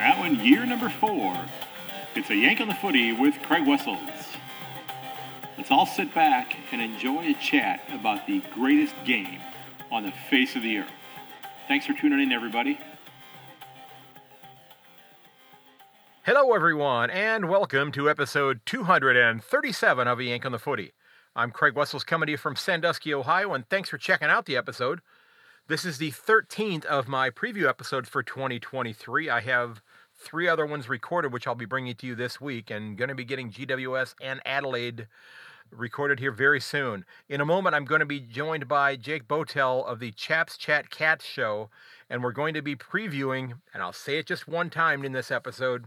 That 0.00 0.18
one, 0.18 0.42
year 0.42 0.64
number 0.64 0.88
four. 0.88 1.38
It's 2.14 2.30
a 2.30 2.34
yank 2.34 2.62
on 2.62 2.68
the 2.68 2.74
footy 2.74 3.12
with 3.12 3.34
Craig 3.42 3.66
Wessels. 3.66 4.00
Let's 5.58 5.70
all 5.70 5.84
sit 5.84 6.14
back 6.14 6.56
and 6.72 6.80
enjoy 6.80 7.32
a 7.32 7.34
chat 7.34 7.82
about 7.92 8.26
the 8.26 8.42
greatest 8.54 8.94
game 9.04 9.38
on 9.92 10.04
the 10.04 10.12
face 10.30 10.56
of 10.56 10.62
the 10.62 10.78
earth. 10.78 10.90
Thanks 11.68 11.84
for 11.84 11.92
tuning 11.92 12.18
in, 12.18 12.32
everybody. 12.32 12.80
Hello, 16.22 16.54
everyone, 16.54 17.10
and 17.10 17.50
welcome 17.50 17.92
to 17.92 18.08
episode 18.08 18.62
237 18.64 20.08
of 20.08 20.18
A 20.18 20.24
Yank 20.24 20.46
on 20.46 20.52
the 20.52 20.58
Footy. 20.58 20.94
I'm 21.36 21.50
Craig 21.50 21.74
Wessels 21.74 22.04
coming 22.04 22.28
to 22.28 22.32
you 22.32 22.38
from 22.38 22.56
Sandusky, 22.56 23.12
Ohio, 23.12 23.52
and 23.52 23.68
thanks 23.68 23.90
for 23.90 23.98
checking 23.98 24.28
out 24.28 24.46
the 24.46 24.56
episode. 24.56 25.02
This 25.70 25.84
is 25.84 25.98
the 25.98 26.10
13th 26.10 26.84
of 26.86 27.06
my 27.06 27.30
preview 27.30 27.68
episodes 27.68 28.08
for 28.08 28.24
2023. 28.24 29.28
I 29.30 29.40
have 29.40 29.80
three 30.20 30.46
other 30.46 30.66
ones 30.66 30.88
recorded, 30.88 31.32
which 31.32 31.46
I'll 31.46 31.54
be 31.54 31.64
bringing 31.64 31.94
to 31.94 32.06
you 32.06 32.14
this 32.14 32.40
week, 32.40 32.70
and 32.70 32.96
going 32.96 33.08
to 33.08 33.14
be 33.14 33.24
getting 33.24 33.50
GWS 33.50 34.14
and 34.20 34.40
Adelaide 34.44 35.08
recorded 35.70 36.18
here 36.18 36.32
very 36.32 36.60
soon. 36.60 37.04
In 37.28 37.40
a 37.40 37.46
moment, 37.46 37.74
I'm 37.74 37.84
going 37.84 38.00
to 38.00 38.06
be 38.06 38.20
joined 38.20 38.68
by 38.68 38.96
Jake 38.96 39.28
Bowtell 39.28 39.84
of 39.84 39.98
the 40.00 40.10
Chaps 40.12 40.56
Chat 40.56 40.90
Cats 40.90 41.24
show, 41.24 41.70
and 42.08 42.22
we're 42.22 42.32
going 42.32 42.54
to 42.54 42.62
be 42.62 42.76
previewing, 42.76 43.52
and 43.72 43.82
I'll 43.82 43.92
say 43.92 44.18
it 44.18 44.26
just 44.26 44.48
one 44.48 44.70
time 44.70 45.04
in 45.04 45.12
this 45.12 45.30
episode, 45.30 45.86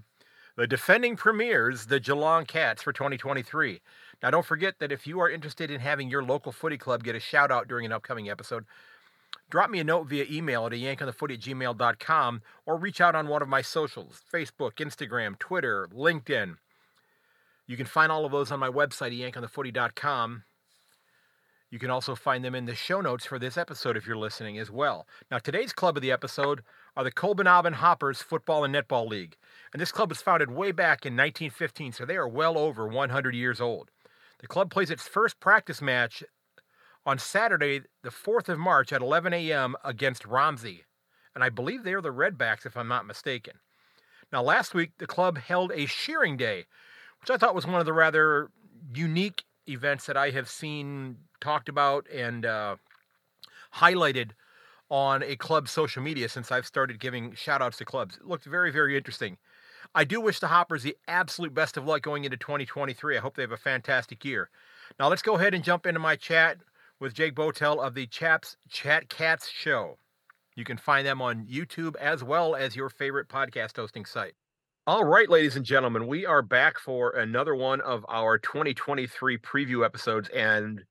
the 0.56 0.68
defending 0.68 1.16
premiers, 1.16 1.88
the 1.88 2.00
Geelong 2.00 2.46
Cats 2.46 2.82
for 2.82 2.94
2023. 2.94 3.82
Now, 4.22 4.30
don't 4.30 4.46
forget 4.46 4.80
that 4.80 4.92
if 4.92 5.06
you 5.06 5.20
are 5.20 5.30
interested 5.30 5.70
in 5.70 5.82
having 5.82 6.10
your 6.10 6.24
local 6.24 6.52
footy 6.52 6.78
club 6.78 7.04
get 7.04 7.16
a 7.16 7.20
shout 7.20 7.52
out 7.52 7.68
during 7.68 7.86
an 7.86 7.92
upcoming 7.92 8.30
episode, 8.30 8.66
drop 9.50 9.70
me 9.70 9.80
a 9.80 9.84
note 9.84 10.08
via 10.08 10.26
email 10.30 10.66
at 10.66 10.72
yankonthefooty 10.74 11.34
at 11.34 11.40
gmail.com 11.40 12.42
or 12.66 12.78
reach 12.78 13.02
out 13.02 13.16
on 13.16 13.28
one 13.28 13.42
of 13.42 13.48
my 13.48 13.62
socials 13.62 14.22
Facebook, 14.34 14.74
Instagram, 14.76 15.38
Twitter, 15.40 15.88
LinkedIn. 15.94 16.56
You 17.68 17.78
can 17.78 17.86
find 17.86 18.12
all 18.12 18.26
of 18.26 18.32
those 18.32 18.52
on 18.52 18.60
my 18.60 18.70
website, 18.70 19.18
yankonthefooty.com. 19.18 20.44
You 21.74 21.80
can 21.80 21.90
also 21.90 22.14
find 22.14 22.46
them 22.46 22.54
in 22.54 22.66
the 22.66 22.76
show 22.76 23.02
notes 23.02 23.26
for 23.26 23.40
this 23.40 23.58
episode 23.58 23.98
if 23.98 24.06
you're 24.06 24.16
listening 24.16 24.60
as 24.60 24.70
well. 24.70 25.08
Now, 25.32 25.40
today's 25.40 25.74
club 25.74 25.98
of 25.98 26.04
the 26.04 26.12
episode 26.12 26.62
are 26.96 27.04
the 27.04 27.12
Colbinabbin 27.12 27.74
Hoppers 27.74 28.22
Football 28.22 28.64
and 28.64 28.76
Netball 28.76 29.10
League. 29.10 29.38
And 29.72 29.82
this 29.82 29.92
club 29.92 30.10
was 30.10 30.22
founded 30.22 30.52
way 30.52 30.72
back 30.72 31.04
in 31.04 31.14
1915, 31.14 31.94
so 31.94 32.06
they 32.06 32.16
are 32.16 32.28
well 32.28 32.60
over 32.60 32.88
100 32.88 33.34
years 33.34 33.60
old. 33.60 33.90
The 34.40 34.48
club 34.48 34.70
plays 34.70 34.92
its 34.92 35.08
first 35.08 35.40
practice 35.40 35.82
match 35.82 36.24
on 37.06 37.18
Saturday, 37.20 37.82
the 38.02 38.10
4th 38.10 38.50
of 38.50 38.60
March 38.60 38.94
at 38.94 39.02
11 39.02 39.34
a.m. 39.34 39.76
against 39.84 40.24
Romsey. 40.24 40.84
And 41.36 41.44
I 41.44 41.50
believe 41.50 41.84
they 41.84 41.94
are 41.94 42.02
the 42.02 42.14
Redbacks, 42.14 42.66
if 42.66 42.78
I'm 42.78 42.88
not 42.88 43.06
mistaken. 43.06 43.56
Now, 44.32 44.42
last 44.42 44.74
week, 44.74 44.92
the 44.98 45.08
club 45.08 45.38
held 45.38 45.72
a 45.72 45.86
shearing 45.86 46.38
day, 46.38 46.66
which 47.22 47.30
I 47.30 47.38
thought 47.38 47.56
was 47.56 47.68
one 47.68 47.80
of 47.80 47.86
the 47.86 47.94
rather 47.94 48.50
unique 48.94 49.44
events 49.68 50.06
that 50.06 50.18
I 50.18 50.32
have 50.32 50.50
seen 50.50 51.18
talked 51.40 51.70
about 51.70 52.08
and 52.12 52.46
uh, 52.46 52.76
highlighted 53.76 54.32
on 54.90 55.24
a 55.24 55.36
club's 55.36 55.72
social 55.72 56.04
media 56.04 56.30
since 56.30 56.52
I've 56.52 56.66
started 56.66 57.00
giving 57.00 57.34
shout 57.34 57.62
outs 57.62 57.78
to 57.78 57.86
clubs. 57.86 58.18
It 58.18 58.28
looked 58.28 58.46
very, 58.46 58.72
very 58.72 58.96
interesting. 58.96 59.38
I 59.96 60.04
do 60.04 60.20
wish 60.22 60.40
the 60.40 60.48
Hoppers 60.48 60.84
the 60.84 60.98
absolute 61.08 61.54
best 61.54 61.78
of 61.78 61.86
luck 61.86 62.02
going 62.02 62.24
into 62.24 62.38
2023. 62.38 63.18
I 63.18 63.20
hope 63.20 63.36
they 63.36 63.44
have 63.44 63.52
a 63.52 63.58
fantastic 63.58 64.26
year. 64.26 64.50
Now, 65.00 65.08
let's 65.10 65.22
go 65.22 65.36
ahead 65.36 65.54
and 65.54 65.64
jump 65.64 65.86
into 65.86 66.00
my 66.00 66.16
chat 66.16 66.58
with 67.00 67.14
Jake 67.14 67.36
Bowtell 67.36 67.82
of 67.82 67.94
the 67.94 68.08
Chaps 68.08 68.58
Chat 68.70 69.10
Cats 69.10 69.50
show. 69.50 69.98
You 70.56 70.64
can 70.64 70.78
find 70.78 71.06
them 71.06 71.22
on 71.22 71.46
YouTube 71.46 71.96
as 71.98 72.24
well 72.24 72.56
as 72.56 72.76
your 72.76 72.90
favorite 72.90 73.28
podcast 73.28 73.76
hosting 73.76 74.06
site. 74.06 74.34
All 74.86 75.04
right, 75.04 75.30
ladies 75.30 75.56
and 75.56 75.66
gentlemen, 75.66 76.08
we 76.08 76.26
are 76.26 76.42
back 76.42 76.78
for 76.78 77.12
another 77.12 77.56
one 77.56 77.82
of 77.82 78.06
our 78.10 78.38
2023 78.38 79.38
preview 79.38 79.86
episodes. 79.86 80.30
And 80.30 80.84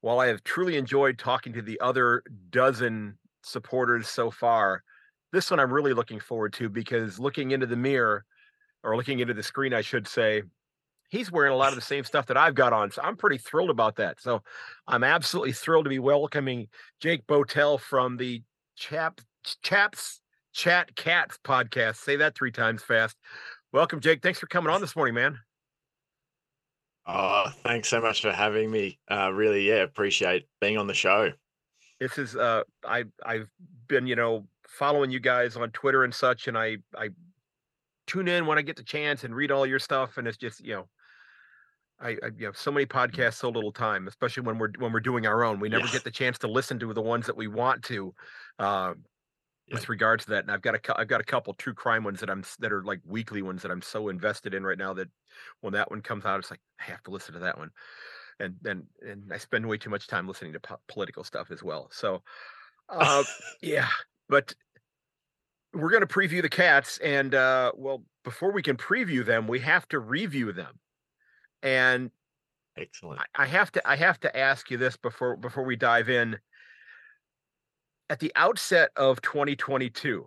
while 0.00 0.20
I 0.20 0.28
have 0.28 0.44
truly 0.44 0.76
enjoyed 0.76 1.18
talking 1.18 1.52
to 1.54 1.62
the 1.62 1.80
other 1.80 2.22
dozen 2.50 3.18
supporters 3.42 4.08
so 4.08 4.30
far, 4.30 4.82
this 5.32 5.50
one 5.50 5.60
I'm 5.60 5.72
really 5.72 5.92
looking 5.92 6.20
forward 6.20 6.52
to 6.54 6.68
because 6.68 7.18
looking 7.18 7.50
into 7.50 7.66
the 7.66 7.76
mirror 7.76 8.24
or 8.84 8.96
looking 8.96 9.18
into 9.18 9.34
the 9.34 9.42
screen, 9.42 9.74
I 9.74 9.80
should 9.80 10.06
say, 10.06 10.42
he's 11.08 11.30
wearing 11.30 11.52
a 11.52 11.56
lot 11.56 11.68
of 11.70 11.74
the 11.74 11.80
same 11.80 12.04
stuff 12.04 12.26
that 12.26 12.36
I've 12.36 12.54
got 12.54 12.72
on. 12.72 12.90
So 12.90 13.02
I'm 13.02 13.16
pretty 13.16 13.38
thrilled 13.38 13.70
about 13.70 13.96
that. 13.96 14.20
So 14.20 14.42
I'm 14.86 15.04
absolutely 15.04 15.52
thrilled 15.52 15.84
to 15.84 15.90
be 15.90 15.98
welcoming 15.98 16.68
Jake 17.00 17.26
Bowtell 17.26 17.78
from 17.78 18.16
the 18.16 18.42
Chap 18.76 19.20
Chaps 19.62 20.20
Chat 20.52 20.94
Cats 20.96 21.38
podcast. 21.44 21.96
Say 21.96 22.16
that 22.16 22.34
three 22.34 22.52
times 22.52 22.82
fast. 22.82 23.16
Welcome, 23.72 24.00
Jake. 24.00 24.22
Thanks 24.22 24.38
for 24.38 24.46
coming 24.46 24.72
on 24.72 24.80
this 24.80 24.96
morning, 24.96 25.14
man. 25.14 25.38
Oh, 27.06 27.46
thanks 27.62 27.88
so 27.88 28.00
much 28.00 28.22
for 28.22 28.32
having 28.32 28.70
me. 28.70 28.98
Uh, 29.08 29.30
really, 29.32 29.68
yeah, 29.68 29.82
appreciate 29.82 30.48
being 30.60 30.76
on 30.76 30.88
the 30.88 30.94
show. 30.94 31.30
This 32.00 32.18
is 32.18 32.36
uh 32.36 32.62
I 32.84 33.04
I've 33.24 33.48
been, 33.88 34.06
you 34.06 34.16
know, 34.16 34.46
following 34.68 35.10
you 35.10 35.20
guys 35.20 35.56
on 35.56 35.70
Twitter 35.70 36.04
and 36.04 36.12
such, 36.12 36.48
and 36.48 36.58
I 36.58 36.78
I 36.94 37.10
tune 38.06 38.28
in 38.28 38.46
when 38.46 38.58
I 38.58 38.62
get 38.62 38.76
the 38.76 38.82
chance 38.82 39.24
and 39.24 39.34
read 39.34 39.50
all 39.50 39.66
your 39.66 39.78
stuff, 39.78 40.18
and 40.18 40.26
it's 40.26 40.36
just 40.36 40.64
you 40.64 40.74
know 40.74 40.88
I, 41.98 42.10
I 42.22 42.26
you 42.36 42.46
know 42.46 42.52
so 42.52 42.70
many 42.70 42.86
podcasts, 42.86 43.34
so 43.36 43.48
little 43.48 43.72
time, 43.72 44.06
especially 44.08 44.42
when 44.42 44.58
we're 44.58 44.70
when 44.78 44.92
we're 44.92 45.00
doing 45.00 45.26
our 45.26 45.44
own. 45.44 45.60
We 45.60 45.68
never 45.68 45.88
get 45.88 46.04
the 46.04 46.10
chance 46.10 46.38
to 46.40 46.48
listen 46.48 46.78
to 46.80 46.92
the 46.92 47.02
ones 47.02 47.26
that 47.26 47.36
we 47.36 47.48
want 47.48 47.82
to, 47.84 48.14
uh, 48.58 48.94
Yeah. 49.66 49.80
with 49.80 49.88
regard 49.88 50.20
to 50.20 50.30
that. 50.30 50.44
And 50.44 50.52
I've 50.52 50.62
got 50.62 50.74
a 50.76 50.98
I've 51.00 51.08
got 51.08 51.20
a 51.22 51.24
couple 51.24 51.54
true 51.54 51.74
crime 51.74 52.04
ones 52.04 52.20
that 52.20 52.30
I'm 52.30 52.44
that 52.60 52.72
are 52.72 52.84
like 52.84 53.00
weekly 53.04 53.42
ones 53.42 53.62
that 53.62 53.70
I'm 53.72 53.82
so 53.82 54.08
invested 54.08 54.54
in 54.54 54.64
right 54.64 54.78
now 54.78 54.94
that 54.94 55.10
when 55.60 55.74
that 55.74 55.90
one 55.90 56.02
comes 56.02 56.24
out, 56.26 56.40
it's 56.40 56.50
like 56.50 56.60
I 56.80 56.84
have 56.84 57.02
to 57.04 57.10
listen 57.12 57.34
to 57.34 57.40
that 57.40 57.58
one. 57.58 57.70
And 58.40 58.56
then 58.62 58.88
and 59.02 59.32
I 59.32 59.38
spend 59.38 59.68
way 59.68 59.78
too 59.78 59.90
much 59.90 60.08
time 60.08 60.28
listening 60.28 60.54
to 60.54 60.60
po- 60.60 60.80
political 60.88 61.24
stuff 61.24 61.50
as 61.50 61.62
well. 61.62 61.88
So, 61.92 62.22
uh, 62.90 63.24
yeah, 63.62 63.88
but 64.28 64.54
we're 65.72 65.90
going 65.90 66.00
to 66.00 66.06
preview 66.06 66.42
the 66.42 66.48
cats 66.48 66.98
and 66.98 67.34
uh 67.34 67.72
well 67.76 68.04
before 68.24 68.52
we 68.52 68.62
can 68.62 68.76
preview 68.76 69.24
them 69.24 69.46
we 69.48 69.60
have 69.60 69.86
to 69.88 69.98
review 69.98 70.52
them 70.52 70.78
and 71.66 72.10
Excellent. 72.78 73.20
I- 73.20 73.42
i 73.42 73.46
have 73.46 73.72
to 73.72 73.82
i 73.88 73.96
have 73.96 74.20
to 74.20 74.34
ask 74.38 74.70
you 74.70 74.76
this 74.78 74.96
before 74.96 75.36
before 75.36 75.64
we 75.64 75.76
dive 75.76 76.08
in 76.08 76.38
at 78.08 78.20
the 78.20 78.32
outset 78.36 78.90
of 78.96 79.20
2022 79.20 80.26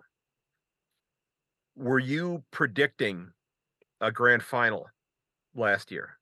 were 1.77 1.99
you 1.99 2.43
predicting 2.51 3.31
a 4.01 4.11
grand 4.11 4.43
final 4.43 4.87
last 5.55 5.89
year 5.91 6.17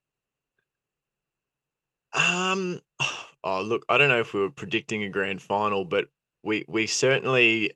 Um, 2.13 2.79
oh, 3.44 3.61
look, 3.61 3.85
I 3.89 3.97
don't 3.97 4.09
know 4.09 4.19
if 4.19 4.34
we 4.34 4.39
were 4.41 4.49
predicting 4.49 5.03
a 5.03 5.09
grand 5.09 5.41
final, 5.41 5.85
but 5.85 6.07
we 6.44 6.66
we 6.67 6.88
certainly 6.88 7.73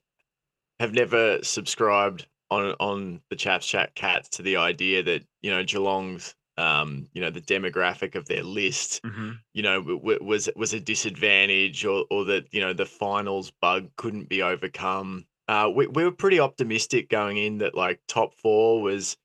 have 0.79 0.93
never 0.93 1.43
subscribed 1.43 2.27
on 2.49 2.73
on 2.79 3.21
the 3.29 3.35
Chaps 3.35 3.67
Chat 3.67 3.93
Cats 3.95 4.29
to 4.29 4.41
the 4.41 4.57
idea 4.57 5.03
that 5.03 5.23
you 5.41 5.51
know 5.51 5.63
Geelong's 5.63 6.35
um 6.57 7.07
you 7.13 7.21
know 7.21 7.29
the 7.29 7.41
demographic 7.41 8.15
of 8.15 8.27
their 8.27 8.43
list 8.43 9.01
mm-hmm. 9.03 9.31
you 9.53 9.63
know 9.63 9.79
w- 9.79 9.99
w- 9.99 10.19
was 10.21 10.49
was 10.55 10.73
a 10.73 10.79
disadvantage 10.79 11.85
or 11.85 12.05
or 12.09 12.25
that 12.25 12.45
you 12.53 12.59
know 12.59 12.73
the 12.73 12.85
finals 12.85 13.51
bug 13.61 13.89
couldn't 13.95 14.27
be 14.27 14.41
overcome 14.41 15.25
uh 15.47 15.71
we, 15.73 15.87
we 15.87 16.03
were 16.03 16.11
pretty 16.11 16.39
optimistic 16.39 17.09
going 17.09 17.37
in 17.37 17.59
that 17.59 17.75
like 17.75 18.01
top 18.07 18.33
four 18.35 18.81
was 18.81 19.15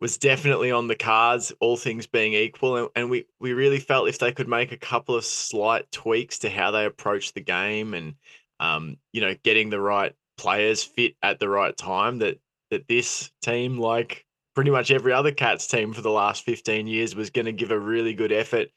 was 0.00 0.16
definitely 0.16 0.70
on 0.70 0.86
the 0.86 0.94
cards 0.94 1.52
all 1.60 1.76
things 1.76 2.06
being 2.06 2.34
equal 2.34 2.76
and, 2.76 2.88
and 2.94 3.10
we 3.10 3.24
we 3.40 3.52
really 3.52 3.80
felt 3.80 4.08
if 4.08 4.18
they 4.18 4.32
could 4.32 4.48
make 4.48 4.70
a 4.70 4.76
couple 4.76 5.16
of 5.16 5.24
slight 5.24 5.90
tweaks 5.90 6.38
to 6.38 6.50
how 6.50 6.70
they 6.70 6.84
approach 6.84 7.32
the 7.32 7.40
game 7.40 7.94
and 7.94 8.14
um 8.60 8.96
you 9.12 9.20
know 9.20 9.34
getting 9.42 9.70
the 9.70 9.80
right 9.80 10.14
players 10.36 10.84
fit 10.84 11.14
at 11.22 11.40
the 11.40 11.48
right 11.48 11.76
time 11.76 12.18
that 12.18 12.38
that 12.70 12.86
this 12.88 13.30
team 13.42 13.78
like 13.78 14.24
pretty 14.54 14.70
much 14.70 14.90
every 14.90 15.12
other 15.12 15.32
Cats 15.32 15.66
team 15.66 15.92
for 15.92 16.00
the 16.02 16.10
last 16.10 16.44
15 16.44 16.86
years 16.86 17.14
was 17.14 17.30
going 17.30 17.46
to 17.46 17.52
give 17.52 17.70
a 17.70 17.78
really 17.78 18.14
good 18.14 18.32
effort, 18.32 18.68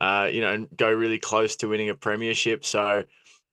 uh, 0.00 0.28
you 0.30 0.40
know, 0.40 0.52
and 0.52 0.68
go 0.76 0.92
really 0.92 1.18
close 1.18 1.56
to 1.56 1.68
winning 1.68 1.90
a 1.90 1.94
premiership. 1.94 2.64
So, 2.64 3.04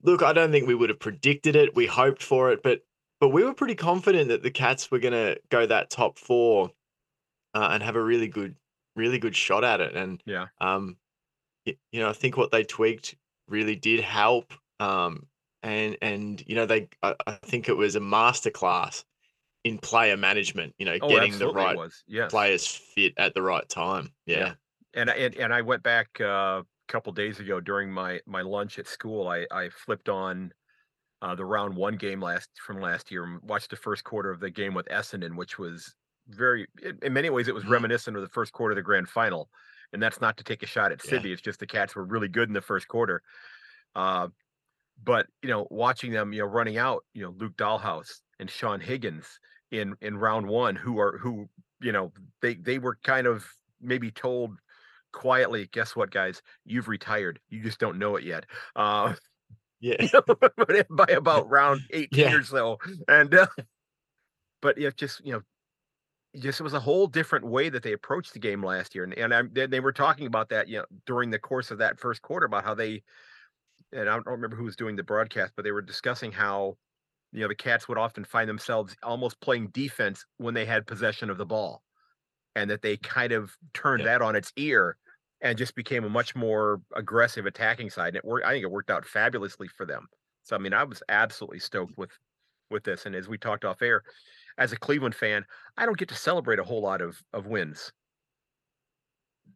look, 0.03 0.23
I 0.23 0.33
don't 0.33 0.51
think 0.51 0.67
we 0.67 0.75
would 0.75 0.89
have 0.89 0.99
predicted 0.99 1.55
it. 1.55 1.75
We 1.75 1.85
hoped 1.87 2.23
for 2.23 2.51
it, 2.51 2.63
but 2.63 2.81
but 3.19 3.29
we 3.29 3.43
were 3.43 3.53
pretty 3.53 3.75
confident 3.75 4.29
that 4.29 4.43
the 4.43 4.51
Cats 4.51 4.91
were 4.91 4.99
going 4.99 5.13
to 5.13 5.39
go 5.49 5.65
that 5.65 5.89
top 5.89 6.19
four 6.19 6.71
uh, 7.53 7.69
and 7.71 7.83
have 7.83 7.95
a 7.95 8.03
really 8.03 8.27
good, 8.27 8.55
really 8.95 9.19
good 9.19 9.35
shot 9.35 9.63
at 9.63 9.81
it. 9.81 9.95
And 9.95 10.21
yeah 10.25 10.47
um, 10.61 10.97
y- 11.65 11.77
you 11.91 11.99
know, 12.01 12.09
I 12.09 12.13
think 12.13 12.37
what 12.37 12.51
they 12.51 12.63
tweaked 12.63 13.15
really 13.47 13.75
did 13.75 14.01
help. 14.01 14.53
Um, 14.79 15.27
and 15.63 15.97
and 16.01 16.43
you 16.47 16.55
know, 16.55 16.65
they 16.65 16.89
I, 17.03 17.15
I 17.25 17.33
think 17.33 17.69
it 17.69 17.77
was 17.77 17.95
a 17.95 17.99
masterclass 17.99 19.03
in 19.63 19.77
player 19.77 20.17
management. 20.17 20.73
You 20.77 20.85
know, 20.85 20.97
oh 21.01 21.09
getting 21.09 21.37
the 21.37 21.51
right 21.51 21.77
yes 22.07 22.31
players 22.31 22.65
fit 22.67 23.13
at 23.17 23.33
the 23.33 23.41
right 23.41 23.67
time. 23.67 24.13
Yeah. 24.25 24.37
Yeah. 24.39 24.53
and 24.93 25.09
I- 25.09 25.15
and, 25.15 25.35
and 25.35 25.53
I 25.53 25.61
went 25.61 25.83
back 25.83 26.09
uh, 26.19 26.61
a 26.61 26.65
couple 26.87 27.11
days 27.13 27.39
ago 27.39 27.59
during 27.59 27.91
my 27.91 28.21
my 28.25 28.41
lunch 28.41 28.79
at 28.79 28.87
school. 28.87 29.27
I 29.27 29.45
I 29.51 29.69
flipped 29.69 30.09
on 30.09 30.51
uh, 31.21 31.33
the 31.35 31.45
round 31.45 31.75
one 31.75 31.95
game 31.95 32.21
last 32.21 32.49
from 32.65 32.79
last 32.79 33.09
year 33.11 33.23
and 33.23 33.41
watched 33.41 33.71
the 33.71 33.75
first 33.75 34.03
quarter 34.03 34.29
of 34.29 34.39
the 34.39 34.51
game 34.51 34.73
with 34.75 34.85
Essendon, 34.87 35.35
which 35.35 35.57
was 35.57 35.95
very, 36.29 36.67
in, 37.01 37.11
many 37.11 37.29
ways, 37.31 37.47
it 37.47 37.55
was 37.55 37.63
Mhm. 37.63 37.69
reminiscent 37.71 38.15
of 38.15 38.21
the 38.21 38.29
first 38.29 38.51
quarter 38.53 38.73
of 38.73 38.75
the 38.75 38.83
grand 38.83 39.09
final. 39.09 39.49
And 39.93 40.03
that's 40.03 40.21
not 40.21 40.37
to 40.37 40.43
take 40.43 40.61
a 40.61 40.67
shot 40.67 40.91
at 40.91 41.03
Yeah. 41.03 41.09
Sydney. 41.09 41.31
It's 41.31 41.41
just 41.41 41.59
the 41.59 41.65
Cats 41.65 41.95
were 41.95 42.03
really 42.03 42.27
good 42.27 42.49
in 42.49 42.53
the 42.53 42.61
first 42.61 42.87
quarter. 42.87 43.23
Uh, 43.95 44.27
but 45.03 45.25
you 45.41 45.49
know, 45.49 45.67
watching 45.71 46.11
them, 46.11 46.33
you 46.33 46.41
know, 46.41 46.45
running 46.45 46.77
out, 46.77 47.03
you 47.13 47.23
know, 47.23 47.31
Luke 47.35 47.55
Dahlhaus 47.57 48.21
and 48.39 48.49
Sean 48.49 48.79
Higgins 48.79 49.39
in 49.71 49.95
in 50.01 50.17
round 50.17 50.47
one, 50.47 50.75
who 50.75 50.99
are 50.99 51.17
who, 51.17 51.49
you 51.81 51.91
know, 51.91 52.11
they 52.41 52.55
they 52.55 52.79
were 52.79 52.97
kind 53.03 53.27
of 53.27 53.47
maybe 53.81 54.11
told 54.11 54.57
quietly, 55.13 55.67
guess 55.71 55.95
what, 55.95 56.11
guys, 56.11 56.41
you've 56.65 56.87
retired. 56.87 57.39
You 57.49 57.63
just 57.63 57.79
don't 57.79 57.99
know 57.99 58.15
it 58.15 58.23
yet. 58.23 58.45
Uh, 58.75 59.15
Yeah. 59.79 59.95
by 60.89 61.05
about 61.09 61.49
round 61.49 61.81
18 61.91 62.25
Yeah. 62.25 62.35
or 62.35 62.43
so. 62.43 62.77
And 63.07 63.33
uh, 63.33 63.47
but 64.61 64.77
it 64.77 64.97
just 64.97 65.25
you 65.25 65.33
know, 65.33 65.41
just 66.39 66.59
it 66.59 66.63
was 66.63 66.73
a 66.73 66.79
whole 66.79 67.07
different 67.07 67.45
way 67.45 67.69
that 67.69 67.83
they 67.83 67.93
approached 67.93 68.33
the 68.33 68.39
game 68.39 68.63
last 68.63 68.95
year, 68.95 69.03
and 69.03 69.13
and 69.15 69.33
I'm, 69.33 69.49
they, 69.53 69.65
they 69.67 69.79
were 69.79 69.93
talking 69.93 70.27
about 70.27 70.49
that 70.49 70.67
you 70.67 70.79
know 70.79 70.85
during 71.05 71.29
the 71.29 71.39
course 71.39 71.71
of 71.71 71.79
that 71.79 71.99
first 71.99 72.21
quarter 72.21 72.45
about 72.45 72.63
how 72.63 72.75
they, 72.75 73.03
and 73.91 74.09
I 74.09 74.15
don't 74.15 74.27
remember 74.27 74.55
who 74.55 74.65
was 74.65 74.75
doing 74.75 74.95
the 74.95 75.03
broadcast, 75.03 75.53
but 75.55 75.63
they 75.63 75.71
were 75.71 75.81
discussing 75.81 76.31
how. 76.31 76.77
You 77.31 77.41
know, 77.41 77.47
the 77.47 77.55
Cats 77.55 77.87
would 77.87 77.97
often 77.97 78.23
find 78.25 78.49
themselves 78.49 78.95
almost 79.03 79.39
playing 79.41 79.69
defense 79.69 80.25
when 80.37 80.53
they 80.53 80.65
had 80.65 80.87
possession 80.87 81.29
of 81.29 81.37
the 81.37 81.45
ball, 81.45 81.83
and 82.55 82.69
that 82.69 82.81
they 82.81 82.97
kind 82.97 83.31
of 83.33 83.57
turned 83.73 84.03
Yeah. 84.03 84.07
that 84.07 84.21
on 84.21 84.35
its 84.35 84.51
ear 84.57 84.97
and 85.41 85.57
just 85.57 85.75
became 85.75 86.03
a 86.03 86.09
much 86.09 86.35
more 86.35 86.81
aggressive 86.95 87.45
attacking 87.45 87.89
side. 87.89 88.09
And 88.09 88.17
it 88.17 88.25
worked. 88.25 88.45
I 88.45 88.51
think 88.53 88.63
it 88.63 88.71
worked 88.71 88.91
out 88.91 89.05
fabulously 89.05 89.67
for 89.67 89.85
them. 89.85 90.07
So 90.43 90.55
I 90.55 90.59
mean, 90.59 90.73
I 90.73 90.83
was 90.83 91.03
absolutely 91.09 91.59
stoked 91.59 91.97
with 91.97 92.11
with 92.71 92.83
this. 92.83 93.05
And 93.05 93.15
as 93.15 93.29
we 93.29 93.37
talked 93.37 93.65
off 93.65 93.81
air, 93.81 94.03
as 94.57 94.73
a 94.73 94.77
Cleveland 94.79 95.15
fan, 95.15 95.45
I 95.77 95.85
don't 95.85 95.97
get 95.99 96.09
to 96.09 96.15
celebrate 96.15 96.59
a 96.59 96.63
whole 96.65 96.81
lot 96.81 97.01
of 97.01 97.23
of 97.33 97.47
wins. 97.47 97.93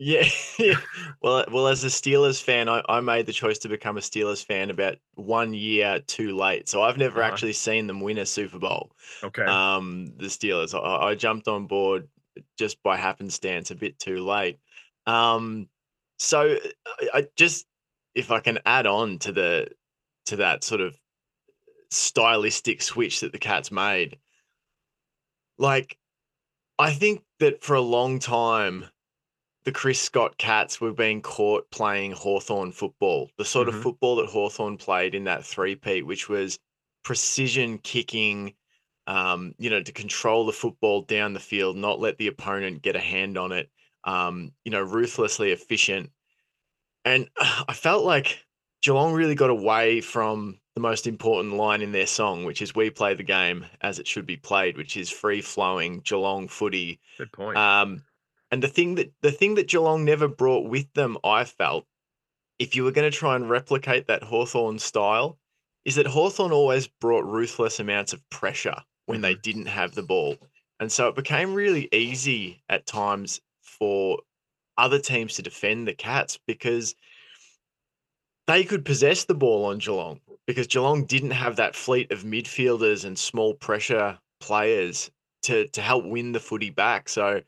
Yeah. 0.03 0.27
well, 1.21 1.45
well, 1.51 1.68
as 1.68 1.83
a 1.83 1.88
Steelers 1.88 2.42
fan, 2.42 2.68
I, 2.68 2.81
I 2.89 3.01
made 3.01 3.27
the 3.27 3.33
choice 3.33 3.59
to 3.59 3.69
become 3.69 3.98
a 3.98 4.01
Steelers 4.01 4.44
fan 4.44 4.71
about 4.71 4.98
one 5.13 5.53
year 5.53 6.00
too 6.00 6.36
late. 6.36 6.68
So 6.68 6.81
I've 6.81 6.98
never 6.98 7.19
Uh-huh. 7.19 7.27
actually 7.27 7.53
seen 7.53 7.86
them 7.86 8.01
win 8.01 8.18
a 8.18 8.25
Super 8.25 8.57
Bowl. 8.57 8.94
Okay. 9.24 9.44
Um, 9.45 10.13
the 10.18 10.25
Steelers. 10.25 10.74
I, 10.74 11.09
I 11.09 11.15
jumped 11.15 11.48
on 11.48 11.68
board 11.68 12.09
just 12.57 12.81
by 12.81 12.98
happenstance 12.98 13.69
a 13.69 13.75
bit 13.75 14.00
too 14.00 14.25
late. 14.25 14.59
Um, 15.06 15.69
so 16.18 16.57
I, 16.88 17.09
I 17.13 17.27
just 17.36 17.68
if 18.15 18.31
I 18.31 18.39
can 18.39 18.57
add 18.65 18.88
on 18.88 19.19
to 19.19 19.31
the 19.31 19.68
to 20.25 20.38
that 20.38 20.63
sort 20.63 20.81
of 20.81 20.98
stylistic 21.92 22.81
switch 22.81 23.19
that 23.21 23.33
the 23.33 23.39
Cats 23.39 23.71
made, 23.71 24.18
like 25.57 25.98
I 26.80 26.94
think 26.94 27.24
that 27.39 27.63
for 27.63 27.75
a 27.75 27.81
long 27.81 28.19
time 28.19 28.86
the 29.63 29.72
Chris 29.72 30.02
Scott 30.02 30.38
Cats 30.38 30.81
were 30.81 30.94
being 30.94 31.22
caught 31.22 31.69
playing 31.72 32.12
Hawthorn 32.13 32.72
football, 32.72 33.30
the 33.38 33.46
sort 33.46 33.68
Mhm. 33.68 33.75
of 33.75 33.81
football 33.81 34.16
that 34.18 34.28
Hawthorn 34.30 34.78
played 34.78 35.13
in 35.16 35.25
that 35.25 35.46
three-peat, 35.46 36.06
which 36.06 36.30
was 36.30 36.60
precision 37.04 37.78
kicking, 37.80 38.56
um, 39.08 39.54
you 39.58 39.69
know, 39.69 39.81
to 39.81 39.92
control 39.92 40.46
the 40.46 40.54
football 40.54 41.02
down 41.02 41.34
the 41.34 41.40
field, 41.40 41.78
not 41.78 42.00
let 42.00 42.18
the 42.18 42.28
opponent 42.28 42.81
get 42.81 42.96
a 42.96 43.00
hand 43.00 43.38
on 43.38 43.52
it, 43.52 43.69
um, 44.04 44.52
you 44.66 44.72
know, 44.72 44.81
ruthlessly 44.81 45.52
efficient. 45.52 46.12
And 47.06 47.30
I 47.40 47.74
felt 47.74 48.04
like 48.06 48.46
Geelong 48.81 49.13
really 49.13 49.36
got 49.36 49.50
away 49.50 50.02
from 50.02 50.60
the 50.75 50.81
most 50.81 51.06
important 51.06 51.56
line 51.56 51.81
in 51.81 51.92
their 51.92 52.08
song, 52.08 52.46
which 52.46 52.62
is 52.62 52.74
"We 52.74 52.90
play 52.90 53.13
the 53.13 53.24
game 53.24 53.66
as 53.81 54.00
it 54.00 54.08
should 54.08 54.25
be 54.25 54.38
played," 54.38 54.78
which 54.78 54.96
is 54.98 55.10
free 55.12 55.42
flowing 55.42 56.00
Geelong 56.00 56.48
footy. 56.48 57.00
Good 57.18 57.31
point. 57.31 57.58
Um, 57.58 58.04
and 58.51 58.62
the 58.62 58.68
thing 58.68 58.95
that 58.95 59.12
the 59.21 59.31
thing 59.31 59.56
that 59.56 59.69
Geelong 59.69 60.03
never 60.06 60.27
brought 60.27 60.69
with 60.69 60.92
them, 60.94 61.18
I 61.24 61.45
felt, 61.45 61.86
if 62.59 62.75
you 62.75 62.83
were 62.83 62.92
going 62.92 63.09
to 63.09 63.18
try 63.18 63.36
and 63.36 63.50
replicate 63.50 64.07
that 64.07 64.24
Hawthorn 64.24 64.77
style, 64.80 65.38
is 65.86 65.95
that 65.95 66.07
Hawthorn 66.07 66.51
always 66.51 66.88
brought 66.88 67.25
ruthless 67.25 67.80
amounts 67.80 68.13
of 68.13 68.30
pressure 68.30 68.75
when 69.06 69.21
they 69.21 69.36
mm. 69.36 69.42
didn't 69.42 69.68
have 69.68 69.95
the 69.95 70.03
ball. 70.03 70.36
And 70.80 70.92
so 70.92 71.07
it 71.07 71.15
became 71.15 71.53
really 71.53 71.88
easy 71.92 72.63
at 72.68 72.86
times 72.86 73.39
for 73.62 74.19
other 74.77 75.00
teams 75.00 75.36
to 75.36 75.42
defend 75.42 75.88
the 75.88 75.94
Cats 75.94 76.39
because 76.48 76.95
they 78.48 78.63
could 78.63 78.83
possess 78.83 79.25
the 79.25 79.36
ball 79.36 79.65
on 79.65 79.77
Geelong 79.77 80.19
because 80.45 80.68
Geelong 80.68 81.06
didn't 81.06 81.31
have 81.31 81.56
that 81.56 81.75
fleet 81.75 82.12
of 82.12 82.24
midfielders 82.24 83.06
and 83.06 83.18
small 83.18 83.53
pressure 83.53 84.19
players 84.39 85.12
to 85.44 85.68
to 85.69 85.81
help 85.81 86.06
win 86.06 86.31
the 86.31 86.39
footy 86.39 86.69
back. 86.69 87.09
So 87.09 87.42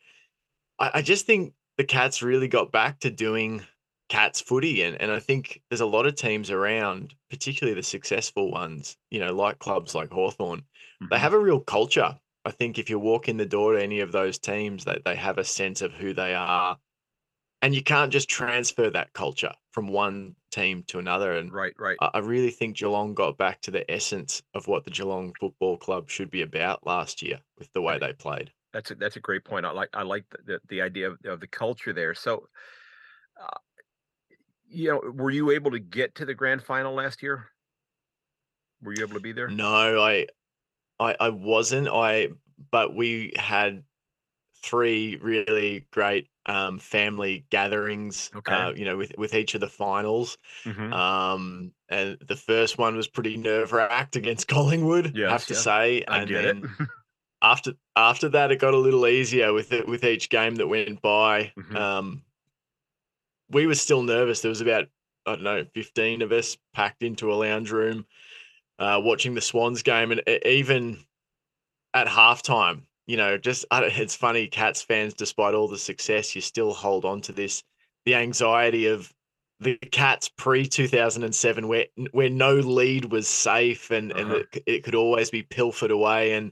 I, 0.80 0.92
I 0.96 1.02
just 1.02 1.26
think 1.26 1.54
the 1.78 1.84
Cats 1.84 2.22
really 2.22 2.48
got 2.48 2.72
back 2.72 3.00
to 3.02 3.10
doing 3.12 3.66
Cats 4.10 4.42
footy, 4.42 4.84
and 4.84 5.00
and 5.02 5.12
I 5.12 5.20
think 5.20 5.62
there's 5.70 5.82
a 5.82 5.86
lot 5.86 6.06
of 6.06 6.16
teams 6.16 6.52
around, 6.52 7.16
particularly 7.30 7.76
the 7.76 7.84
successful 7.84 8.52
ones, 8.52 8.98
you 9.10 9.20
know, 9.20 9.34
like 9.34 9.60
clubs 9.60 9.96
like 9.96 10.12
Hawthorn. 10.12 10.66
They 11.10 11.18
Mhm. 11.18 11.20
have 11.20 11.34
a 11.34 11.40
real 11.40 11.60
culture. 11.60 12.20
I 12.46 12.52
think 12.52 12.78
if 12.78 12.90
you 12.90 13.00
walk 13.00 13.30
in 13.30 13.38
the 13.38 13.46
door 13.46 13.74
to 13.74 13.82
any 13.82 14.02
of 14.02 14.12
those 14.12 14.38
teams, 14.38 14.86
that 14.86 15.06
they 15.06 15.16
have 15.16 15.38
a 15.38 15.44
sense 15.46 15.82
of 15.82 15.94
who 15.94 16.14
they 16.14 16.36
are. 16.36 16.78
And 17.64 17.74
you 17.76 17.84
can't 17.84 18.12
just 18.12 18.30
transfer 18.30 18.90
that 18.92 19.14
culture 19.14 19.54
from 19.72 19.88
one 19.88 20.36
team 20.52 20.84
to 20.90 21.00
another. 21.00 21.34
And 21.34 21.54
right, 21.54 21.74
right. 21.78 22.00
I 22.00 22.12
I 22.16 22.20
really 22.20 22.52
think 22.52 22.78
Geelong 22.78 23.14
got 23.16 23.38
back 23.38 23.62
to 23.62 23.72
the 23.72 23.90
essence 23.92 24.44
of 24.54 24.68
what 24.68 24.86
the 24.86 24.92
Geelong 24.92 25.34
Football 25.40 25.78
Club 25.78 26.10
should 26.10 26.30
be 26.32 26.42
about 26.44 26.86
last 26.86 27.22
year 27.24 27.42
with 27.58 27.72
the 27.74 27.82
way 27.82 27.98
Right. 27.98 28.00
they 28.00 28.14
played. 28.14 28.54
That's 28.74 28.92
a, 28.92 28.96
that's 28.96 29.16
a 29.16 29.20
great 29.20 29.46
point. 29.46 29.66
I 29.66 29.72
like 29.72 29.90
I 29.94 30.02
like 30.02 30.26
the 30.46 30.60
the, 30.68 30.82
idea 30.82 31.12
of, 31.12 31.20
of 31.26 31.40
the 31.40 31.48
culture 31.48 31.94
there. 31.94 32.14
So, 32.16 32.50
uh, 33.40 33.60
you 34.68 34.90
know, 34.90 35.12
were 35.12 35.30
you 35.30 35.52
able 35.52 35.72
to 35.72 35.80
get 35.80 36.16
to 36.16 36.26
the 36.26 36.34
grand 36.34 36.64
final 36.64 36.94
last 36.94 37.22
year? 37.22 37.50
Were 38.82 38.94
you 38.94 39.04
able 39.04 39.14
to 39.14 39.20
be 39.22 39.32
there? 39.32 39.48
No, 39.48 40.02
I, 40.02 40.28
I, 41.00 41.16
I 41.20 41.30
wasn't. 41.30 41.88
I, 41.88 42.30
but 42.72 42.96
we 42.96 43.34
had 43.38 43.84
three 44.64 45.18
really 45.18 45.88
great 45.92 46.30
um, 46.46 46.80
family 46.80 47.46
gatherings. 47.50 48.32
Okay. 48.36 48.54
Uh, 48.54 48.74
you 48.74 48.86
know, 48.86 48.98
with 48.98 49.14
with 49.18 49.34
each 49.34 49.54
of 49.56 49.62
the 49.62 49.70
finals. 49.70 50.38
Mhm. 50.66 50.92
Um, 50.94 51.74
and 51.90 52.18
the 52.20 52.36
first 52.36 52.78
one 52.78 52.96
was 52.96 53.08
pretty 53.08 53.38
nerve 53.38 53.72
wracked 53.72 54.16
against 54.16 54.48
Collingwood. 54.50 55.18
I 55.18 55.32
have 55.32 55.46
to 55.46 55.56
say. 55.56 56.04
I 56.08 56.20
And 56.20 56.28
get 56.28 56.42
then 56.44 56.76
it. 56.80 56.88
after 57.42 57.74
after 57.96 58.30
that, 58.30 58.52
it 58.52 58.58
got 58.60 58.74
a 58.74 58.78
little 58.80 59.06
easier 59.08 59.54
with 59.54 59.72
it 59.72 59.88
with 59.88 60.04
each 60.04 60.30
game 60.30 60.56
that 60.56 60.68
went 60.68 61.02
by. 61.02 61.54
Mhm. 61.58 61.76
Um, 61.76 62.24
we 63.50 63.68
were 63.68 63.76
still 63.76 64.04
nervous. 64.04 64.42
There 64.42 64.50
was 64.50 64.62
about 64.62 64.88
I 65.26 65.36
don't 65.36 65.44
know, 65.44 65.66
fifteen 65.74 66.22
of 66.22 66.32
us 66.32 66.58
packed 66.74 67.02
into 67.04 67.32
a 67.32 67.36
lounge 67.36 67.72
room, 67.72 68.06
uh, 68.80 69.00
watching 69.04 69.36
the 69.36 69.42
Swans 69.42 69.82
game, 69.84 70.12
and 70.12 70.22
even 70.46 71.06
at 71.94 72.08
halftime, 72.08 72.82
you 73.08 73.16
know, 73.16 73.38
just 73.38 73.66
I 73.72 73.80
don't, 73.82 73.98
it's 73.98 74.16
funny. 74.16 74.48
Cats 74.48 74.82
fans, 74.82 75.14
despite 75.14 75.54
all 75.54 75.68
the 75.68 75.78
success, 75.78 76.36
you 76.36 76.42
still 76.42 76.74
hold 76.74 77.06
on 77.06 77.22
to 77.22 77.32
this 77.32 77.64
the 78.06 78.16
anxiety 78.16 78.88
of 78.88 79.14
the 79.60 79.78
Cats 79.78 80.28
pre 80.28 80.66
two 80.66 80.88
thousand 80.90 81.24
and 81.24 81.34
seven, 81.36 81.68
where 81.70 81.86
where 82.12 82.30
no 82.30 82.56
lead 82.56 83.06
was 83.06 83.28
safe 83.28 83.92
and 83.92 84.12
and 84.12 84.32
Uh-huh. 84.32 84.44
it, 84.56 84.64
it 84.66 84.84
could 84.84 84.96
always 84.96 85.30
be 85.30 85.44
pilfered 85.44 85.92
away 85.92 86.34
and. 86.34 86.52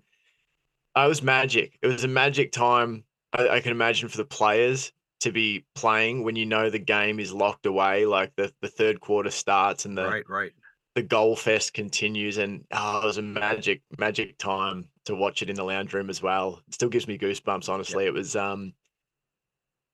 It 0.95 1.07
was 1.07 1.21
magic. 1.21 1.77
It 1.81 1.88
was 1.88 2.03
a 2.03 2.10
magic 2.10 2.51
time. 2.51 3.03
I, 3.33 3.48
I 3.48 3.60
can 3.62 3.71
imagine 3.71 4.10
for 4.10 4.17
the 4.17 4.25
players 4.25 4.91
to 5.21 5.31
be 5.31 5.65
playing 5.75 6.24
when 6.24 6.36
you 6.36 6.45
know 6.45 6.69
the 6.69 6.79
game 6.79 7.19
is 7.19 7.31
locked 7.31 7.65
away, 7.65 8.05
like 8.05 8.36
the, 8.36 8.51
the 8.62 8.67
third 8.67 9.00
quarter 9.00 9.29
starts 9.29 9.86
and 9.86 9.98
the 9.98 10.05
right, 10.05 10.29
right. 10.29 10.51
the 10.95 11.03
goal 11.03 11.36
fest 11.36 11.74
continues, 11.74 12.38
and 12.38 12.65
oh, 12.71 13.01
it 13.03 13.05
was 13.05 13.17
a 13.17 13.21
magic 13.21 13.81
magic 13.98 14.38
time 14.38 14.88
to 15.05 15.15
watch 15.15 15.41
it 15.41 15.50
in 15.50 15.55
the 15.55 15.63
lounge 15.63 15.93
room 15.93 16.10
as 16.10 16.21
well. 16.21 16.62
It 16.67 16.74
still 16.74 16.89
gives 16.89 17.07
me 17.07 17.17
goosebumps. 17.17 17.69
Honestly, 17.69 18.05
it 18.05 18.13
was 18.13 18.36
um 18.36 18.74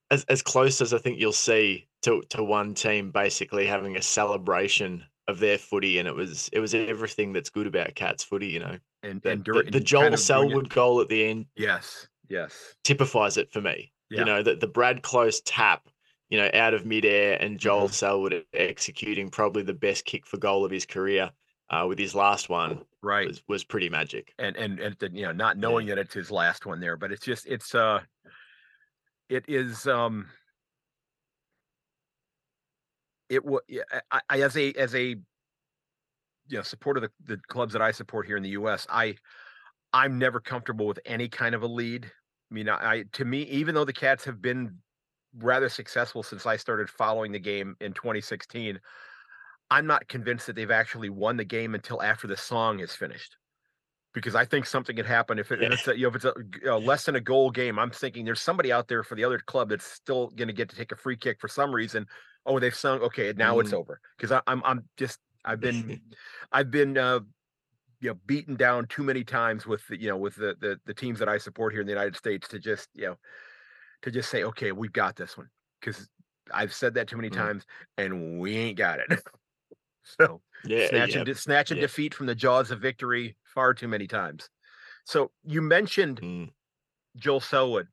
as 0.09 0.23
as 0.25 0.41
close 0.41 0.81
as 0.81 0.93
I 0.93 0.97
think 0.97 1.19
you'll 1.19 1.33
see 1.33 1.87
to 2.03 2.23
to 2.29 2.43
one 2.43 2.73
team 2.73 3.11
basically 3.11 3.65
having 3.65 3.97
a 3.97 4.01
celebration 4.01 5.03
of 5.27 5.39
their 5.39 5.57
footy, 5.57 5.99
and 5.99 6.07
it 6.07 6.15
was 6.15 6.49
it 6.53 6.59
was 6.59 6.73
everything 6.73 7.33
that's 7.33 7.49
good 7.49 7.67
about 7.67 7.95
Cats 7.95 8.23
footy. 8.23 8.47
You 8.47 8.59
know, 8.59 8.77
And 9.07 9.21
the, 9.21 9.29
and 9.31 9.39
the, 9.39 9.43
during 9.43 9.71
the 9.71 9.79
Joel 9.79 10.01
kind 10.03 10.13
of 10.13 10.19
Selwood 10.19 10.69
goal 10.69 11.01
at 11.01 11.09
the 11.09 11.25
end 11.25 11.45
Yes, 11.55 12.07
yes. 12.29 12.75
typifies 12.83 13.37
it 13.37 13.51
for 13.51 13.61
me. 13.61 13.93
Yeah. 14.09 14.19
You 14.19 14.25
know, 14.25 14.43
that 14.43 14.59
the 14.59 14.67
Brad 14.67 15.01
Close 15.03 15.41
tap, 15.41 15.87
you 16.29 16.37
know, 16.37 16.49
out 16.53 16.73
of 16.73 16.85
midair 16.85 17.41
and 17.41 17.57
Joel 17.59 17.87
Mhm. 17.87 17.93
Selwood 17.93 18.45
executing 18.53 19.29
probably 19.29 19.63
the 19.63 19.73
best 19.73 20.05
kick 20.05 20.25
for 20.25 20.37
goal 20.37 20.65
of 20.65 20.71
his 20.71 20.85
career 20.85 21.31
uh, 21.69 21.85
with 21.87 21.99
his 21.99 22.15
last 22.15 22.49
one 22.49 22.85
Right. 23.01 23.27
was, 23.27 23.43
was 23.47 23.63
pretty 23.63 23.89
magic. 23.89 24.33
and 24.39 24.55
and 24.57 24.79
and 24.79 24.95
you 25.13 25.23
know 25.23 25.31
not 25.33 25.57
knowing 25.57 25.87
that 25.87 25.97
it's 25.97 26.13
his 26.13 26.31
last 26.31 26.65
one 26.65 26.79
there 26.79 26.97
but 26.97 27.11
it's 27.11 27.25
just 27.25 27.45
it's 27.47 27.75
uh 27.75 28.01
it 29.29 29.45
is 29.47 29.85
um 29.87 30.29
it 33.29 33.43
was 33.43 33.61
I, 34.11 34.21
I 34.29 34.41
as 34.41 34.55
a 34.55 34.71
as 34.73 34.95
a 34.95 35.17
you 36.49 36.57
know 36.57 36.63
supported 36.63 37.01
the, 37.01 37.35
the 37.35 37.41
clubs 37.47 37.73
that 37.73 37.81
I 37.81 37.91
support 37.91 38.25
here 38.25 38.37
in 38.37 38.43
the 38.43 38.49
U.S. 38.49 38.87
I 38.89 39.15
I'm 39.93 40.17
never 40.17 40.39
comfortable 40.39 40.87
with 40.87 40.99
any 41.05 41.27
kind 41.27 41.55
of 41.55 41.63
a 41.63 41.67
lead. 41.67 42.05
I 42.05 42.53
mean, 42.53 42.69
I, 42.69 42.75
I 42.75 43.03
to 43.13 43.25
me, 43.25 43.43
even 43.43 43.75
though 43.75 43.85
the 43.85 43.93
Cats 43.93 44.25
have 44.25 44.41
been 44.41 44.77
rather 45.37 45.69
successful 45.69 46.23
since 46.23 46.45
I 46.45 46.57
started 46.57 46.89
following 46.89 47.31
the 47.31 47.39
game 47.39 47.75
in 47.79 47.93
2016, 47.93 48.79
I'm 49.69 49.87
not 49.87 50.07
convinced 50.07 50.47
that 50.47 50.55
they've 50.55 50.71
actually 50.71 51.09
won 51.09 51.37
the 51.37 51.43
game 51.43 51.75
until 51.75 52.01
after 52.01 52.27
the 52.27 52.37
song 52.37 52.79
is 52.79 52.93
finished. 52.93 53.35
Because 54.13 54.33
I 54.33 54.45
think 54.45 54.65
something 54.65 54.95
could 54.95 55.05
happen 55.05 55.37
if, 55.37 55.51
it, 55.51 55.61
if 55.61 55.73
it's 55.73 55.87
a, 55.87 55.95
you 55.95 56.03
know 56.03 56.09
if 56.09 56.15
it's 56.15 56.25
a, 56.25 56.33
a 56.65 56.79
less 56.79 57.03
than 57.05 57.15
a 57.15 57.21
goal 57.21 57.51
game. 57.51 57.77
I'm 57.77 57.91
thinking 57.91 58.25
there's 58.25 58.41
somebody 58.41 58.71
out 58.71 58.87
there 58.87 59.03
for 59.03 59.15
the 59.15 59.23
other 59.23 59.37
club 59.37 59.69
that's 59.69 59.85
still 59.85 60.29
going 60.29 60.47
to 60.47 60.53
get 60.53 60.69
to 60.69 60.75
take 60.75 60.91
a 60.91 60.95
free 60.95 61.17
kick 61.17 61.39
for 61.39 61.47
some 61.47 61.75
reason. 61.75 62.07
Oh, 62.45 62.59
they've 62.59 62.73
sung. 62.73 63.01
Okay, 63.01 63.31
now 63.35 63.57
mm. 63.57 63.61
it's 63.61 63.73
over. 63.73 63.99
Because 64.17 64.41
I'm 64.47 64.63
I'm 64.65 64.85
just 64.97 65.19
I've 65.45 65.59
been 65.61 66.01
I've 66.51 66.71
been 66.71 66.97
uh, 66.97 67.19
you 67.99 68.09
know 68.09 68.17
beaten 68.25 68.55
down 68.55 68.87
too 68.87 69.03
many 69.03 69.23
times 69.23 69.65
with 69.65 69.87
the, 69.87 69.99
you 69.99 70.09
know 70.09 70.17
with 70.17 70.35
the, 70.35 70.55
the 70.59 70.79
the 70.85 70.93
teams 70.93 71.19
that 71.19 71.29
I 71.29 71.37
support 71.37 71.73
here 71.73 71.81
in 71.81 71.87
the 71.87 71.93
United 71.93 72.15
States 72.15 72.47
to 72.49 72.59
just 72.59 72.89
you 72.93 73.07
know 73.07 73.15
to 74.03 74.11
just 74.11 74.29
say 74.29 74.43
okay 74.43 74.71
we've 74.71 74.93
got 74.93 75.15
this 75.15 75.37
one 75.37 75.49
because 75.79 76.07
I've 76.53 76.73
said 76.73 76.93
that 76.95 77.07
too 77.07 77.17
many 77.17 77.29
mm. 77.29 77.35
times 77.35 77.65
and 77.97 78.39
we 78.39 78.55
ain't 78.55 78.77
got 78.77 78.99
it. 78.99 79.07
so 80.03 80.41
yeah, 80.63 80.87
snatch 80.89 81.11
yeah, 81.11 81.17
and 81.17 81.25
de- 81.25 81.35
snatch 81.35 81.71
and 81.71 81.79
yeah. 81.79 81.87
defeat 81.87 82.13
from 82.13 82.25
the 82.25 82.35
jaws 82.35 82.71
of 82.71 82.79
victory 82.79 83.35
far 83.43 83.73
too 83.73 83.87
many 83.87 84.07
times. 84.07 84.49
So 85.05 85.31
you 85.43 85.61
mentioned 85.61 86.21
mm. 86.21 86.49
Joel 87.15 87.39
Selwood. 87.39 87.87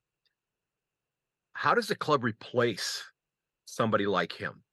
How 1.53 1.75
does 1.75 1.87
the 1.87 1.95
club 1.95 2.25
replace 2.25 3.05
somebody 3.65 4.07
like 4.07 4.33
him? 4.33 4.64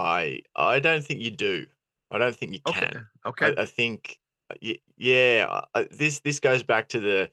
I 0.00 0.42
I 0.56 0.80
don't 0.80 1.04
think 1.04 1.20
you 1.20 1.30
do. 1.30 1.66
I 2.10 2.18
don't 2.18 2.34
think 2.34 2.52
you 2.54 2.60
Okay. 2.66 2.80
can. 2.80 3.06
Okay. 3.26 3.54
I, 3.56 3.62
I 3.62 3.66
think, 3.66 4.18
uh, 4.50 4.54
yeah, 4.96 5.62
this 5.90 6.20
this 6.20 6.40
goes 6.40 6.62
back 6.62 6.88
to 6.90 7.00
the, 7.00 7.30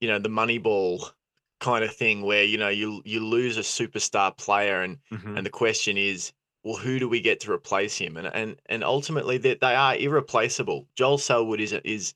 you 0.00 0.08
know, 0.08 0.18
the 0.18 0.28
Moneyball 0.28 1.12
kind 1.60 1.84
of 1.84 1.94
thing 1.94 2.22
where 2.22 2.44
you 2.44 2.58
know 2.58 2.68
you 2.68 3.02
you 3.04 3.24
lose 3.24 3.56
a 3.56 3.60
superstar 3.60 4.36
player 4.36 4.82
and 4.82 4.98
Mhm. 5.12 5.36
and 5.38 5.46
the 5.46 5.50
question 5.50 5.96
is, 5.96 6.32
well, 6.64 6.76
who 6.76 6.98
do 6.98 7.08
we 7.08 7.20
get 7.20 7.40
to 7.40 7.52
replace 7.52 7.96
him? 7.96 8.16
And 8.16 8.26
and 8.28 8.60
and 8.66 8.84
ultimately 8.84 9.38
they 9.38 9.54
they 9.54 9.74
are 9.74 9.96
irreplaceable. 9.96 10.88
Joel 10.96 11.18
Selwood 11.18 11.60
is 11.60 11.72
a, 11.72 11.86
is 11.88 12.14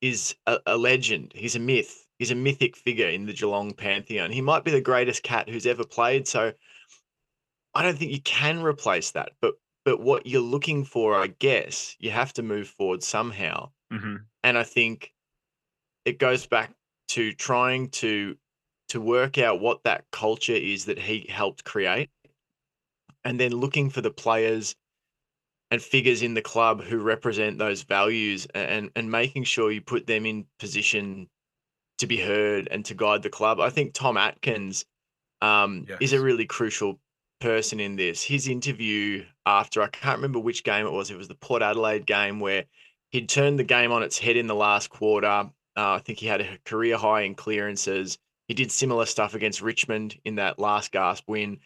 is 0.00 0.36
a, 0.46 0.58
a 0.66 0.76
legend. 0.76 1.32
He's 1.34 1.56
a 1.56 1.60
myth. 1.60 2.06
He's 2.18 2.30
a 2.30 2.36
mythic 2.36 2.76
figure 2.76 3.08
in 3.08 3.26
the 3.26 3.32
Geelong 3.32 3.72
pantheon. 3.74 4.30
He 4.30 4.40
might 4.40 4.64
be 4.64 4.70
the 4.70 4.80
greatest 4.80 5.22
cat 5.22 5.48
who's 5.48 5.66
ever 5.66 5.84
played. 5.84 6.28
So 6.28 6.52
I 7.74 7.82
don't 7.82 7.96
think 7.98 8.12
you 8.12 8.20
can 8.22 8.62
replace 8.62 9.12
that. 9.12 9.32
But 9.40 9.54
but 9.84 10.00
what 10.00 10.26
you're 10.26 10.40
looking 10.40 10.84
for, 10.84 11.14
I 11.16 11.26
guess, 11.26 11.96
you 11.98 12.10
have 12.10 12.32
to 12.34 12.42
move 12.42 12.68
forward 12.68 13.02
somehow. 13.02 13.72
hmm 13.90 14.16
And 14.42 14.58
I 14.58 14.64
think 14.64 15.12
it 16.04 16.18
goes 16.18 16.46
back 16.46 16.74
to 17.08 17.32
trying 17.32 17.90
to 17.90 18.36
to 18.88 19.00
work 19.00 19.38
out 19.38 19.60
what 19.60 19.84
that 19.84 20.04
culture 20.10 20.52
is 20.52 20.84
that 20.86 20.98
he 20.98 21.26
helped 21.28 21.64
create, 21.64 22.10
and 23.24 23.38
then 23.40 23.52
looking 23.52 23.90
for 23.90 24.00
the 24.00 24.10
players 24.10 24.76
and 25.70 25.82
figures 25.82 26.22
in 26.22 26.34
the 26.34 26.42
club 26.42 26.82
who 26.82 26.98
represent 26.98 27.58
those 27.58 27.82
values, 27.82 28.46
and 28.54 28.90
and 28.96 29.10
making 29.10 29.44
sure 29.44 29.70
you 29.72 29.80
put 29.80 30.06
them 30.06 30.26
in 30.26 30.46
position 30.58 31.28
to 31.98 32.06
be 32.08 32.18
heard 32.18 32.68
and 32.70 32.84
to 32.86 32.94
guide 32.94 33.22
the 33.22 33.30
club. 33.30 33.60
I 33.60 33.70
think 33.70 33.94
Tom 33.94 34.16
Atkins 34.16 34.84
um, 35.42 35.90
is 36.00 36.14
a 36.14 36.22
really 36.22 36.46
crucial 36.46 37.00
person 37.42 37.80
in 37.80 37.96
this. 37.96 38.22
His 38.22 38.46
interview 38.46 39.24
after 39.44 39.82
I 39.82 39.88
can't 39.88 40.18
remember 40.18 40.38
which 40.38 40.62
game 40.62 40.86
it 40.86 40.92
was. 40.92 41.10
It 41.10 41.16
was 41.16 41.28
the 41.28 41.34
Port 41.34 41.60
Adelaide 41.60 42.06
game 42.06 42.38
where 42.38 42.64
he'd 43.10 43.28
turned 43.28 43.58
the 43.58 43.64
game 43.64 43.90
on 43.90 44.04
its 44.04 44.18
head 44.18 44.36
in 44.36 44.46
the 44.46 44.54
last 44.54 44.90
quarter. 44.90 45.26
Uh, 45.26 45.50
I 45.76 45.98
think 45.98 46.18
he 46.18 46.26
had 46.26 46.40
a 46.40 46.58
career 46.64 46.96
high 46.96 47.22
in 47.22 47.34
clearances. 47.34 48.16
He 48.46 48.54
did 48.54 48.70
similar 48.70 49.06
stuff 49.06 49.34
against 49.34 49.60
Richmond 49.60 50.18
in 50.24 50.36
that 50.36 50.60
last 50.60 50.92
gasp 50.92 51.24
win. 51.26 51.58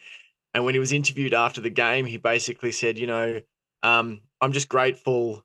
And 0.53 0.65
when 0.65 0.73
he 0.73 0.79
was 0.79 0.93
interviewed 0.93 1.35
after 1.35 1.61
the 1.61 1.69
game, 1.69 2.05
he 2.05 2.17
basically 2.17 2.71
said, 2.71 2.97
you 2.97 3.05
know, 3.05 3.41
um, 3.83 4.21
I'm 4.41 4.53
just 4.53 4.69
grateful 4.69 5.43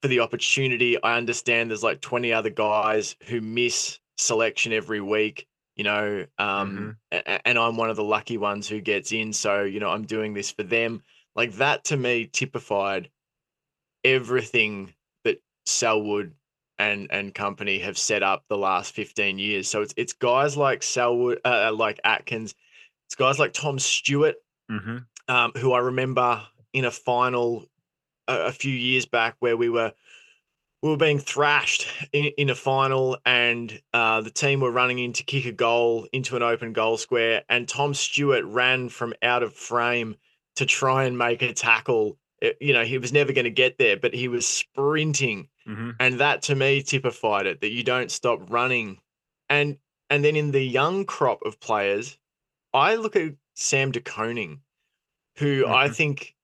for 0.00 0.08
the 0.08 0.20
opportunity. 0.20 1.02
I 1.02 1.18
understand 1.18 1.70
there's 1.70 1.82
like 1.82 2.00
20 2.00 2.32
other 2.32 2.50
guys 2.50 3.16
who 3.26 3.42
miss 3.42 3.98
selection 4.16 4.72
every 4.72 5.02
week 5.02 5.46
you 5.76 5.84
know 5.84 6.26
um 6.38 6.96
a- 7.12 7.46
and 7.46 7.58
i'm 7.58 7.76
one 7.76 7.90
of 7.90 7.96
the 7.96 8.04
lucky 8.04 8.38
ones 8.38 8.68
who 8.68 8.80
gets 8.80 9.12
in 9.12 9.32
so 9.32 9.62
you 9.62 9.80
know 9.80 9.90
i'm 9.90 10.04
doing 10.06 10.34
this 10.34 10.50
for 10.50 10.62
them. 10.62 11.02
Like 11.34 11.52
that 11.54 11.84
to 11.84 11.96
me 11.98 12.26
typified 12.26 13.10
everything 14.04 14.94
that 15.24 15.38
selwood 15.64 16.34
and 16.78 17.08
and 17.10 17.34
company 17.34 17.78
have 17.78 17.96
set 17.98 18.22
up 18.22 18.44
the 18.48 18.58
last 18.58 18.92
15 18.94 19.38
years. 19.38 19.68
So 19.68 19.82
it's 19.82 19.94
it's 19.96 20.12
guys 20.12 20.56
like 20.56 20.82
selwood 20.82 21.40
uh, 21.44 21.72
like 21.74 22.00
atkins 22.04 22.54
it's 23.06 23.14
guys 23.14 23.38
like 23.38 23.52
tom 23.52 23.78
stewart 23.78 24.36
hmm 24.70 24.98
um, 25.28 25.52
who 25.56 25.72
i 25.72 25.78
remember 25.78 26.42
in 26.72 26.84
a 26.84 26.90
final 26.90 27.66
a, 28.28 28.46
a 28.46 28.52
few 28.52 28.72
years 28.74 29.06
back 29.06 29.36
where 29.40 29.56
we 29.56 29.68
were 29.68 29.92
we 30.82 30.90
were 30.90 30.96
being 30.96 31.18
thrashed 31.18 31.86
in, 32.12 32.26
in 32.38 32.50
a 32.50 32.54
final, 32.54 33.16
and 33.24 33.80
uh, 33.92 34.20
the 34.20 34.30
team 34.30 34.60
were 34.60 34.70
running 34.70 34.98
in 34.98 35.12
to 35.14 35.24
kick 35.24 35.46
a 35.46 35.52
goal 35.52 36.06
into 36.12 36.36
an 36.36 36.42
open 36.42 36.72
goal 36.72 36.96
square, 36.96 37.44
and 37.48 37.68
Tom 37.68 37.94
Stewart 37.94 38.44
ran 38.44 38.88
from 38.88 39.14
out 39.22 39.42
of 39.42 39.54
frame 39.54 40.16
to 40.56 40.66
try 40.66 41.04
and 41.04 41.16
make 41.18 41.42
a 41.42 41.52
tackle. 41.52 42.18
It- 42.40 42.58
you 42.60 42.72
know, 42.72 42.84
he 42.84 42.98
was 42.98 43.12
never 43.12 43.32
going 43.32 43.44
to 43.44 43.50
get 43.50 43.78
there, 43.78 43.96
but 43.96 44.14
he 44.14 44.28
was 44.28 44.46
sprinting, 44.46 45.48
hmm 45.64 45.90
and 45.98 46.20
that 46.20 46.42
to 46.42 46.54
me 46.54 46.82
typified 46.82 47.46
it 47.46 47.62
that 47.62 47.72
you 47.72 47.82
don't 47.82 48.10
stop 48.10 48.50
running. 48.50 48.98
And 49.48 49.78
and 50.10 50.24
then 50.24 50.36
in 50.36 50.50
the 50.52 50.62
young 50.62 51.04
crop 51.04 51.40
of 51.44 51.58
players, 51.58 52.18
I 52.74 52.94
look 52.96 53.16
at 53.16 53.34
Sam 53.54 53.90
De 53.92 54.00
Koning, 54.00 54.60
who 55.38 55.66
I 55.66 55.88
Mhm. 55.88 55.96
think 55.96 56.35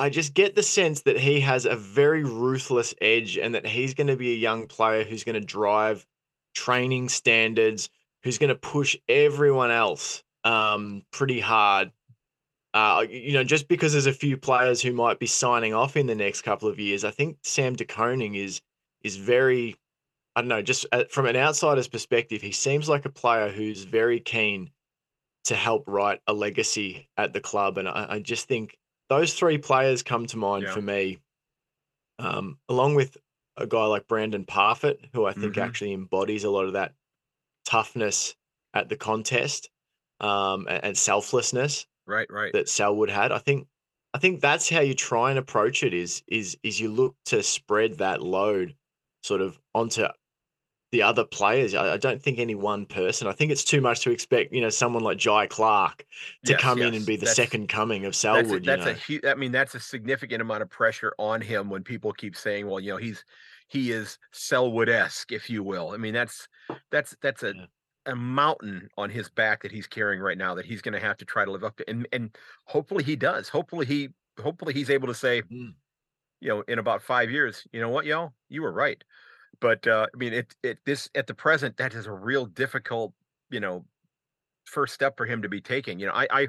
I 0.00 0.08
just 0.08 0.32
get 0.32 0.54
the 0.54 0.62
sense 0.62 1.02
that 1.02 1.18
he 1.18 1.40
has 1.40 1.66
a 1.66 1.76
very 1.76 2.24
ruthless 2.24 2.94
edge 3.02 3.36
and 3.36 3.54
that 3.54 3.66
he's 3.66 3.92
going 3.92 4.06
to 4.06 4.16
be 4.16 4.32
a 4.32 4.36
young 4.36 4.66
player 4.66 5.04
who's 5.04 5.24
going 5.24 5.34
to 5.34 5.46
drive 5.46 6.06
training 6.54 7.10
standards, 7.10 7.90
who's 8.22 8.38
going 8.38 8.48
to 8.48 8.54
push 8.54 8.96
everyone 9.10 9.70
else 9.70 10.24
um, 10.44 11.02
pretty 11.12 11.38
hard. 11.38 11.92
Uh, 12.72 13.04
you 13.10 13.34
know, 13.34 13.44
just 13.44 13.68
because 13.68 13.92
there's 13.92 14.06
a 14.06 14.12
few 14.12 14.38
players 14.38 14.80
who 14.80 14.94
might 14.94 15.18
be 15.18 15.26
signing 15.26 15.74
off 15.74 15.98
in 15.98 16.06
the 16.06 16.14
next 16.14 16.42
couple 16.42 16.70
of 16.70 16.80
years, 16.80 17.04
I 17.04 17.10
think 17.10 17.36
Sam 17.42 17.76
De 17.76 17.84
Koning 17.84 18.36
is 18.36 18.62
is 19.02 19.16
very, 19.16 19.76
I 20.34 20.40
don't 20.40 20.48
know, 20.48 20.62
just 20.62 20.86
uh, 20.92 21.04
from 21.10 21.26
an 21.26 21.36
outsider's 21.36 21.88
perspective, 21.88 22.40
he 22.40 22.52
seems 22.52 22.88
like 22.88 23.04
a 23.04 23.10
player 23.10 23.50
who's 23.50 23.84
very 23.84 24.20
keen 24.20 24.70
to 25.44 25.54
help 25.54 25.84
write 25.86 26.20
a 26.26 26.32
legacy 26.32 27.10
at 27.18 27.34
the 27.34 27.40
club, 27.40 27.76
and 27.76 27.86
I, 27.86 28.06
I 28.08 28.18
just 28.20 28.48
think 28.48 28.78
those 29.10 29.34
three 29.34 29.58
players 29.58 30.02
come 30.02 30.24
to 30.26 30.38
mind 30.38 30.64
Yeah. 30.64 30.72
for 30.72 30.80
me, 30.80 31.18
um, 32.18 32.58
along 32.68 32.94
with 32.94 33.16
a 33.56 33.66
guy 33.66 33.84
like 33.84 34.06
Brandon 34.08 34.44
Parfitt, 34.46 35.10
who 35.12 35.26
I 35.26 35.32
think 35.32 35.56
Mhm. 35.56 35.62
actually 35.62 35.92
embodies 35.92 36.44
a 36.44 36.50
lot 36.50 36.64
of 36.66 36.72
that 36.74 36.94
toughness 37.64 38.34
at 38.74 38.88
the 38.88 38.96
contest 38.96 39.68
um, 40.20 40.66
a- 40.68 40.84
and, 40.84 40.98
selflessness 40.98 41.86
Right. 42.06 42.30
Right. 42.30 42.52
that 42.52 42.68
Selwood 42.68 43.08
had. 43.10 43.32
I 43.32 43.38
think 43.38 43.68
I 44.12 44.18
think 44.18 44.40
that's 44.40 44.68
how 44.68 44.80
you 44.80 44.92
try 44.94 45.30
and 45.30 45.38
approach 45.38 45.82
it. 45.82 45.94
Is 45.94 46.22
is 46.26 46.58
is 46.62 46.78
you 46.80 46.90
look 46.90 47.16
to 47.26 47.42
spread 47.42 47.94
that 47.98 48.20
load 48.22 48.76
sort 49.22 49.40
of 49.40 49.58
onto 49.74 50.06
the 50.92 51.02
other 51.02 51.24
players. 51.24 51.74
I, 51.74 51.94
I 51.94 51.96
don't 51.96 52.20
think 52.22 52.38
any 52.38 52.54
one 52.54 52.84
person. 52.86 53.28
I 53.28 53.32
think 53.32 53.52
it's 53.52 53.64
too 53.64 53.80
much 53.80 54.00
to 54.00 54.10
expect. 54.10 54.52
You 54.52 54.60
know, 54.60 54.70
someone 54.70 55.02
like 55.04 55.18
Jai 55.18 55.46
Clark 55.46 56.04
to 56.46 56.52
Yes. 56.52 56.60
come 56.60 56.82
in 56.82 56.94
and 56.94 57.06
be 57.06 57.16
the 57.16 57.24
That's 57.26 57.36
second 57.36 57.68
coming 57.68 58.04
of 58.04 58.12
that's 58.12 58.18
a, 58.18 58.20
Selwood. 58.20 58.66
You 58.66 58.76
that's 58.76 58.86
a 58.86 58.92
know. 58.92 58.94
huge. 58.94 59.24
I 59.24 59.34
mean, 59.34 59.52
that's 59.52 59.74
a 59.74 59.80
significant 59.80 60.42
amount 60.42 60.62
of 60.62 60.70
pressure 60.70 61.12
on 61.18 61.40
him 61.40 61.70
when 61.70 61.84
people 61.84 62.12
keep 62.12 62.36
saying, 62.36 62.66
"Well, 62.66 62.80
you 62.80 62.90
know, 62.92 62.96
he's 62.96 63.24
he 63.68 63.92
is 63.92 64.18
Selwood 64.32 64.88
esque, 64.88 65.32
if 65.32 65.48
you 65.48 65.62
will." 65.62 65.90
I 65.90 65.96
mean, 65.96 66.14
that's 66.14 66.48
that's 66.90 67.16
that's 67.22 67.42
a 67.44 67.54
Yeah. 67.54 67.66
a 68.06 68.16
mountain 68.16 68.88
on 68.96 69.10
his 69.10 69.28
back 69.30 69.62
that 69.62 69.70
he's 69.72 69.86
carrying 69.86 70.20
right 70.20 70.38
now 70.38 70.54
that 70.54 70.66
he's 70.66 70.82
going 70.82 70.94
to 70.94 71.00
have 71.00 71.18
to 71.18 71.24
try 71.24 71.44
to 71.44 71.50
live 71.52 71.64
up 71.64 71.76
to, 71.76 71.88
and 71.88 72.08
and 72.12 72.36
hopefully 72.64 73.04
he 73.04 73.14
does. 73.16 73.48
Hopefully 73.48 73.86
he 73.86 74.08
hopefully 74.42 74.72
he's 74.74 74.90
able 74.90 75.06
to 75.08 75.14
say, 75.14 75.42
Mm. 75.42 75.74
you 76.40 76.48
know, 76.48 76.62
in 76.66 76.78
about 76.78 77.02
five 77.02 77.30
years, 77.30 77.66
you 77.72 77.80
know 77.80 77.90
what, 77.90 78.06
y'all, 78.06 78.32
you 78.48 78.62
were 78.62 78.72
right. 78.72 79.02
But 79.60 79.86
uh, 79.86 80.06
I 80.12 80.16
mean, 80.16 80.32
it 80.32 80.54
it 80.62 80.78
this 80.84 81.10
at 81.14 81.26
the 81.26 81.34
present 81.34 81.76
that 81.78 81.94
is 81.94 82.06
a 82.06 82.12
real 82.12 82.46
difficult, 82.46 83.12
you 83.50 83.60
know, 83.60 83.84
first 84.64 84.94
step 84.94 85.16
for 85.16 85.26
him 85.26 85.42
to 85.42 85.48
be 85.48 85.60
taking. 85.60 85.98
You 85.98 86.06
know, 86.06 86.12
I 86.12 86.26
I 86.30 86.48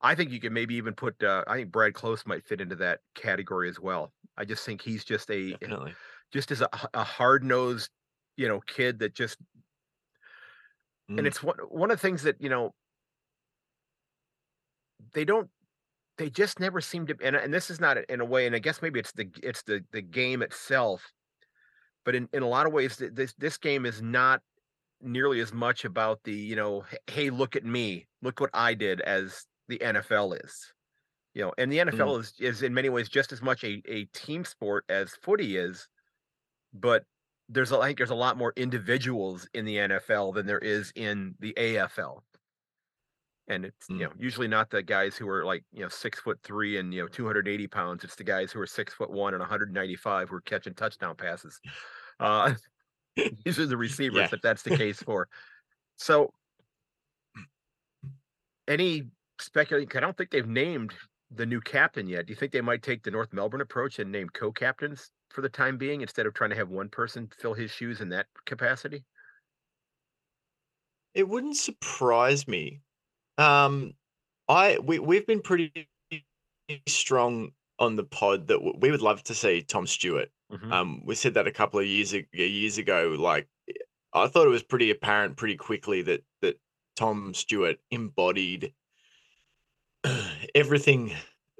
I 0.00 0.14
think 0.14 0.30
you 0.30 0.40
could 0.40 0.52
maybe 0.52 0.74
even 0.76 0.94
put. 0.94 1.22
Uh, 1.22 1.44
I 1.46 1.56
think 1.56 1.72
Brad 1.72 1.94
Close 1.94 2.26
might 2.26 2.44
fit 2.44 2.60
into 2.60 2.76
that 2.76 3.00
category 3.14 3.68
as 3.68 3.80
well. 3.80 4.12
I 4.36 4.44
just 4.44 4.64
think 4.64 4.82
he's 4.82 5.04
just 5.04 5.30
a 5.30 5.52
Definitely. 5.52 5.94
just 6.32 6.50
as 6.50 6.60
a, 6.60 6.68
a 6.94 7.02
hard 7.02 7.42
nosed, 7.42 7.90
you 8.36 8.46
know, 8.46 8.60
kid 8.60 9.00
that 9.00 9.14
just 9.14 9.38
and 11.08 11.20
Mm. 11.20 11.26
it's 11.26 11.42
one 11.42 11.56
one 11.68 11.90
of 11.90 11.98
the 11.98 12.06
things 12.06 12.22
that 12.22 12.40
you 12.40 12.48
know 12.48 12.74
they 15.14 15.24
don't 15.24 15.48
they 16.18 16.28
just 16.28 16.60
never 16.60 16.80
seem 16.80 17.06
to 17.06 17.16
and, 17.22 17.36
and 17.36 17.52
this 17.52 17.70
is 17.70 17.80
not 17.80 17.96
in 17.96 18.20
a 18.20 18.24
way 18.24 18.46
and 18.46 18.54
i 18.54 18.58
guess 18.58 18.82
maybe 18.82 19.00
it's 19.00 19.12
the 19.12 19.28
it's 19.42 19.62
the 19.62 19.84
the 19.92 20.02
game 20.02 20.42
itself 20.42 21.12
but 22.08 22.14
in, 22.14 22.26
in 22.32 22.42
a 22.42 22.48
lot 22.48 22.66
of 22.66 22.72
ways 22.72 22.96
this 23.12 23.34
this 23.36 23.58
game 23.58 23.84
is 23.84 24.00
not 24.00 24.40
nearly 25.02 25.40
as 25.40 25.52
much 25.52 25.84
about 25.84 26.18
the 26.24 26.32
you 26.32 26.56
know 26.56 26.82
hey 27.06 27.28
look 27.28 27.54
at 27.54 27.66
me 27.66 28.06
look 28.22 28.40
what 28.40 28.48
i 28.54 28.72
did 28.72 29.02
as 29.02 29.44
the 29.68 29.76
nfl 29.76 30.34
is 30.42 30.72
you 31.34 31.42
know 31.42 31.52
and 31.58 31.70
the 31.70 31.76
nfl 31.76 32.16
mm. 32.16 32.20
is 32.20 32.32
is 32.40 32.62
in 32.62 32.72
many 32.72 32.88
ways 32.88 33.10
just 33.10 33.30
as 33.30 33.42
much 33.42 33.62
a, 33.62 33.82
a 33.86 34.06
team 34.14 34.42
sport 34.42 34.86
as 34.88 35.10
footy 35.20 35.58
is 35.58 35.86
but 36.72 37.04
there's 37.50 37.72
a, 37.72 37.78
I 37.78 37.88
think 37.88 37.98
there's 37.98 38.08
a 38.08 38.14
lot 38.14 38.38
more 38.38 38.54
individuals 38.56 39.46
in 39.52 39.66
the 39.66 39.76
nfl 39.76 40.34
than 40.34 40.46
there 40.46 40.60
is 40.60 40.90
in 40.96 41.34
the 41.40 41.52
afl 41.58 42.20
and 43.48 43.64
it's 43.64 43.88
mm. 43.88 43.98
you 43.98 44.04
know 44.04 44.12
usually 44.18 44.48
not 44.48 44.70
the 44.70 44.82
guys 44.82 45.16
who 45.16 45.28
are 45.28 45.44
like 45.44 45.64
you 45.72 45.82
know 45.82 45.88
six 45.88 46.20
foot 46.20 46.38
three 46.42 46.78
and 46.78 46.92
you 46.92 47.02
know 47.02 47.08
280 47.08 47.66
pounds 47.66 48.04
it's 48.04 48.14
the 48.14 48.24
guys 48.24 48.52
who 48.52 48.60
are 48.60 48.66
six 48.66 48.94
foot 48.94 49.10
one 49.10 49.34
and 49.34 49.40
195 49.40 50.28
who 50.28 50.36
are 50.36 50.40
catching 50.42 50.74
touchdown 50.74 51.14
passes 51.16 51.60
uh 52.20 52.54
these 53.44 53.58
are 53.58 53.66
the 53.66 53.76
receivers 53.76 54.16
yeah. 54.16 54.28
if 54.32 54.42
that's 54.42 54.62
the 54.62 54.76
case 54.76 55.02
for 55.02 55.28
so 55.96 56.32
any 58.68 59.04
speculating 59.40 59.88
i 59.96 60.00
don't 60.00 60.16
think 60.16 60.30
they've 60.30 60.48
named 60.48 60.92
the 61.34 61.46
new 61.46 61.60
captain 61.60 62.06
yet 62.06 62.26
do 62.26 62.32
you 62.32 62.36
think 62.36 62.52
they 62.52 62.60
might 62.60 62.82
take 62.82 63.02
the 63.02 63.10
north 63.10 63.32
melbourne 63.32 63.60
approach 63.60 63.98
and 63.98 64.10
name 64.10 64.28
co-captains 64.30 65.10
for 65.30 65.42
the 65.42 65.48
time 65.48 65.76
being 65.76 66.00
instead 66.00 66.26
of 66.26 66.32
trying 66.32 66.50
to 66.50 66.56
have 66.56 66.70
one 66.70 66.88
person 66.88 67.28
fill 67.38 67.54
his 67.54 67.70
shoes 67.70 68.00
in 68.00 68.08
that 68.08 68.26
capacity 68.46 69.04
it 71.14 71.28
wouldn't 71.28 71.56
surprise 71.56 72.46
me 72.46 72.80
um, 73.38 73.94
I 74.48 74.78
we 74.78 74.98
we've 74.98 75.26
been 75.26 75.40
pretty 75.40 75.88
strong 76.86 77.52
on 77.78 77.96
the 77.96 78.04
pod 78.04 78.48
that 78.48 78.80
we 78.80 78.90
would 78.90 79.02
love 79.02 79.22
to 79.24 79.34
see 79.34 79.62
Tom 79.62 79.86
Stewart. 79.86 80.30
Mm-hmm. 80.52 80.72
Um, 80.72 81.02
we 81.04 81.14
said 81.14 81.34
that 81.34 81.46
a 81.46 81.52
couple 81.52 81.78
of 81.78 81.86
years 81.86 82.14
years 82.32 82.78
ago. 82.78 83.16
Like, 83.18 83.46
I 84.12 84.26
thought 84.26 84.46
it 84.46 84.50
was 84.50 84.62
pretty 84.62 84.90
apparent 84.90 85.36
pretty 85.36 85.56
quickly 85.56 86.02
that 86.02 86.24
that 86.42 86.58
Tom 86.96 87.32
Stewart 87.34 87.78
embodied 87.90 88.72
everything 90.54 91.12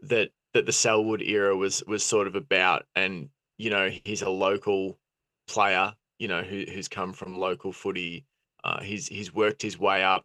that 0.02 0.30
that 0.54 0.66
the 0.66 0.72
Selwood 0.72 1.22
era 1.22 1.56
was 1.56 1.82
was 1.86 2.04
sort 2.04 2.26
of 2.26 2.34
about, 2.34 2.86
and 2.96 3.28
you 3.56 3.70
know 3.70 3.90
he's 4.04 4.22
a 4.22 4.30
local 4.30 4.98
player, 5.46 5.94
you 6.18 6.26
know 6.26 6.42
who, 6.42 6.64
who's 6.72 6.88
come 6.88 7.12
from 7.12 7.38
local 7.38 7.72
footy. 7.72 8.24
Uh, 8.64 8.82
he's 8.82 9.06
he's 9.06 9.32
worked 9.32 9.62
his 9.62 9.78
way 9.78 10.02
up 10.02 10.24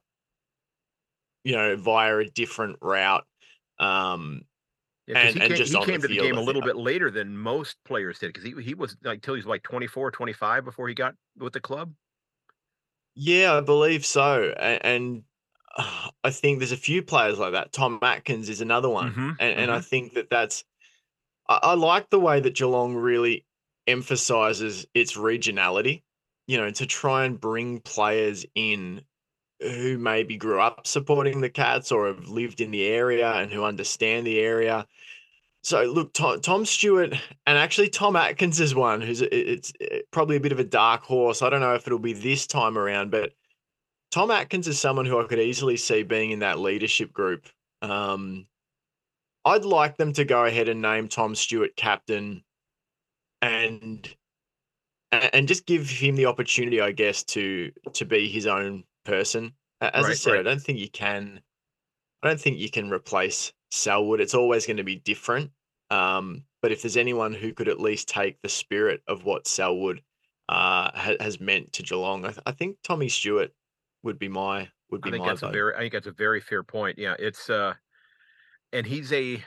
you 1.43 1.55
know, 1.55 1.75
via 1.75 2.17
a 2.17 2.25
different 2.25 2.77
route. 2.81 3.25
Um, 3.79 4.43
yeah, 5.07 5.17
and, 5.17 5.27
he 5.27 5.33
came, 5.33 5.51
and 5.51 5.55
just 5.55 5.73
he 5.73 5.85
came 5.85 5.99
the 5.99 6.07
to 6.07 6.13
the 6.13 6.19
game 6.19 6.37
a 6.37 6.41
little 6.41 6.61
bit 6.61 6.77
later 6.77 7.11
than 7.11 7.37
most 7.37 7.75
players 7.83 8.19
did 8.19 8.27
because 8.27 8.43
he, 8.43 8.53
he 8.61 8.73
was 8.73 8.95
like 9.03 9.21
till 9.21 9.33
he 9.33 9.39
was 9.39 9.45
like 9.45 9.63
24, 9.63 10.11
25 10.11 10.63
before 10.63 10.87
he 10.87 10.93
got 10.93 11.15
with 11.37 11.53
the 11.53 11.59
club. 11.59 11.91
Yeah, 13.15 13.57
I 13.57 13.61
believe 13.61 14.05
so. 14.05 14.53
And, 14.57 14.85
and 14.85 15.23
uh, 15.77 16.09
I 16.23 16.31
think 16.31 16.59
there's 16.59 16.71
a 16.71 16.77
few 16.77 17.03
players 17.03 17.37
like 17.37 17.51
that. 17.51 17.73
Tom 17.73 17.99
Atkins 18.01 18.49
is 18.49 18.61
another 18.61 18.89
one. 18.89 19.11
Mm-hmm, 19.11 19.19
and, 19.19 19.39
mm-hmm. 19.39 19.59
and 19.59 19.71
I 19.71 19.77
mm-hmm. 19.77 19.83
think 19.83 20.13
that 20.13 20.29
that's, 20.29 20.63
I, 21.49 21.59
I 21.61 21.73
like 21.73 22.09
the 22.09 22.19
way 22.19 22.39
that 22.39 22.55
Geelong 22.55 22.95
really 22.95 23.45
emphasizes 23.87 24.85
its 24.93 25.17
regionality, 25.17 26.03
you 26.47 26.57
know, 26.57 26.69
to 26.71 26.85
try 26.85 27.25
and 27.25 27.39
bring 27.39 27.79
players 27.81 28.45
in 28.55 29.01
who 29.63 29.97
maybe 29.97 30.37
grew 30.37 30.59
up 30.59 30.85
supporting 30.85 31.41
the 31.41 31.49
Cats 31.49 31.91
or 31.91 32.07
have 32.07 32.27
lived 32.27 32.61
in 32.61 32.71
the 32.71 32.85
area 32.85 33.31
and 33.33 33.51
who 33.51 33.63
understand 33.63 34.27
the 34.27 34.39
area. 34.39 34.85
So 35.63 35.83
look, 35.83 36.13
Tom, 36.13 36.41
Tom 36.41 36.65
Stewart 36.65 37.13
and 37.45 37.57
actually 37.57 37.89
Tom 37.89 38.15
Atkins 38.17 38.59
is 38.59 38.75
one 38.75 38.99
who's 38.99 39.21
it's 39.21 39.71
probably 40.11 40.35
a 40.35 40.41
bit 40.41 40.51
of 40.51 40.59
a 40.59 40.63
dark 40.63 41.03
horse. 41.03 41.41
I 41.41 41.49
don't 41.49 41.61
know 41.61 41.75
if 41.75 41.87
it'll 41.87 41.99
be 41.99 42.13
this 42.13 42.47
time 42.47 42.77
around, 42.77 43.11
but 43.11 43.31
Tom 44.11 44.29
Atkins 44.29 44.67
is 44.67 44.79
someone 44.79 45.05
who 45.05 45.19
I 45.19 45.25
could 45.25 45.39
easily 45.39 45.77
see 45.77 46.03
being 46.03 46.31
in 46.31 46.39
that 46.39 46.59
leadership 46.59 47.13
group. 47.13 47.47
Um, 47.81 48.45
I'd 49.45 49.65
like 49.65 49.97
them 49.97 50.13
to 50.13 50.25
go 50.25 50.45
ahead 50.45 50.69
and 50.69 50.81
name 50.81 51.07
Tom 51.07 51.33
Stewart 51.33 51.75
captain, 51.75 52.43
and 53.41 54.07
and 55.11 55.47
just 55.47 55.65
give 55.65 55.89
him 55.89 56.15
the 56.15 56.25
opportunity, 56.25 56.81
I 56.81 56.91
guess, 56.91 57.23
to 57.25 57.71
to 57.93 58.05
be 58.05 58.27
his 58.27 58.47
own 58.47 58.83
person. 59.03 59.53
As 59.81 60.03
right, 60.03 60.11
I 60.11 60.13
said, 60.13 60.31
right. 60.31 60.39
I 60.39 60.43
don't 60.43 60.61
think 60.61 60.79
you 60.79 60.89
can. 60.89 61.41
I 62.21 62.27
don't 62.27 62.39
think 62.39 62.57
you 62.57 62.69
can 62.69 62.89
replace 62.89 63.51
Selwood. 63.71 64.21
It's 64.21 64.33
always 64.33 64.65
going 64.65 64.77
to 64.77 64.83
be 64.83 64.95
different. 64.95 65.51
Um, 65.89 66.43
but 66.61 66.71
if 66.71 66.81
there's 66.81 66.97
anyone 66.97 67.33
who 67.33 67.53
could 67.53 67.67
at 67.67 67.79
least 67.79 68.07
take 68.07 68.41
the 68.41 68.49
spirit 68.49 69.01
of 69.07 69.25
what 69.25 69.47
Selwood 69.47 70.01
uh, 70.47 70.89
ha- 70.93 71.17
has 71.19 71.39
meant 71.39 71.73
to 71.73 71.83
Geelong, 71.83 72.25
I, 72.25 72.29
th- 72.29 72.43
I, 72.45 72.51
think 72.53 72.77
Tommy 72.83 73.09
Stewart 73.09 73.51
would 74.01 74.17
be 74.17 74.29
my 74.29 74.69
would 74.89 75.01
be 75.01 75.09
I 75.09 75.11
think 75.11 75.23
my 75.23 75.29
that's 75.29 75.41
vote. 75.41 75.49
a 75.49 75.51
very 75.51 75.75
I 75.75 75.79
think 75.79 75.93
that's 75.93 76.07
a 76.07 76.11
very 76.11 76.39
fair 76.39 76.63
point. 76.63 76.97
Yeah, 76.97 77.15
it's 77.19 77.49
uh, 77.49 77.73
and 78.71 78.85
he's 78.85 79.11
a. 79.11 79.43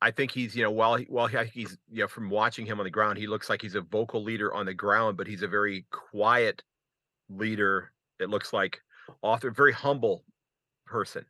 I 0.00 0.10
think 0.10 0.32
he's 0.32 0.56
you 0.56 0.64
know 0.64 0.70
while 0.70 0.96
he, 0.96 1.04
while 1.04 1.26
he's 1.26 1.76
you 1.90 2.02
know 2.02 2.08
from 2.08 2.30
watching 2.30 2.66
him 2.66 2.80
on 2.80 2.84
the 2.84 2.90
ground, 2.90 3.18
he 3.18 3.26
looks 3.26 3.50
like 3.50 3.62
he's 3.62 3.74
a 3.74 3.82
vocal 3.82 4.22
leader 4.22 4.52
on 4.54 4.66
the 4.66 4.74
ground, 4.74 5.16
but 5.16 5.26
he's 5.26 5.42
a 5.42 5.48
very 5.48 5.84
quiet 5.90 6.62
leader. 7.36 7.92
It 8.20 8.30
looks 8.30 8.52
like 8.52 8.80
author, 9.22 9.50
very 9.50 9.72
humble 9.72 10.24
person. 10.86 11.24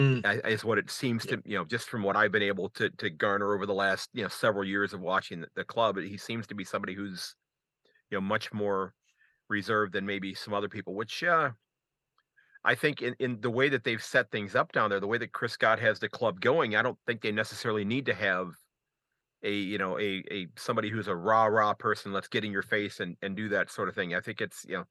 Mm. 0.00 0.46
Is 0.46 0.64
what 0.64 0.78
it 0.78 0.90
seems 0.92 1.24
yeah. 1.24 1.36
to 1.36 1.42
you 1.44 1.58
know 1.58 1.64
just 1.64 1.88
from 1.88 2.04
what 2.04 2.14
I've 2.14 2.30
been 2.30 2.40
able 2.40 2.68
to 2.70 2.88
to 2.88 3.10
garner 3.10 3.52
over 3.52 3.66
the 3.66 3.74
last 3.74 4.10
you 4.12 4.22
know 4.22 4.28
several 4.28 4.64
years 4.64 4.92
of 4.92 5.00
watching 5.00 5.40
the, 5.40 5.48
the 5.56 5.64
club. 5.64 5.98
He 5.98 6.16
seems 6.16 6.46
to 6.46 6.54
be 6.54 6.62
somebody 6.62 6.94
who's 6.94 7.34
you 8.08 8.16
know 8.16 8.20
much 8.20 8.52
more 8.52 8.94
reserved 9.48 9.92
than 9.94 10.06
maybe 10.06 10.34
some 10.34 10.54
other 10.54 10.68
people, 10.68 10.94
which 10.94 11.24
uh, 11.24 11.50
I 12.64 12.76
think 12.76 13.02
in, 13.02 13.16
in 13.18 13.40
the 13.40 13.50
way 13.50 13.68
that 13.70 13.82
they've 13.82 14.02
set 14.02 14.30
things 14.30 14.54
up 14.54 14.70
down 14.72 14.90
there, 14.90 15.00
the 15.00 15.06
way 15.08 15.18
that 15.18 15.32
Chris 15.32 15.52
Scott 15.54 15.80
has 15.80 15.98
the 15.98 16.08
club 16.08 16.40
going, 16.40 16.76
I 16.76 16.82
don't 16.82 16.98
think 17.06 17.20
they 17.20 17.32
necessarily 17.32 17.84
need 17.84 18.06
to 18.06 18.14
have 18.14 18.50
a 19.42 19.52
you 19.52 19.78
know 19.78 19.98
a 19.98 20.22
a 20.30 20.46
somebody 20.56 20.90
who's 20.90 21.08
a 21.08 21.16
rah 21.16 21.46
rah 21.46 21.74
person. 21.74 22.12
Let's 22.12 22.28
get 22.28 22.44
in 22.44 22.52
your 22.52 22.62
face 22.62 23.00
and 23.00 23.16
and 23.22 23.36
do 23.36 23.48
that 23.50 23.70
sort 23.70 23.88
of 23.88 23.94
thing. 23.94 24.14
I 24.14 24.20
think 24.20 24.40
it's 24.40 24.64
you 24.68 24.76
know 24.76 24.84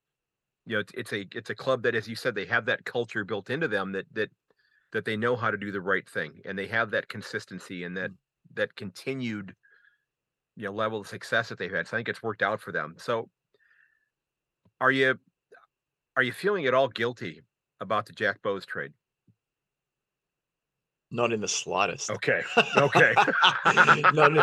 you 0.67 0.73
know 0.73 0.79
it's, 0.81 0.91
it's 0.95 1.13
a 1.13 1.25
it's 1.31 1.49
a 1.49 1.55
club 1.55 1.81
that 1.81 1.95
as 1.95 2.07
you 2.07 2.15
said 2.15 2.35
they 2.35 2.45
have 2.45 2.65
that 2.65 2.83
culture 2.83 3.23
built 3.23 3.49
into 3.49 3.67
them 3.67 3.93
that 3.93 4.05
that 4.13 4.29
that 4.91 5.05
they 5.05 5.17
know 5.17 5.35
how 5.35 5.49
to 5.49 5.57
do 5.57 5.71
the 5.71 5.81
right 5.81 6.07
thing 6.07 6.41
and 6.45 6.57
they 6.59 6.67
have 6.67 6.91
that 6.91 7.07
consistency 7.07 7.85
and 7.85 7.95
that 7.95 8.11
that 8.53 8.75
continued 8.75 9.55
you 10.55 10.65
know 10.65 10.71
level 10.71 10.99
of 10.99 11.07
success 11.07 11.49
that 11.49 11.57
they've 11.57 11.71
had 11.71 11.87
so 11.87 11.95
i 11.95 11.99
think 11.99 12.09
it's 12.09 12.21
worked 12.21 12.43
out 12.43 12.59
for 12.59 12.71
them. 12.71 12.95
So 12.97 13.29
are 14.81 14.91
you 14.91 15.17
are 16.15 16.23
you 16.23 16.33
feeling 16.33 16.65
at 16.65 16.73
all 16.73 16.89
guilty 16.89 17.41
about 17.79 18.05
the 18.05 18.13
jack 18.13 18.41
bowes 18.41 18.65
trade? 18.65 18.91
Not 21.09 21.31
in 21.31 21.39
the 21.39 21.47
slightest. 21.47 22.11
Okay 22.11 22.41
okay. 22.77 23.13
Not, 24.13 24.33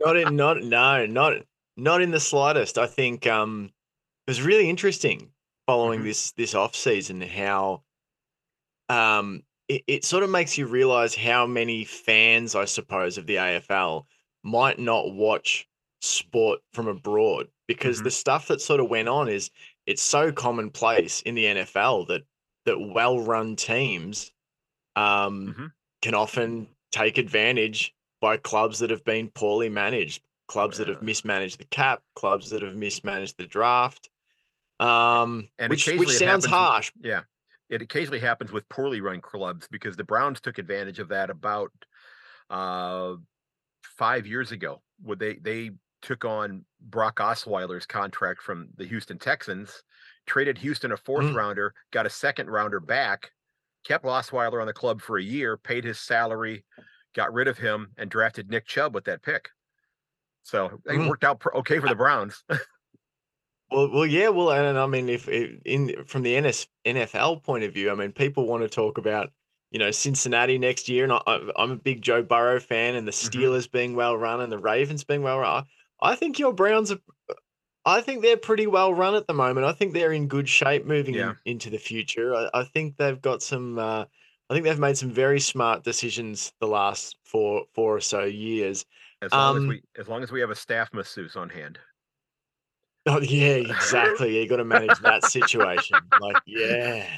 not 0.00 0.16
in 0.16 0.36
not 0.36 0.62
no 0.62 1.06
not 1.06 1.32
not 1.76 2.02
in 2.02 2.12
the 2.12 2.20
slightest. 2.20 2.78
I 2.78 2.86
think 2.86 3.26
um 3.26 3.70
it 4.26 4.30
was 4.30 4.42
really 4.42 4.70
interesting 4.70 5.30
following 5.66 6.00
mm-hmm. 6.00 6.08
this 6.08 6.32
this 6.32 6.54
off 6.54 6.74
season 6.74 7.20
how 7.20 7.82
um 8.88 9.42
it, 9.68 9.82
it 9.86 10.04
sort 10.04 10.22
of 10.22 10.30
makes 10.30 10.58
you 10.58 10.66
realize 10.66 11.14
how 11.14 11.46
many 11.46 11.84
fans 11.84 12.54
I 12.54 12.64
suppose 12.64 13.18
of 13.18 13.26
the 13.26 13.36
AFL 13.36 14.04
might 14.42 14.78
not 14.78 15.12
watch 15.14 15.68
sport 16.00 16.60
from 16.72 16.88
abroad 16.88 17.46
because 17.68 17.98
mm-hmm. 17.98 18.04
the 18.04 18.10
stuff 18.10 18.48
that 18.48 18.60
sort 18.60 18.80
of 18.80 18.90
went 18.90 19.08
on 19.08 19.28
is 19.28 19.50
it's 19.86 20.02
so 20.02 20.32
commonplace 20.32 21.22
in 21.22 21.34
the 21.34 21.44
NFL 21.44 22.08
that 22.08 22.22
that 22.64 22.78
well-run 22.78 23.56
teams 23.56 24.32
um, 24.94 25.48
mm-hmm. 25.48 25.66
can 26.00 26.14
often 26.14 26.68
take 26.92 27.18
advantage 27.18 27.94
by 28.20 28.36
clubs 28.36 28.78
that 28.78 28.90
have 28.90 29.04
been 29.04 29.28
poorly 29.30 29.68
managed, 29.68 30.22
clubs 30.46 30.78
that 30.78 30.88
have 30.88 31.02
mismanaged 31.02 31.58
the 31.58 31.64
cap, 31.64 32.02
clubs 32.14 32.50
that 32.50 32.62
have 32.62 32.76
mismanaged 32.76 33.36
the 33.36 33.46
draft. 33.46 34.08
Um, 34.82 35.48
and 35.58 35.70
which, 35.70 35.86
which 35.86 36.10
sounds 36.10 36.44
harsh. 36.44 36.90
With, 36.96 37.06
yeah, 37.06 37.20
it 37.70 37.82
occasionally 37.82 38.18
happens 38.18 38.50
with 38.50 38.68
poorly 38.68 39.00
run 39.00 39.20
clubs 39.20 39.68
because 39.70 39.96
the 39.96 40.04
Browns 40.04 40.40
took 40.40 40.58
advantage 40.58 40.98
of 40.98 41.08
that 41.08 41.30
about 41.30 41.70
uh, 42.50 43.14
five 43.96 44.26
years 44.26 44.50
ago. 44.50 44.82
Would 45.04 45.20
they 45.20 45.34
they 45.34 45.70
took 46.00 46.24
on 46.24 46.64
Brock 46.80 47.16
Osweiler's 47.18 47.86
contract 47.86 48.42
from 48.42 48.68
the 48.76 48.84
Houston 48.84 49.18
Texans, 49.18 49.84
traded 50.26 50.58
Houston 50.58 50.90
a 50.90 50.96
fourth 50.96 51.26
mm. 51.26 51.36
rounder, 51.36 51.74
got 51.92 52.06
a 52.06 52.10
second 52.10 52.50
rounder 52.50 52.80
back, 52.80 53.30
kept 53.84 54.04
Osweiler 54.04 54.60
on 54.60 54.66
the 54.66 54.72
club 54.72 55.00
for 55.00 55.16
a 55.16 55.22
year, 55.22 55.56
paid 55.56 55.84
his 55.84 56.00
salary, 56.00 56.64
got 57.14 57.32
rid 57.32 57.46
of 57.46 57.56
him, 57.56 57.92
and 57.98 58.10
drafted 58.10 58.50
Nick 58.50 58.66
Chubb 58.66 58.96
with 58.96 59.04
that 59.04 59.22
pick. 59.22 59.48
So 60.42 60.80
it 60.86 60.94
mm. 60.94 61.08
worked 61.08 61.22
out 61.22 61.40
okay 61.54 61.78
for 61.78 61.88
the 61.88 61.94
Browns. 61.94 62.42
Well, 63.72 63.90
well, 63.90 64.06
yeah, 64.06 64.28
well, 64.28 64.50
and 64.50 64.78
I 64.78 64.86
mean, 64.86 65.08
if, 65.08 65.28
if 65.28 65.60
in 65.64 66.04
from 66.06 66.22
the 66.22 66.40
NS, 66.40 66.66
NFL 66.84 67.42
point 67.42 67.64
of 67.64 67.72
view, 67.72 67.90
I 67.90 67.94
mean, 67.94 68.12
people 68.12 68.46
want 68.46 68.62
to 68.62 68.68
talk 68.68 68.98
about 68.98 69.30
you 69.70 69.78
know 69.78 69.90
Cincinnati 69.90 70.58
next 70.58 70.88
year, 70.88 71.04
and 71.04 71.12
I, 71.12 71.40
I'm 71.56 71.70
a 71.72 71.76
big 71.76 72.02
Joe 72.02 72.22
Burrow 72.22 72.60
fan, 72.60 72.94
and 72.94 73.06
the 73.06 73.12
Mhm. 73.12 73.30
Steelers 73.30 73.70
being 73.70 73.94
well 73.96 74.16
run 74.16 74.40
and 74.40 74.52
the 74.52 74.58
Ravens 74.58 75.04
being 75.04 75.22
well 75.22 75.38
run. 75.38 75.64
I 76.00 76.14
think 76.16 76.38
your 76.38 76.52
Browns 76.52 76.92
are. 76.92 76.98
I 77.84 78.00
think 78.00 78.22
they're 78.22 78.36
pretty 78.36 78.66
well 78.68 78.94
run 78.94 79.14
at 79.16 79.26
the 79.26 79.34
moment. 79.34 79.66
I 79.66 79.72
think 79.72 79.92
they're 79.92 80.12
in 80.12 80.28
good 80.28 80.48
shape 80.48 80.84
moving 80.84 81.14
Yeah. 81.14 81.30
in, 81.44 81.52
into 81.52 81.70
the 81.70 81.78
future. 81.78 82.34
I, 82.34 82.48
I 82.54 82.64
think 82.64 82.96
they've 82.96 83.20
got 83.20 83.42
some. 83.42 83.78
Uh, 83.78 84.04
I 84.50 84.54
think 84.54 84.64
they've 84.64 84.78
made 84.78 84.98
some 84.98 85.10
very 85.10 85.40
smart 85.40 85.82
decisions 85.82 86.52
the 86.60 86.66
last 86.68 87.16
four 87.24 87.64
four 87.74 87.96
or 87.96 88.00
so 88.00 88.24
years. 88.24 88.84
As 89.22 89.32
long 89.32 89.56
as 89.56 89.62
Um, 89.62 89.68
we 89.68 89.82
as 89.98 90.08
long 90.08 90.22
as 90.22 90.30
we 90.30 90.40
have 90.40 90.50
a 90.50 90.54
staff 90.54 90.92
masseuse 90.92 91.36
on 91.36 91.48
hand. 91.48 91.78
Oh 93.06 93.20
yeah, 93.20 93.54
exactly. 93.54 94.40
You 94.40 94.48
got 94.48 94.56
to 94.58 94.64
manage 94.64 94.98
that 95.00 95.24
situation. 95.24 95.98
Like, 96.20 96.40
yeah, 96.46 97.08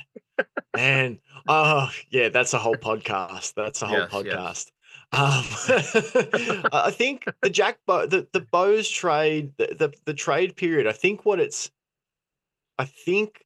man. 0.75 1.19
Oh 1.47 1.91
yeah, 2.11 2.31
that's 2.31 2.55
a 2.55 2.59
whole 2.59 2.77
podcast. 2.77 3.53
That's 3.55 3.83
a 3.83 3.87
whole 3.87 3.99
Yes, 3.99 4.11
yes. 4.25 4.25
podcast. 4.25 4.71
Um, 5.13 6.69
I 6.73 6.87
I 6.87 6.91
think 6.91 7.27
the 7.43 7.51
Jack 7.51 7.79
Bo- 7.87 8.07
the 8.07 8.27
the 8.33 8.41
Bowes 8.41 8.89
trade, 8.89 9.53
the, 9.59 9.77
the 9.79 9.93
the 10.07 10.15
trade 10.15 10.57
period. 10.57 10.87
I 10.87 10.93
think 10.93 11.25
what 11.27 11.39
it's, 11.39 11.71
I 12.79 12.87
think 12.87 13.45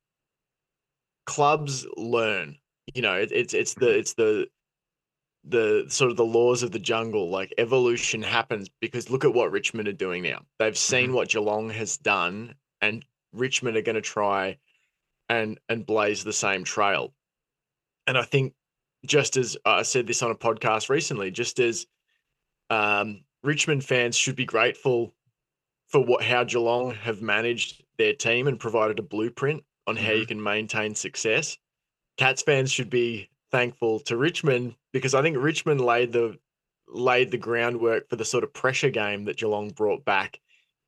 clubs 1.27 1.87
learn. 1.97 2.57
You 2.95 3.03
know, 3.03 3.15
it, 3.15 3.33
it's 3.33 3.53
it's 3.53 3.75
the 3.75 3.99
it's 3.99 4.15
the 4.15 4.47
the 5.45 5.87
sort 5.89 6.11
of 6.11 6.17
the 6.17 6.25
laws 6.25 6.63
of 6.63 6.73
the 6.73 6.79
jungle. 6.79 7.31
Like 7.31 7.55
evolution 7.59 8.23
happens 8.23 8.69
because 8.81 9.11
look 9.11 9.25
at 9.25 9.33
what 9.35 9.51
Richmond 9.53 9.89
are 9.89 9.93
doing 9.93 10.23
now. 10.23 10.43
They've 10.59 10.77
seen 10.77 11.11
Mhm. 11.11 11.15
what 11.15 11.29
Geelong 11.29 11.71
has 11.71 11.97
done, 11.97 12.55
and 12.81 13.05
Richmond 13.33 13.77
are 13.77 13.83
going 13.83 13.95
to 13.97 14.01
try 14.03 14.59
and 15.29 15.59
and 15.69 15.87
blaze 15.87 16.25
the 16.25 16.33
same 16.33 16.65
trail. 16.65 17.15
And 18.07 18.17
I 18.19 18.23
think 18.23 18.55
just 19.07 19.37
as 19.37 19.57
I 19.65 19.83
said 19.83 20.07
this 20.07 20.23
on 20.23 20.31
a 20.31 20.35
podcast 20.35 20.89
recently, 20.89 21.31
just 21.31 21.61
as 21.61 21.87
um, 22.71 23.25
Richmond 23.43 23.85
fans 23.85 24.17
should 24.17 24.37
be 24.37 24.45
grateful 24.45 25.15
for 25.89 26.05
what 26.05 26.23
how 26.23 26.45
Geelong 26.45 26.95
have 26.95 27.23
managed 27.23 27.83
their 27.97 28.13
team 28.13 28.47
and 28.49 28.59
provided 28.61 28.99
a 28.99 29.03
blueprint 29.03 29.65
on 29.87 29.97
how 29.97 30.13
you 30.13 30.27
can 30.27 30.43
maintain 30.43 30.95
success. 30.95 31.57
Cats 32.19 32.43
fans 32.43 32.71
should 32.71 32.91
be 32.91 33.31
thankful 33.51 34.01
to 34.01 34.17
Richmond 34.17 34.75
because 34.93 35.15
I 35.15 35.23
think 35.23 35.37
Richmond 35.39 35.81
laid 35.81 36.13
the 36.13 36.39
laid 36.87 37.31
the 37.31 37.39
groundwork 37.39 38.09
for 38.09 38.17
the 38.17 38.25
sort 38.25 38.45
of 38.45 38.53
pressure 38.53 38.91
game 38.91 39.25
that 39.27 39.37
Geelong 39.37 39.71
brought 39.71 40.05
back 40.05 40.41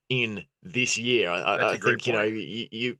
in 0.08 0.44
this 0.62 0.96
year. 0.98 1.30
I, 1.30 1.40
I- 1.40 1.56
That's 1.58 1.84
I 1.84 1.90
think 1.90 2.06
you 2.06 2.12
know 2.12 2.22
you, 2.22 2.68
you 2.70 2.96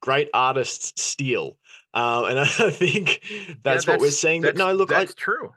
great 0.00 0.28
artists 0.34 1.00
steal, 1.02 1.56
um, 1.94 2.24
and 2.26 2.38
I 2.40 2.44
think 2.70 3.20
Yeah, 3.30 3.54
that's 3.62 3.86
what 3.86 4.00
we're 4.00 4.10
seeing. 4.10 4.42
But 4.42 4.56
no, 4.56 4.72
look, 4.72 4.92
I, 4.92 5.00
that's 5.00 5.14
true. 5.14 5.54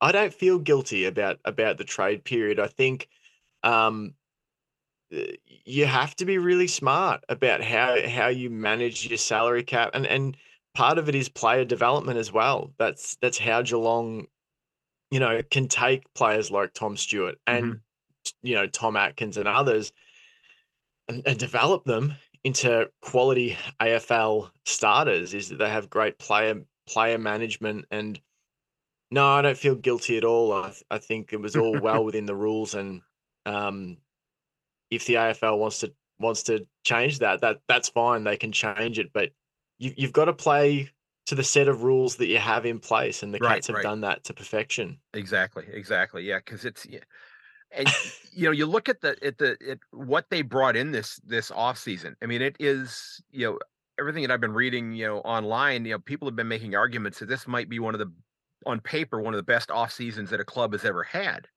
I 0.00 0.12
don't 0.12 0.34
feel 0.34 0.58
guilty 0.58 1.04
about 1.04 1.38
about 1.44 1.78
the 1.78 1.84
trade 1.84 2.24
period. 2.24 2.58
I 2.58 2.66
think 2.66 3.08
um, 3.62 4.14
uh, 5.14 5.20
you 5.64 5.86
have 5.86 6.16
to 6.16 6.24
be 6.24 6.38
really 6.38 6.66
smart 6.66 7.24
about 7.28 7.62
how 7.62 7.96
how 8.08 8.28
you 8.28 8.50
manage 8.50 9.06
your 9.08 9.18
salary 9.18 9.62
cap, 9.62 9.90
and 9.94 10.06
and 10.06 10.36
part 10.74 10.98
of 10.98 11.08
it 11.08 11.14
is 11.14 11.28
player 11.28 11.64
development 11.64 12.18
as 12.18 12.32
well. 12.32 12.72
That's 12.78 13.16
that's 13.20 13.38
how 13.38 13.62
Geelong, 13.62 14.26
you 15.10 15.20
know, 15.20 15.42
can 15.50 15.68
take 15.68 16.12
players 16.14 16.50
like 16.50 16.72
Tom 16.72 16.96
Stewart 16.96 17.36
and 17.46 17.80
you 18.42 18.54
know 18.54 18.66
Tom 18.66 18.96
Atkins 18.96 19.36
and 19.36 19.48
others, 19.48 19.92
and, 21.08 21.22
and 21.26 21.38
develop 21.38 21.84
them 21.84 22.14
into 22.44 22.90
quality 23.00 23.56
AFL 23.80 24.50
starters. 24.64 25.34
Is 25.34 25.50
that 25.50 25.58
they 25.58 25.70
have 25.70 25.90
great 25.90 26.18
player 26.18 26.62
player 26.86 27.18
management 27.18 27.86
and 27.90 28.20
no, 29.12 29.28
I 29.28 29.42
don't 29.42 29.58
feel 29.58 29.74
guilty 29.74 30.16
at 30.16 30.24
all. 30.24 30.54
I, 30.54 30.72
I 30.90 30.96
think 30.96 31.34
it 31.34 31.40
was 31.40 31.54
all 31.54 31.78
well 31.78 32.02
within 32.06 32.24
the 32.24 32.34
rules, 32.34 32.74
and 32.74 33.02
um, 33.44 33.98
if 34.90 35.04
the 35.04 35.14
AFL 35.14 35.58
wants 35.58 35.80
to 35.80 35.92
wants 36.18 36.44
to 36.44 36.66
change 36.84 37.18
that, 37.18 37.42
that 37.42 37.60
that's 37.68 37.90
fine. 37.90 38.24
They 38.24 38.38
can 38.38 38.52
change 38.52 38.98
it, 38.98 39.12
but 39.12 39.30
you, 39.82 39.94
you've 39.96 40.12
got 40.12 40.26
to 40.26 40.32
play 40.32 40.90
to 41.26 41.34
the 41.34 41.44
set 41.44 41.68
of 41.68 41.82
rules 41.82 42.16
that 42.16 42.26
you 42.26 42.38
have 42.38 42.66
in 42.66 42.78
place, 42.80 43.22
and 43.22 43.34
the 43.34 43.40
Right, 43.40 43.62
Cats 43.62 43.66
have 43.68 43.76
right. 43.76 43.82
done 43.82 44.00
that 44.02 44.24
to 44.24 44.34
perfection. 44.34 45.00
Exactly, 45.14 45.66
exactly. 45.70 46.22
Yeah, 46.24 46.38
because 46.38 46.64
it's 46.64 46.86
yeah. 46.86 47.00
and 47.72 47.94
you 48.32 48.46
know, 48.46 48.52
you 48.52 48.66
look 48.66 48.88
at 48.88 49.00
the 49.02 49.16
at 49.24 49.38
the 49.38 49.56
at 49.70 49.78
what 49.92 50.30
they 50.30 50.42
brought 50.42 50.76
in 50.76 50.92
this 50.92 51.16
this 51.24 51.50
off 51.50 51.78
season. 51.78 52.16
I 52.22 52.26
mean, 52.26 52.42
it 52.42 52.56
is 52.60 53.22
you 53.30 53.46
know 53.46 53.60
everything 53.98 54.22
that 54.22 54.32
I've 54.32 54.40
been 54.40 54.54
reading, 54.54 54.92
you 54.94 55.06
know, 55.06 55.18
online. 55.20 55.84
You 55.86 55.92
know, 55.92 56.00
people 56.00 56.28
have 56.28 56.36
been 56.36 56.48
making 56.48 56.74
arguments 56.76 57.20
that 57.20 57.26
this 57.26 57.48
might 57.48 57.68
be 57.68 57.78
one 57.80 57.94
of 57.94 58.00
the 58.00 58.12
on 58.66 58.80
paper 58.80 59.20
one 59.20 59.34
of 59.34 59.38
the 59.38 59.44
best 59.44 59.70
off 59.70 59.92
seasons 59.92 60.30
that 60.30 60.40
a 60.40 60.44
club 60.44 60.72
has 60.72 60.84
ever 60.84 61.04
had. 61.04 61.48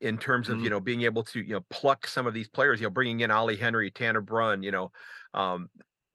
In 0.00 0.18
terms 0.18 0.48
of 0.48 0.60
you 0.60 0.68
Mm. 0.68 0.70
know 0.70 0.80
being 0.80 1.02
able 1.02 1.22
to 1.24 1.40
you 1.40 1.54
know 1.54 1.60
pluck 1.70 2.06
some 2.08 2.26
of 2.26 2.34
these 2.34 2.48
players, 2.48 2.80
you 2.80 2.86
know, 2.86 2.90
bringing 2.90 3.20
in 3.20 3.30
Ollie 3.30 3.56
Henry, 3.56 3.90
Tanner 3.90 4.20
Bruhn, 4.22 4.64
you 4.64 4.72
know, 4.72 4.90
um, 5.32 5.70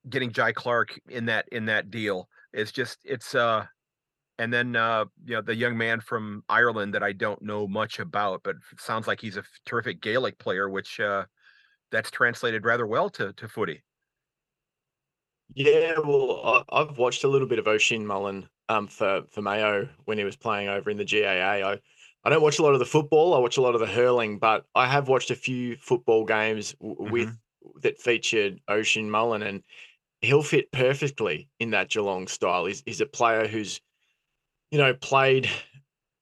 getting 0.09 0.31
Jai 0.31 0.51
Clark 0.51 0.99
in 1.09 1.25
that 1.25 1.47
in 1.51 1.65
that 1.65 1.91
deal 1.91 2.29
is 2.53 2.71
just 2.71 2.99
it's 3.03 3.35
uh 3.35 3.65
and 4.39 4.53
then 4.53 4.75
uh, 4.75 5.05
you 5.25 5.35
know 5.35 5.41
the 5.41 5.55
young 5.55 5.77
man 5.77 5.99
from 5.99 6.43
Ireland 6.49 6.93
that 6.93 7.03
I 7.03 7.11
don't 7.11 7.41
know 7.41 7.67
much 7.67 7.99
about, 7.99 8.41
but 8.43 8.55
sounds 8.77 9.07
like 9.07 9.19
he's 9.19 9.37
a 9.37 9.43
terrific 9.65 10.01
Gaelic 10.01 10.37
player, 10.37 10.69
which 10.69 10.99
uh, 10.99 11.25
that's 11.91 12.11
translated 12.11 12.65
rather 12.65 12.85
well 12.85 13.09
to 13.11 13.33
to 13.33 13.47
footy. 13.47 13.83
Yeah, 15.55 15.99
well, 15.99 16.65
I've 16.69 16.97
watched 16.97 17.23
a 17.23 17.27
little 17.27 17.47
bit 17.47 17.59
of 17.59 17.65
Oisín 17.65 18.03
Mullin 18.03 18.47
um, 18.69 18.87
for 18.87 19.23
for 19.31 19.41
Mayo 19.41 19.89
when 20.05 20.17
he 20.17 20.23
was 20.23 20.35
playing 20.35 20.67
over 20.67 20.89
in 20.89 20.97
the 20.97 21.05
GAA. 21.05 21.67
I 21.67 21.79
I 22.23 22.29
don't 22.29 22.41
watch 22.41 22.59
a 22.59 22.63
lot 22.63 22.73
of 22.73 22.79
the 22.79 22.85
football. 22.85 23.33
I 23.33 23.39
watch 23.39 23.57
a 23.57 23.61
lot 23.61 23.73
of 23.73 23.81
the 23.81 23.87
hurling, 23.87 24.37
but 24.37 24.65
I 24.75 24.87
have 24.87 25.07
watched 25.07 25.31
a 25.31 25.35
few 25.35 25.77
football 25.77 26.25
games 26.25 26.75
w- 26.81 27.11
with 27.11 27.37
that 27.81 27.99
featured 27.99 28.59
Oisín 28.69 29.07
Mullin, 29.07 29.43
and 29.43 29.63
he'll 30.21 30.43
fit 30.43 30.71
perfectly 30.71 31.49
in 31.59 31.71
that 31.71 31.89
Geelong 31.89 32.27
style. 32.27 32.65
He's 32.65 32.83
he's 32.85 33.01
a 33.01 33.05
player 33.05 33.47
who's 33.47 33.81
you 34.71 34.77
know 34.77 34.93
played 34.93 35.49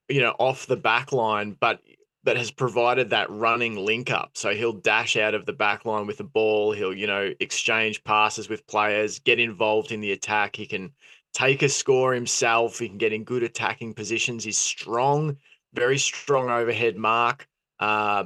you 0.09 0.21
know 0.21 0.35
off 0.39 0.67
the 0.67 0.77
back 0.77 1.11
line, 1.11 1.55
but 1.59 1.81
that 2.25 2.37
has 2.37 2.51
provided 2.51 3.11
that 3.11 3.29
running 3.29 3.75
link 3.75 4.11
up. 4.11 4.31
So 4.33 4.53
he'll 4.53 4.73
dash 4.73 5.15
out 5.15 5.35
of 5.35 5.45
the 5.45 5.53
back 5.53 5.85
line 5.85 6.07
with 6.07 6.17
the 6.17 6.23
ball. 6.23 6.71
He'll, 6.71 6.93
you 6.93 7.05
know, 7.05 7.31
exchange 7.39 8.03
passes 8.03 8.49
with 8.49 8.65
players, 8.65 9.19
get 9.19 9.39
involved 9.39 9.91
in 9.91 10.01
the 10.01 10.11
attack. 10.11 10.55
He 10.55 10.65
can 10.65 10.91
take 11.35 11.61
a 11.61 11.69
score 11.69 12.13
himself. 12.13 12.79
He 12.79 12.89
can 12.89 12.97
get 12.97 13.13
in 13.13 13.25
good 13.25 13.43
attacking 13.43 13.93
positions. 13.93 14.43
He's 14.43 14.57
strong, 14.57 15.37
very 15.73 15.99
strong 15.99 16.49
overhead 16.49 16.97
mark. 16.97 17.47
Uh, 17.79 18.25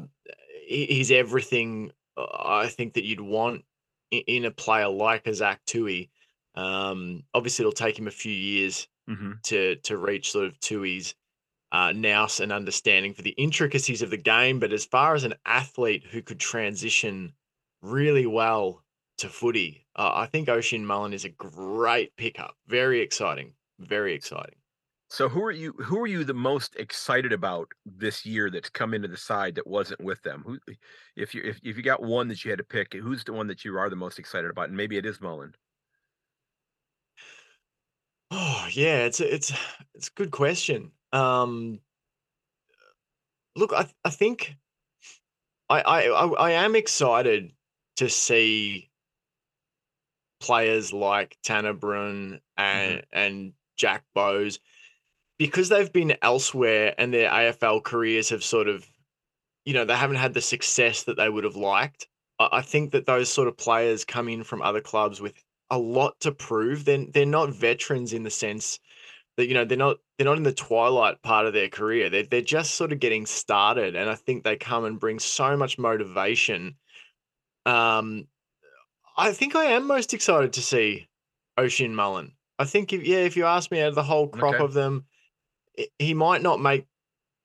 he's 0.65 1.11
everything 1.11 1.91
uh, 2.15 2.25
I 2.31 2.67
think 2.67 2.93
that 2.93 3.03
you'd 3.03 3.19
want 3.19 3.65
in, 4.11 4.45
a 4.45 4.51
player 4.51 4.87
like 4.87 5.27
a 5.27 5.33
Zach 5.33 5.61
Tuohy. 5.65 6.09
Um, 6.55 7.23
obviously, 7.33 7.63
it'll 7.63 7.71
take 7.71 7.97
him 7.97 8.07
a 8.07 8.11
few 8.11 8.33
years 8.33 8.87
Mm-hmm. 9.09 9.31
to 9.45 9.75
to 9.77 9.97
reach 9.97 10.31
sort 10.31 10.45
of 10.45 10.59
Tuohy's 10.59 11.15
uh, 11.71 11.93
nous 11.95 12.39
and 12.39 12.51
understanding 12.51 13.15
for 13.15 13.23
the 13.23 13.31
intricacies 13.31 14.03
of 14.03 14.11
the 14.11 14.17
game. 14.17 14.59
But 14.59 14.71
as 14.71 14.85
far 14.85 15.15
as 15.15 15.23
an 15.23 15.33
athlete 15.47 16.05
who 16.05 16.21
could 16.21 16.39
transition 16.39 17.33
really 17.81 18.27
well 18.27 18.83
to 19.17 19.27
footy, 19.27 19.87
uh, 19.95 20.11
I 20.13 20.27
think 20.27 20.47
Oisín 20.47 20.83
Mullin 20.83 21.13
is 21.13 21.25
a 21.25 21.29
great 21.29 22.15
pickup. 22.17 22.55
Very 22.67 23.01
exciting. 23.01 23.53
Very 23.79 24.13
exciting. 24.13 24.58
So 25.11 25.27
who 25.27 25.43
are 25.43 25.51
you? 25.51 25.73
Who 25.73 25.99
are 25.99 26.07
you 26.07 26.23
the 26.23 26.35
most 26.35 26.75
excited 26.75 27.33
about 27.33 27.71
this 27.83 28.27
year 28.27 28.51
that's 28.51 28.69
come 28.69 28.93
into 28.93 29.07
the 29.07 29.17
side 29.17 29.55
that 29.55 29.65
wasn't 29.65 30.01
with 30.01 30.21
them? 30.21 30.43
Who, 30.45 30.59
if 31.15 31.33
you 31.33 31.41
if, 31.43 31.59
if 31.63 31.77
you 31.77 31.83
got 31.83 32.03
one 32.03 32.27
that 32.27 32.45
you 32.45 32.51
had 32.51 32.59
to 32.59 32.63
pick, 32.63 32.93
who's 32.93 33.23
the 33.23 33.33
one 33.33 33.47
that 33.47 33.65
you 33.65 33.75
are 33.77 33.89
the 33.89 33.95
most 33.95 34.19
excited 34.19 34.51
about? 34.51 34.67
And 34.67 34.77
maybe 34.77 34.97
it 34.97 35.07
is 35.07 35.19
Mullin. 35.19 35.53
Oh 38.29 38.67
yeah, 38.71 39.05
it's 39.05 39.19
a, 39.19 39.33
it's 39.33 39.51
it's 39.95 40.09
a 40.09 40.13
good 40.13 40.29
question. 40.29 40.91
Um, 41.11 41.79
look, 43.55 43.73
I 43.73 43.87
I 44.05 44.11
think 44.11 44.55
I 45.69 45.81
I 45.81 46.01
I, 46.03 46.51
am 46.51 46.75
excited 46.75 47.51
to 47.95 48.09
see 48.09 48.91
players 50.39 50.93
like 50.93 51.35
Tanner 51.43 51.73
Bruhn 51.73 52.41
and 52.57 53.03
and 53.11 53.53
Jack 53.75 54.03
Bowes 54.13 54.59
because 55.39 55.69
they've 55.69 55.91
been 55.91 56.15
elsewhere 56.21 56.93
and 56.99 57.11
their 57.11 57.31
AFL 57.31 57.83
careers 57.83 58.29
have 58.29 58.43
sort 58.43 58.67
of, 58.67 58.85
you 59.65 59.73
know, 59.73 59.85
they 59.85 59.95
haven't 59.95 60.17
had 60.17 60.35
the 60.35 60.41
success 60.41 61.03
that 61.03 61.17
they 61.17 61.29
would 61.29 61.45
have 61.45 61.55
liked. 61.55 62.07
I, 62.39 62.61
think 62.61 62.91
that 62.91 63.05
those 63.05 63.29
sort 63.29 63.47
of 63.47 63.57
players 63.57 64.05
come 64.05 64.29
in 64.29 64.43
from 64.43 64.61
other 64.61 64.79
clubs 64.79 65.19
with 65.19 65.33
a 65.71 65.77
lot 65.77 66.19
to 66.21 66.31
prove. 66.31 66.85
They're 66.85 67.05
they're 67.05 67.25
not 67.25 67.53
veterans 67.53 68.13
in 68.13 68.23
the 68.23 68.29
sense 68.29 68.79
that 69.35 69.47
you 69.47 69.53
know 69.53 69.65
they're 69.65 69.77
not 69.77 69.97
they're 70.17 70.25
not 70.25 70.37
in 70.37 70.43
the 70.43 70.53
twilight 70.53 71.21
part 71.21 71.45
of 71.45 71.53
their 71.53 71.67
career. 71.67 72.09
They're 72.09 72.23
they're 72.23 72.41
just 72.41 72.75
sort 72.75 72.93
of 72.93 72.99
getting 72.99 73.25
started, 73.25 73.95
and 73.95 74.09
I 74.09 74.15
think 74.15 74.43
they 74.43 74.55
come 74.55 74.85
and 74.85 74.99
bring 74.99 75.19
so 75.19 75.57
much 75.57 75.77
motivation. 75.77 76.75
Um, 77.65 78.27
I 79.17 79.33
think 79.33 79.55
I 79.55 79.65
am 79.65 79.85
most 79.85 80.13
excited 80.13 80.53
to 80.53 80.61
see 80.61 81.09
Oisín 81.57 81.91
Mullin. 81.91 82.31
I 82.57 82.65
think 82.65 82.93
if 82.93 83.05
yeah, 83.05 83.19
if 83.19 83.35
you 83.35 83.45
ask 83.45 83.69
me 83.69 83.81
out 83.81 83.89
of 83.89 83.95
the 83.95 84.03
whole 84.03 84.29
crop 84.29 84.55
Okay. 84.55 84.63
of 84.63 84.73
them, 84.73 85.05
he 85.97 86.13
might 86.13 86.41
not 86.41 86.59
make. 86.59 86.85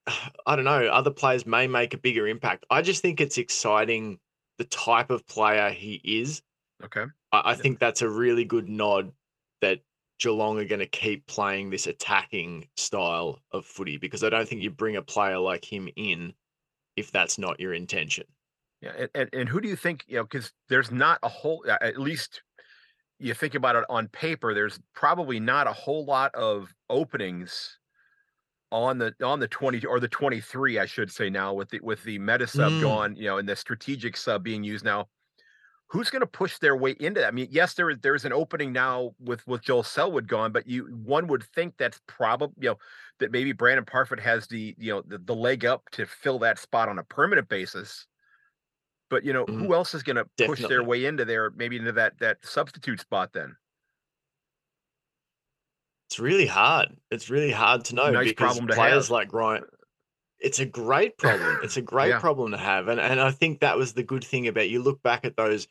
I 0.46 0.56
don't 0.56 0.64
know. 0.64 0.86
Other 0.86 1.10
players 1.10 1.46
may 1.46 1.66
make 1.66 1.94
a 1.94 1.98
bigger 1.98 2.26
impact. 2.26 2.64
I 2.70 2.82
just 2.82 3.02
think 3.02 3.20
it's 3.20 3.38
exciting 3.38 4.18
the 4.58 4.64
type 4.64 5.10
of 5.10 5.26
player 5.26 5.70
he 5.70 6.00
is. 6.04 6.42
Okay. 6.82 7.04
I, 7.32 7.42
I 7.52 7.54
think 7.54 7.78
that's 7.78 8.02
a 8.02 8.08
really 8.08 8.44
good 8.44 8.68
nod 8.68 9.12
that 9.60 9.80
Geelong 10.18 10.58
are 10.58 10.64
going 10.64 10.80
to 10.80 10.86
keep 10.86 11.26
playing 11.26 11.70
this 11.70 11.86
attacking 11.86 12.68
style 12.76 13.40
of 13.52 13.64
footy 13.64 13.96
because 13.96 14.22
I 14.22 14.30
don't 14.30 14.48
think 14.48 14.62
you 14.62 14.70
bring 14.70 14.96
a 14.96 15.02
player 15.02 15.38
like 15.38 15.64
him 15.64 15.88
in 15.96 16.32
if 16.96 17.10
that's 17.10 17.38
not 17.38 17.58
your 17.58 17.74
intention. 17.74 18.24
Yeah, 18.80 18.92
and, 18.98 19.08
and, 19.14 19.30
and 19.32 19.48
who 19.48 19.60
do 19.60 19.68
you 19.68 19.76
think, 19.76 20.04
you 20.06 20.16
know, 20.16 20.24
because 20.24 20.52
there's 20.68 20.90
not 20.90 21.18
a 21.22 21.28
whole, 21.28 21.64
at 21.68 21.98
least 21.98 22.42
you 23.18 23.34
think 23.34 23.54
about 23.54 23.76
it 23.76 23.84
on 23.88 24.08
paper, 24.08 24.54
there's 24.54 24.78
probably 24.94 25.40
not 25.40 25.66
a 25.66 25.72
whole 25.72 26.04
lot 26.04 26.34
of 26.34 26.72
openings 26.90 27.78
on 28.74 28.98
the 28.98 29.14
on 29.24 29.38
the 29.40 29.48
20 29.48 29.84
or 29.86 30.00
the 30.00 30.08
23 30.08 30.78
I 30.80 30.86
should 30.86 31.10
say 31.10 31.30
now 31.30 31.54
with 31.54 31.70
the 31.70 31.80
with 31.80 32.02
the 32.02 32.18
medi 32.18 32.46
sub 32.46 32.72
Mm. 32.74 32.80
gone, 32.80 33.16
you 33.16 33.26
know, 33.26 33.38
and 33.38 33.48
the 33.48 33.56
strategic 33.56 34.16
sub 34.16 34.42
being 34.44 34.64
used 34.64 34.84
now. 34.84 35.08
Who's 35.88 36.10
going 36.10 36.20
to 36.20 36.26
push 36.26 36.58
their 36.58 36.76
way 36.76 36.92
into 36.98 37.20
that? 37.20 37.28
I 37.28 37.30
mean, 37.30 37.48
yes, 37.50 37.74
there 37.74 37.90
is 37.90 37.98
there's 38.02 38.24
an 38.24 38.32
opening 38.32 38.72
now 38.72 39.14
with 39.20 39.46
with 39.46 39.62
Joel 39.62 39.84
Selwood 39.84 40.26
gone, 40.28 40.50
but 40.52 40.66
you 40.66 40.86
one 40.86 41.28
would 41.28 41.44
think 41.44 41.76
that's 41.76 42.00
probably 42.08 42.54
you 42.64 42.70
know 42.70 42.78
that 43.20 43.30
maybe 43.30 43.52
Brandon 43.52 43.84
Parfitt 43.84 44.20
has 44.20 44.48
the 44.48 44.74
you 44.78 44.92
know 44.92 45.02
the, 45.06 45.18
the 45.18 45.34
leg 45.34 45.64
up 45.64 45.84
to 45.92 46.06
fill 46.06 46.40
that 46.40 46.58
spot 46.58 46.88
on 46.88 46.98
a 46.98 47.04
permanent 47.04 47.48
basis. 47.48 48.06
But 49.10 49.24
you 49.24 49.32
know, 49.32 49.48
Mm, 49.48 49.58
who 49.58 49.74
else 49.74 49.94
is 49.94 50.02
going 50.02 50.16
to 50.16 50.26
push 50.38 50.66
their 50.66 50.82
way 50.82 51.04
into 51.04 51.24
there, 51.24 51.50
maybe 51.50 51.76
into 51.76 51.92
that 51.92 52.18
that 52.18 52.44
substitute 52.44 53.00
spot? 53.00 53.32
Then 53.32 53.56
It's 56.14 56.20
really 56.20 56.46
hard. 56.46 56.96
It's 57.10 57.28
really 57.28 57.50
hard 57.50 57.84
to 57.86 57.96
know 57.96 58.08
nice 58.12 58.28
because 58.28 58.52
problem 58.54 58.68
to 58.68 58.74
players 58.74 59.06
have. 59.06 59.10
like 59.10 59.32
Ryan, 59.32 59.64
it's 60.38 60.60
a 60.60 60.64
great 60.64 61.18
problem. 61.18 61.58
It's 61.64 61.76
a 61.76 61.82
great 61.92 62.10
Yeah. 62.10 62.20
problem 62.20 62.52
to 62.52 62.56
have. 62.56 62.86
And 62.86 63.00
and 63.00 63.20
I 63.20 63.32
think 63.32 63.58
that 63.60 63.76
was 63.76 63.94
the 63.94 64.04
good 64.04 64.22
thing 64.22 64.46
about 64.46 64.68
you 64.70 64.80
look 64.80 65.02
back 65.02 65.24
at 65.24 65.36
those 65.36 65.66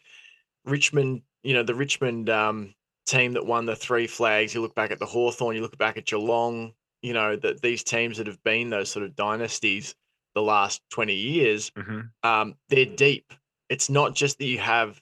Richmond, 0.66 1.22
you 1.44 1.54
know, 1.54 1.64
the 1.64 1.76
Richmond 1.76 2.30
um, 2.30 2.76
team 3.06 3.32
that 3.34 3.46
won 3.46 3.66
the 3.66 3.76
three 3.78 4.06
flags, 4.06 4.54
you 4.54 4.60
look 4.60 4.76
back 4.76 4.92
at 4.92 5.00
the 5.00 5.06
Hawthorn, 5.06 5.56
you 5.56 5.62
look 5.62 5.78
back 5.78 5.96
at 5.96 6.06
Geelong, 6.08 6.74
you 7.02 7.14
know, 7.14 7.38
that 7.38 7.62
these 7.62 7.82
teams 7.82 8.18
that 8.18 8.28
have 8.28 8.44
been 8.44 8.70
those 8.70 8.90
sort 8.92 9.06
of 9.06 9.16
dynasties 9.16 9.96
the 10.36 10.42
last 10.42 10.82
20 10.90 11.14
years, 11.14 11.70
Mhm. 11.72 12.10
um, 12.24 12.56
they're 12.68 12.86
deep. 12.86 13.34
It's 13.70 13.90
not 13.90 14.14
just 14.14 14.40
that 14.40 14.46
you 14.46 14.60
have, 14.60 15.02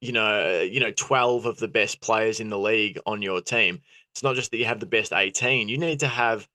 you 0.00 0.12
know, 0.12 0.62
you 0.62 0.80
know, 0.80 0.92
12 0.92 1.44
of 1.44 1.58
the 1.58 1.68
best 1.68 2.00
players 2.00 2.40
in 2.40 2.48
the 2.48 2.58
league 2.58 2.98
on 3.04 3.20
your 3.20 3.42
team. 3.42 3.82
It's 4.14 4.22
not 4.22 4.36
just 4.36 4.50
that 4.50 4.58
you 4.58 4.66
have 4.66 4.80
the 4.80 4.86
best 4.86 5.12
18. 5.12 5.68
You 5.68 5.78
need 5.78 6.00
to 6.00 6.08
have 6.08 6.48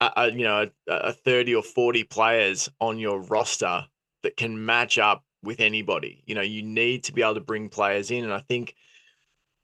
a, 0.00 0.10
a 0.16 0.32
you 0.32 0.44
know, 0.44 0.68
a, 0.88 0.92
a 0.92 1.12
30 1.12 1.54
or 1.54 1.62
40 1.62 2.04
players 2.04 2.68
on 2.80 2.98
your 2.98 3.20
roster 3.20 3.86
that 4.22 4.36
can 4.36 4.64
match 4.64 4.98
up 4.98 5.24
with 5.42 5.60
anybody. 5.60 6.22
You 6.26 6.34
know, 6.34 6.42
you 6.42 6.62
need 6.62 7.04
to 7.04 7.12
be 7.12 7.22
able 7.22 7.34
to 7.34 7.40
bring 7.40 7.68
players 7.68 8.10
in. 8.10 8.24
And 8.24 8.32
I 8.32 8.40
think 8.40 8.74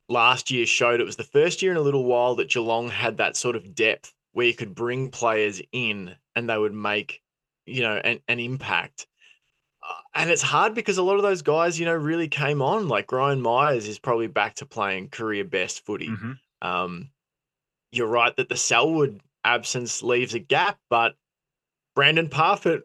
last 0.09 0.51
year 0.51 0.67
showed 0.67 1.01
it 1.01 1.05
was 1.05 1.17
the 1.17 1.25
first 1.25 1.63
year 1.63 1.73
in 1.73 1.77
a 1.77 1.83
little 1.83 2.05
while 2.05 2.37
that 2.37 2.51
Geelong 2.51 2.89
had 2.89 3.17
that 3.19 3.37
sort 3.37 3.57
of 3.57 3.75
depth 3.75 4.13
where 4.33 4.47
you 4.47 4.55
could 4.55 4.75
bring 4.75 5.11
players 5.11 5.61
in 5.73 6.15
and 6.35 6.49
they 6.49 6.57
would 6.57 6.75
make, 6.75 7.21
you 7.67 7.83
know, 7.83 7.97
an, 7.97 8.21
an 8.29 8.41
impact. 8.41 9.07
Uh, 9.83 10.01
and 10.15 10.31
it's 10.31 10.43
hard 10.43 10.75
because 10.75 10.97
a 10.99 11.03
lot 11.03 11.17
of 11.17 11.23
those 11.23 11.43
guys, 11.43 11.79
you 11.79 11.87
know, 11.87 11.95
really 11.95 12.29
came 12.29 12.63
on. 12.63 12.89
Like 12.89 13.11
Ryan 13.11 13.41
Myers 13.41 13.89
is 13.89 13.99
probably 13.99 14.29
back 14.29 14.55
to 14.57 14.67
playing 14.67 15.09
career 15.09 15.45
best 15.45 15.85
footy. 15.85 16.09
Mhm. 16.09 16.39
Um, 16.63 17.11
you're 17.93 18.09
right 18.09 18.35
that 18.37 18.49
the 18.49 18.57
Selwood 18.57 19.21
absence 19.45 20.03
leaves 20.03 20.35
a 20.35 20.39
gap, 20.39 20.79
but 20.91 21.15
Brandon 21.95 22.29
Parfitt, 22.29 22.83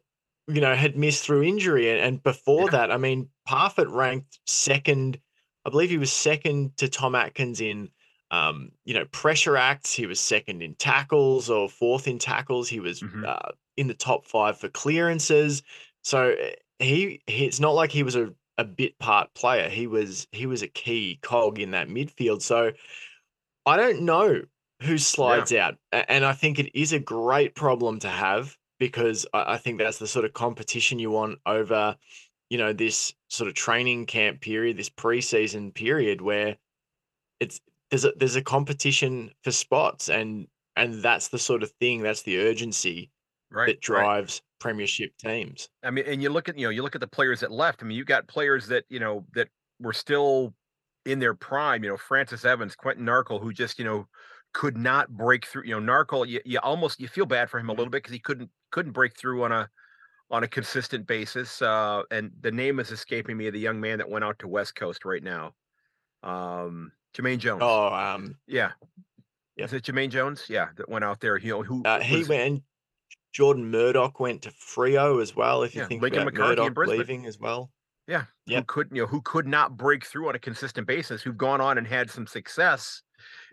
you 0.48 0.62
know, 0.62 0.76
had 0.76 0.98
missed 0.98 1.24
through 1.24 1.44
injury. 1.44 1.90
And, 1.90 2.00
and 2.00 2.24
before 2.24 2.66
Yeah. 2.66 2.72
that, 2.72 2.92
I 2.92 2.98
mean, 2.98 3.30
Parfitt 3.46 3.88
ranked 3.88 4.40
second, 4.46 5.20
I 5.66 5.70
believe 5.70 5.90
he 5.90 5.98
was 5.98 6.12
second 6.12 6.78
to 6.78 6.88
Tom 6.90 7.16
Atkins 7.16 7.62
in, 7.62 7.90
um, 8.32 8.72
you 8.84 8.94
know, 8.94 9.06
pressure 9.06 9.56
acts. 9.56 9.94
He 9.94 10.06
was 10.06 10.20
second 10.20 10.62
in 10.62 10.76
tackles 10.76 11.50
or 11.50 11.70
fourth 11.70 12.08
in 12.08 12.20
tackles. 12.20 12.68
He 12.68 12.80
was 12.80 13.02
Mhm. 13.02 13.26
uh, 13.26 13.52
in 13.78 13.88
the 13.88 13.94
top 13.94 14.26
five 14.26 14.60
for 14.60 14.68
clearances. 14.70 15.64
So 16.04 16.32
uh, 16.32 16.50
he, 16.80 17.22
he 17.28 17.46
it's 17.46 17.60
not 17.60 17.76
like 17.76 17.92
he 17.92 18.04
was 18.04 18.16
a, 18.16 18.34
a 18.58 18.66
bit 18.66 18.98
part 19.00 19.34
player. 19.34 19.70
He 19.70 19.88
was 19.88 20.28
he 20.32 20.46
was 20.46 20.62
a 20.62 20.68
key 20.68 21.20
cog 21.22 21.60
in 21.60 21.72
that 21.72 21.88
midfield. 21.88 22.42
So 22.42 22.74
I 23.66 23.78
don't 23.78 24.02
know 24.02 24.42
who 24.82 24.98
slides 24.98 25.54
out. 25.54 25.78
And 25.92 26.26
I 26.26 26.34
think 26.34 26.60
it 26.60 26.78
is 26.78 26.94
a 26.94 27.00
great 27.00 27.56
problem 27.56 28.00
to 28.00 28.10
have 28.10 28.58
because 28.80 29.26
I 29.34 29.58
think 29.58 29.80
that's 29.80 30.00
the 30.00 30.08
sort 30.08 30.26
of 30.26 30.34
competition 30.34 31.00
you 31.00 31.10
want 31.10 31.40
over, 31.46 31.98
you 32.50 32.58
know, 32.58 32.74
this 32.74 33.14
sort 33.30 33.48
of 33.48 33.56
training 33.56 34.06
camp 34.06 34.42
period, 34.42 34.78
this 34.78 34.90
preseason 34.90 35.74
period 35.74 36.22
where 36.22 36.58
it's 37.40 37.60
there's 37.90 38.06
a 38.06 38.12
there's 38.18 38.36
a 38.36 38.42
competition 38.42 39.32
for 39.44 39.52
spots 39.52 40.10
and 40.10 40.48
and 40.76 41.02
that's 41.02 41.30
the 41.30 41.40
sort 41.40 41.64
of 41.64 41.72
thing, 41.80 42.02
that's 42.02 42.24
the 42.24 42.40
urgency 42.40 43.12
Right. 43.50 43.68
that 43.68 43.76
right. 43.76 43.82
drives 43.82 44.42
premiership 44.60 45.16
teams. 45.18 45.70
I 45.82 45.90
mean, 45.92 46.06
and 46.06 46.22
you 46.22 46.30
look 46.30 46.50
at 46.50 46.58
you 46.58 46.66
know 46.66 46.70
you 46.70 46.84
look 46.84 46.96
at 46.96 47.02
the 47.02 47.08
players 47.08 47.40
that 47.40 47.52
left. 47.52 47.82
I 47.82 47.86
mean, 47.86 47.98
you've 47.98 48.08
got 48.08 48.28
players 48.28 48.68
that 48.68 48.84
you 48.90 49.00
know 49.00 49.26
that 49.34 49.48
were 49.80 49.94
still 49.94 50.54
in 51.06 51.20
their 51.20 51.34
prime. 51.34 51.84
You 51.84 51.92
know, 51.92 51.98
Francis 51.98 52.44
Evans, 52.44 52.76
Quinton 52.76 53.06
Narkle, 53.06 53.42
who 53.42 53.54
just 53.54 53.80
you 53.80 53.86
know 53.86 54.08
could 54.58 54.76
not 54.76 55.10
break 55.16 55.46
through. 55.46 55.62
You 55.66 55.80
know, 55.80 55.94
Narkle, 55.94 56.28
you, 56.28 56.42
you 56.44 56.58
almost 56.64 57.00
you 57.00 57.08
feel 57.08 57.28
bad 57.28 57.48
for 57.48 57.60
him 57.60 57.70
a 57.70 57.74
little 57.74 57.92
bit 57.92 58.02
because 58.02 58.12
he 58.12 58.18
couldn't 58.18 58.50
couldn't 58.72 58.92
break 58.92 59.16
through 59.16 59.44
on 59.44 59.52
a 59.52 59.70
on 60.32 60.44
a 60.44 60.48
consistent 60.48 61.06
basis. 61.06 61.62
Uh, 61.62 62.02
and 62.10 62.32
the 62.42 62.52
name 62.52 62.80
is 62.80 62.90
escaping 62.90 63.38
me 63.38 63.46
of 63.46 63.54
the 63.54 63.60
young 63.60 63.80
man 63.80 64.00
that 64.00 64.10
went 64.10 64.26
out 64.26 64.40
to 64.40 64.48
West 64.48 64.76
Coast 64.76 65.06
right 65.06 65.22
now. 65.22 65.54
Um, 66.24 66.92
Jamaine 67.16 67.38
Jones. 67.38 67.62
Oh, 67.64 67.94
um, 67.94 68.36
yeah. 68.48 68.72
Yep. 69.58 69.68
Is 69.68 69.74
it 69.74 69.84
Jamaine 69.84 70.10
Jones? 70.10 70.46
Yeah, 70.50 70.70
that 70.76 70.90
went 70.90 71.06
out 71.06 71.20
there. 71.20 71.38
You 71.38 71.52
know, 71.52 71.62
who 71.62 71.84
uh, 71.84 72.00
he 72.00 72.18
was- 72.18 72.30
went 72.30 72.64
Jordan 73.34 73.70
Murdoch 73.70 74.20
went 74.20 74.42
to 74.42 74.50
Freo 74.50 75.22
as 75.22 75.36
well. 75.36 75.62
If 75.62 75.76
you 75.76 75.82
Yeah, 75.82 75.88
think 75.88 76.02
Lincoln 76.02 76.24
about 76.24 76.34
McCarthy 76.34 76.62
Murdoch 76.62 76.88
leaving 76.88 77.28
as 77.28 77.40
well. 77.40 77.72
Yeah, 78.08 78.24
who 78.48 78.54
Yep. 78.54 78.68
could 78.68 78.88
you 78.92 79.04
know 79.04 79.08
who 79.08 79.22
could 79.22 79.46
not 79.46 79.78
break 79.78 80.04
through 80.04 80.30
on 80.30 80.34
a 80.36 80.40
consistent 80.40 80.88
basis, 80.88 81.22
who've 81.22 81.38
gone 81.38 81.62
on 81.62 81.78
and 81.78 81.86
had 81.86 82.10
some 82.10 82.26
success 82.26 83.04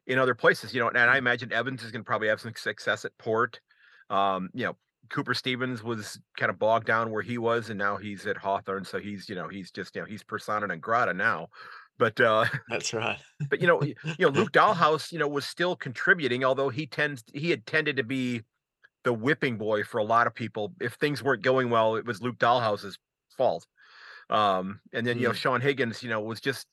in 0.06 0.18
other 0.18 0.34
places. 0.34 0.74
You 0.74 0.80
know, 0.80 0.88
and 0.88 0.98
I 0.98 1.18
imagine 1.18 1.52
Evans 1.52 1.82
is 1.82 1.90
going 1.90 2.02
to 2.02 2.06
probably 2.06 2.28
have 2.28 2.40
some 2.40 2.52
success 2.54 3.04
at 3.04 3.16
Port. 3.18 3.60
Um, 4.10 4.50
you 4.52 4.64
know, 4.64 4.76
Cooper 5.10 5.34
Stephens 5.34 5.82
was 5.82 6.18
kind 6.36 6.50
of 6.50 6.58
bogged 6.58 6.86
down 6.86 7.10
where 7.10 7.22
he 7.22 7.38
was, 7.38 7.70
and 7.70 7.78
now 7.78 7.96
he's 7.96 8.26
at 8.26 8.36
Hawthorn, 8.36 8.84
so 8.84 8.98
he's 8.98 9.28
you 9.28 9.34
know 9.34 9.48
he's 9.48 9.70
just 9.70 9.94
you 9.94 10.02
know 10.02 10.06
he's 10.06 10.22
persona 10.22 10.66
non 10.66 10.80
grata 10.80 11.14
now. 11.14 11.48
But 11.98 12.20
uh, 12.20 12.46
That's 12.68 12.92
right. 12.92 13.18
but 13.48 13.60
you 13.60 13.66
know 13.66 13.82
you 13.82 13.94
know 14.18 14.28
Luke 14.28 14.52
Dahlhaus 14.52 15.12
you 15.12 15.18
know 15.18 15.28
was 15.28 15.46
still 15.46 15.76
contributing, 15.76 16.44
although 16.44 16.68
he 16.68 16.86
tends 16.86 17.24
he 17.32 17.50
had 17.50 17.66
tended 17.66 17.96
to 17.96 18.04
be 18.04 18.42
the 19.04 19.12
whipping 19.12 19.58
boy 19.58 19.84
for 19.84 19.98
a 19.98 20.04
lot 20.04 20.26
of 20.26 20.34
people. 20.34 20.72
If 20.80 20.94
things 20.94 21.22
weren't 21.22 21.42
going 21.42 21.70
well, 21.70 21.96
it 21.96 22.06
was 22.06 22.22
Luke 22.22 22.38
Dahlhaus's 22.38 22.98
fault. 23.36 23.66
Um, 24.30 24.80
and 24.92 25.06
then 25.06 25.18
you 25.18 25.28
know 25.28 25.32
Mm. 25.32 25.36
Sean 25.36 25.60
Higgins, 25.60 26.02
you 26.02 26.08
know, 26.08 26.20
was 26.20 26.40
just 26.40 26.66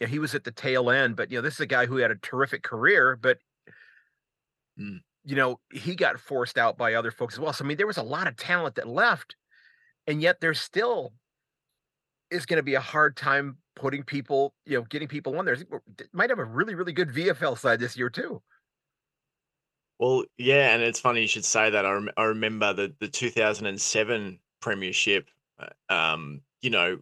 yeah, 0.00 0.06
he 0.08 0.18
was 0.18 0.34
at 0.34 0.44
the 0.44 0.52
tail 0.52 0.90
end, 0.90 1.16
but 1.16 1.30
you 1.30 1.38
know 1.38 1.42
this 1.42 1.54
is 1.54 1.60
a 1.60 1.66
guy 1.66 1.86
who 1.86 1.96
had 1.96 2.10
a 2.10 2.16
terrific 2.16 2.62
career, 2.62 3.16
but 3.16 3.38
Mm. 4.78 5.00
you 5.24 5.36
know 5.36 5.60
he 5.72 5.94
got 5.94 6.20
forced 6.20 6.58
out 6.58 6.76
by 6.76 6.94
other 6.94 7.10
folks 7.10 7.34
as 7.34 7.40
well. 7.40 7.52
So 7.52 7.64
I 7.64 7.68
mean, 7.68 7.76
there 7.76 7.86
was 7.86 7.96
a 7.96 8.02
lot 8.02 8.26
of 8.26 8.36
talent 8.36 8.74
that 8.76 8.88
left, 8.88 9.36
and 10.06 10.22
yet 10.22 10.40
there 10.40 10.54
still 10.54 11.14
is 12.30 12.46
going 12.46 12.56
to 12.58 12.62
be 12.62 12.74
a 12.74 12.80
hard 12.80 13.16
time 13.16 13.58
putting 13.74 14.02
people, 14.02 14.54
you 14.64 14.76
know, 14.78 14.82
getting 14.82 15.08
people 15.08 15.38
on 15.38 15.44
there. 15.44 15.56
Might 16.12 16.30
have 16.30 16.38
a 16.38 16.44
really, 16.44 16.74
really 16.74 16.92
good 16.92 17.10
VFL 17.10 17.56
side 17.56 17.78
this 17.80 17.96
year 17.96 18.10
too. 18.10 18.42
Well, 19.98 20.24
yeah, 20.36 20.74
and 20.74 20.82
it's 20.82 21.00
funny 21.00 21.22
you 21.22 21.28
should 21.28 21.44
say 21.44 21.70
that. 21.70 21.86
I, 21.86 21.92
rem- 21.92 22.10
I 22.16 22.24
remember 22.24 22.72
the 22.72 22.94
the 23.00 23.08
2007 23.08 24.40
Premiership, 24.60 25.30
uh, 25.58 25.68
um, 25.92 26.42
you 26.60 26.70
know, 26.70 27.00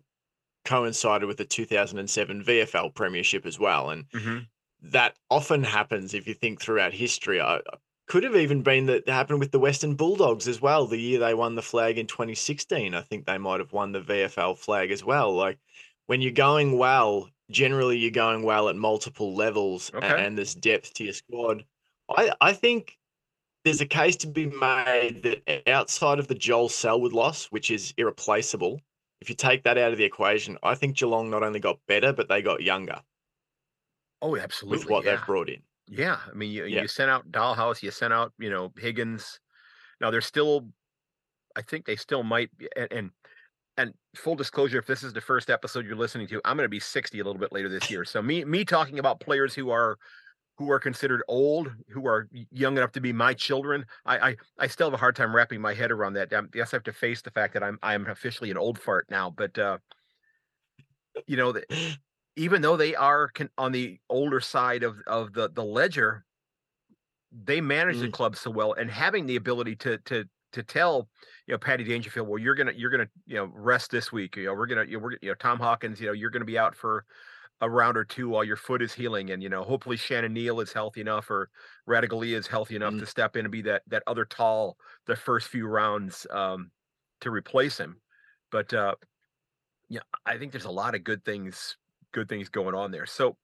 coincided 0.65 1.27
with 1.27 1.37
the 1.37 1.45
2007 1.45 2.45
VFL 2.45 2.95
Premiership 2.95 3.47
as 3.47 3.59
well, 3.59 3.91
and 3.91 4.09
mm-hmm. 4.11 4.39
that 4.83 5.17
often 5.31 5.63
happens 5.65 6.15
if 6.15 6.27
you 6.27 6.35
think 6.35 6.61
throughout 6.61 6.93
history. 6.93 7.41
I, 7.41 7.61
could 8.07 8.25
have 8.25 8.37
even 8.37 8.63
been 8.63 8.87
that 8.87 9.09
happened 9.09 9.41
with 9.41 9.51
the 9.51 9.59
Western 9.59 9.95
Bulldogs 9.95 10.47
as 10.47 10.61
well. 10.61 10.87
The 10.87 11.01
year 11.01 11.19
they 11.19 11.35
won 11.35 11.55
the 11.55 11.63
flag 11.63 11.99
in 11.99 12.07
2016, 12.07 12.95
I 12.95 13.01
think 13.01 13.25
they 13.25 13.39
might 13.39 13.61
have 13.61 13.73
won 13.73 13.93
the 13.93 14.01
VFL 14.01 14.59
flag 14.59 14.91
as 14.91 15.03
well. 15.03 15.35
Like 15.35 15.59
when 16.07 16.21
you're 16.21 16.33
going 16.33 16.77
well, 16.77 17.31
generally 17.51 17.99
you're 17.99 18.11
going 18.11 18.43
well 18.43 18.69
at 18.69 18.77
multiple 18.77 19.35
levels, 19.35 19.91
Okay. 19.95 20.25
and 20.25 20.37
there's 20.37 20.55
depth 20.55 20.95
to 20.95 21.05
your 21.05 21.13
squad. 21.15 21.65
I 22.11 22.33
I 22.41 22.53
think 22.53 22.99
there's 23.65 23.81
a 23.81 23.87
case 23.87 24.17
to 24.17 24.27
be 24.27 24.47
made 24.47 25.23
that 25.23 25.69
outside 25.69 26.19
of 26.19 26.29
the 26.29 26.35
Joel 26.35 26.69
Selwood 26.69 27.15
loss, 27.15 27.47
which 27.47 27.71
is 27.71 27.95
irreplaceable, 27.97 28.81
if 29.25 29.31
you 29.31 29.35
take 29.35 29.63
that 29.63 29.79
out 29.79 29.91
of 29.91 29.97
the 29.97 30.05
equation, 30.05 30.59
I 30.63 30.75
think 30.75 30.99
Geelong 30.99 31.31
not 31.31 31.43
only 31.43 31.59
got 31.59 31.79
better, 31.87 32.13
but 32.13 32.29
they 32.29 32.43
got 32.43 32.63
younger 32.63 33.01
Oh, 34.21 34.37
absolutely. 34.37 34.81
with 34.85 34.91
what 34.91 35.05
yeah. 35.05 35.17
they've 35.17 35.27
brought 35.27 35.49
in. 35.49 35.63
Yeah, 35.87 36.21
I 36.31 36.35
mean, 36.35 36.51
you 36.51 36.67
Yeah. 36.67 36.83
you 36.83 36.89
sent 36.89 37.11
out 37.11 37.31
Dahlhaus, 37.33 37.83
you 37.83 37.91
sent 37.91 38.13
out, 38.13 38.35
you 38.39 38.51
know, 38.51 38.71
Higgins. 38.77 39.41
Now 39.99 40.11
they're 40.11 40.21
still, 40.21 40.69
I 41.57 41.63
think 41.63 41.87
they 41.87 41.97
still 41.97 42.23
might 42.23 42.55
be, 42.59 42.69
and, 42.77 42.93
and 42.93 43.11
and 43.79 43.95
full 44.15 44.37
disclosure, 44.37 44.79
if 44.79 44.87
this 44.87 45.03
is 45.03 45.15
the 45.15 45.23
first 45.23 45.49
episode 45.49 45.87
you're 45.87 45.97
listening 45.97 46.29
to, 46.29 46.41
I'm 46.45 46.57
going 46.59 46.67
to 46.67 46.69
be 46.69 46.79
60 46.81 47.19
a 47.19 47.25
little 47.25 47.41
bit 47.41 47.51
later 47.51 47.71
this 47.71 47.91
year. 47.91 48.05
So 48.05 48.21
me 48.21 48.45
me 48.45 48.67
talking 48.67 48.99
about 48.99 49.21
players 49.21 49.55
who 49.55 49.71
are 49.71 49.97
who 50.57 50.71
are 50.71 50.79
considered 50.81 51.23
old, 51.29 51.75
who 51.91 52.07
are 52.07 52.29
young 52.51 52.77
enough 52.77 52.93
to 52.93 53.01
be 53.01 53.13
my 53.13 53.35
children, 53.35 53.87
I 54.05 54.31
I, 54.31 54.37
I 54.59 54.67
still 54.69 54.87
have 54.87 54.95
a 54.95 54.99
hard 54.99 55.17
time 55.17 55.35
wrapping 55.35 55.61
my 55.61 55.75
head 55.75 55.91
around 55.91 56.15
that. 56.15 56.33
Um, 56.33 56.51
yes, 56.55 56.73
I 56.73 56.77
have 56.77 56.85
to 56.85 56.93
face 56.93 57.23
the 57.23 57.31
fact 57.31 57.55
that 57.55 57.63
I'm 57.65 57.79
I'm 57.83 58.07
officially 58.07 58.51
an 58.51 58.59
old 58.59 58.79
fart 58.79 59.11
now, 59.11 59.31
but 59.31 59.59
uh, 59.59 59.79
you 61.27 61.37
know, 61.37 61.53
the, 61.53 61.65
even 62.37 62.63
though 62.63 62.77
they 62.77 62.95
are 62.95 63.29
con- 63.29 63.51
on 63.59 63.73
the 63.73 64.01
older 64.09 64.41
side 64.41 64.83
of 64.83 65.01
of 65.07 65.33
the 65.33 65.51
the 65.51 65.65
ledger, 65.65 66.27
they 67.33 67.61
manage 67.61 67.99
the 67.99 68.09
Mm. 68.09 68.13
club 68.13 68.37
so 68.37 68.51
well, 68.51 68.73
and 68.75 68.91
having 68.91 69.27
the 69.27 69.37
ability 69.37 69.77
to 69.77 69.99
to 69.99 70.25
to 70.53 70.63
tell 70.63 71.09
you 71.47 71.53
know 71.53 71.59
Paddy 71.59 71.85
Dangerfield, 71.85 72.29
well, 72.29 72.39
you're 72.39 72.55
gonna 72.55 72.73
you're 72.73 72.91
gonna 72.91 73.09
you 73.27 73.37
know 73.37 73.47
rest 73.47 73.91
this 73.91 74.13
week. 74.13 74.37
You 74.37 74.45
know, 74.47 74.55
we're 74.55 74.67
gonna 74.67 74.85
you 74.85 74.99
know, 74.99 75.03
we're 75.05 75.13
you 75.21 75.29
know 75.31 75.35
Tom 75.35 75.59
Hawkins, 75.59 76.01
you 76.01 76.07
know, 76.07 76.13
you're 76.13 76.31
gonna 76.31 76.45
be 76.45 76.59
out 76.59 76.75
for 76.77 77.07
a 77.61 77.71
round 77.71 77.97
or 77.97 78.05
two 78.05 78.29
while 78.29 78.45
your 78.45 78.57
foot 78.57 78.83
is 78.83 78.93
healing, 78.93 79.31
and 79.31 79.43
you 79.43 79.49
know 79.49 79.63
hopefully 79.65 79.97
Shannon 79.97 80.33
Neale 80.35 80.61
is 80.61 80.73
healthy 80.73 81.01
enough 81.01 81.31
or 81.31 81.51
Ratugolea 81.89 82.37
is 82.37 82.47
healthy 82.47 82.77
enough 82.77 82.95
Mm. 82.95 83.01
to 83.01 83.07
step 83.07 83.37
in 83.37 83.45
and 83.47 83.53
be 83.53 83.63
that 83.63 83.83
that 83.89 84.03
other 84.07 84.25
tall 84.25 84.77
the 85.07 85.17
first 85.17 85.49
few 85.49 85.67
rounds 85.67 86.27
um, 86.31 86.71
to 87.21 87.31
replace 87.31 87.79
him. 87.79 88.01
But 88.51 88.73
uh, 88.75 88.97
yeah, 89.89 90.01
I 90.27 90.39
think 90.39 90.53
there's 90.53 90.65
a 90.65 90.71
lot 90.71 90.95
of 90.95 91.05
good 91.05 91.25
things 91.25 91.77
good 92.13 92.29
things 92.29 92.49
going 92.49 92.75
on 92.75 92.91
there. 92.91 93.07
So 93.07 93.37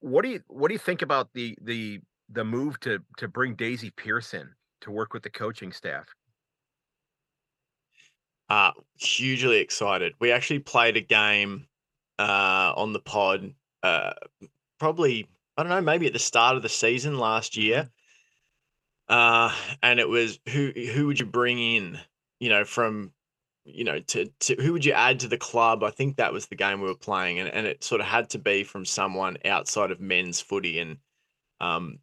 what 0.00 0.22
do 0.22 0.30
you 0.30 0.40
what 0.48 0.68
do 0.68 0.74
you 0.74 0.78
think 0.78 1.02
about 1.02 1.32
the 1.32 1.56
the 1.62 2.00
the 2.28 2.44
move 2.44 2.80
to 2.80 3.00
to 3.18 3.28
bring 3.28 3.54
Daisy 3.54 3.90
Pearson 3.90 4.54
to 4.82 4.90
work 4.90 5.12
with 5.14 5.22
the 5.22 5.30
coaching 5.30 5.72
staff? 5.72 6.06
Uh, 8.48 8.72
hugely 8.98 9.58
excited. 9.58 10.14
We 10.20 10.30
actually 10.30 10.58
played 10.58 10.96
a 10.96 11.00
game 11.00 11.66
uh, 12.22 12.72
on 12.76 12.92
the 12.92 13.00
pod, 13.00 13.52
uh, 13.82 14.12
probably, 14.78 15.28
I 15.56 15.62
don't 15.62 15.70
know, 15.70 15.80
maybe 15.80 16.06
at 16.06 16.12
the 16.12 16.18
start 16.20 16.56
of 16.56 16.62
the 16.62 16.68
season 16.68 17.18
last 17.18 17.56
year. 17.56 17.90
Uh, 19.08 19.52
and 19.82 19.98
it 19.98 20.08
was 20.08 20.38
who 20.48 20.70
who 20.70 21.06
would 21.08 21.18
you 21.18 21.26
bring 21.26 21.58
in, 21.58 21.98
you 22.38 22.48
know, 22.48 22.64
from 22.64 23.12
you 23.64 23.84
know, 23.84 24.00
to, 24.00 24.26
to 24.40 24.56
who 24.60 24.72
would 24.72 24.84
you 24.84 24.92
add 24.92 25.20
to 25.20 25.28
the 25.28 25.36
club? 25.36 25.82
I 25.84 25.90
think 25.90 26.16
that 26.16 26.32
was 26.32 26.46
the 26.46 26.56
game 26.56 26.80
we 26.80 26.86
were 26.86 26.94
playing, 26.94 27.40
and, 27.40 27.48
and 27.48 27.66
it 27.66 27.82
sort 27.82 28.00
of 28.00 28.06
had 28.06 28.30
to 28.30 28.38
be 28.38 28.64
from 28.64 28.84
someone 28.84 29.36
outside 29.44 29.90
of 29.90 30.00
men's 30.00 30.40
footy. 30.40 30.78
And 30.78 30.98
um, 31.60 31.98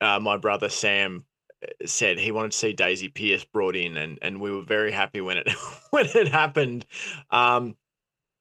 uh, 0.00 0.20
my 0.20 0.36
brother 0.36 0.68
Sam 0.68 1.24
uh, 1.62 1.86
said 1.86 2.18
he 2.18 2.32
wanted 2.32 2.52
to 2.52 2.58
see 2.58 2.72
Daisy 2.72 3.08
Pearce 3.08 3.44
brought 3.44 3.76
in, 3.76 3.96
and 3.96 4.18
and 4.22 4.40
we 4.40 4.52
were 4.52 4.62
very 4.62 4.92
happy 4.92 5.20
when 5.20 5.38
it 5.38 5.50
when 5.90 6.06
it 6.06 6.28
happened. 6.28 6.86
Um, 7.30 7.76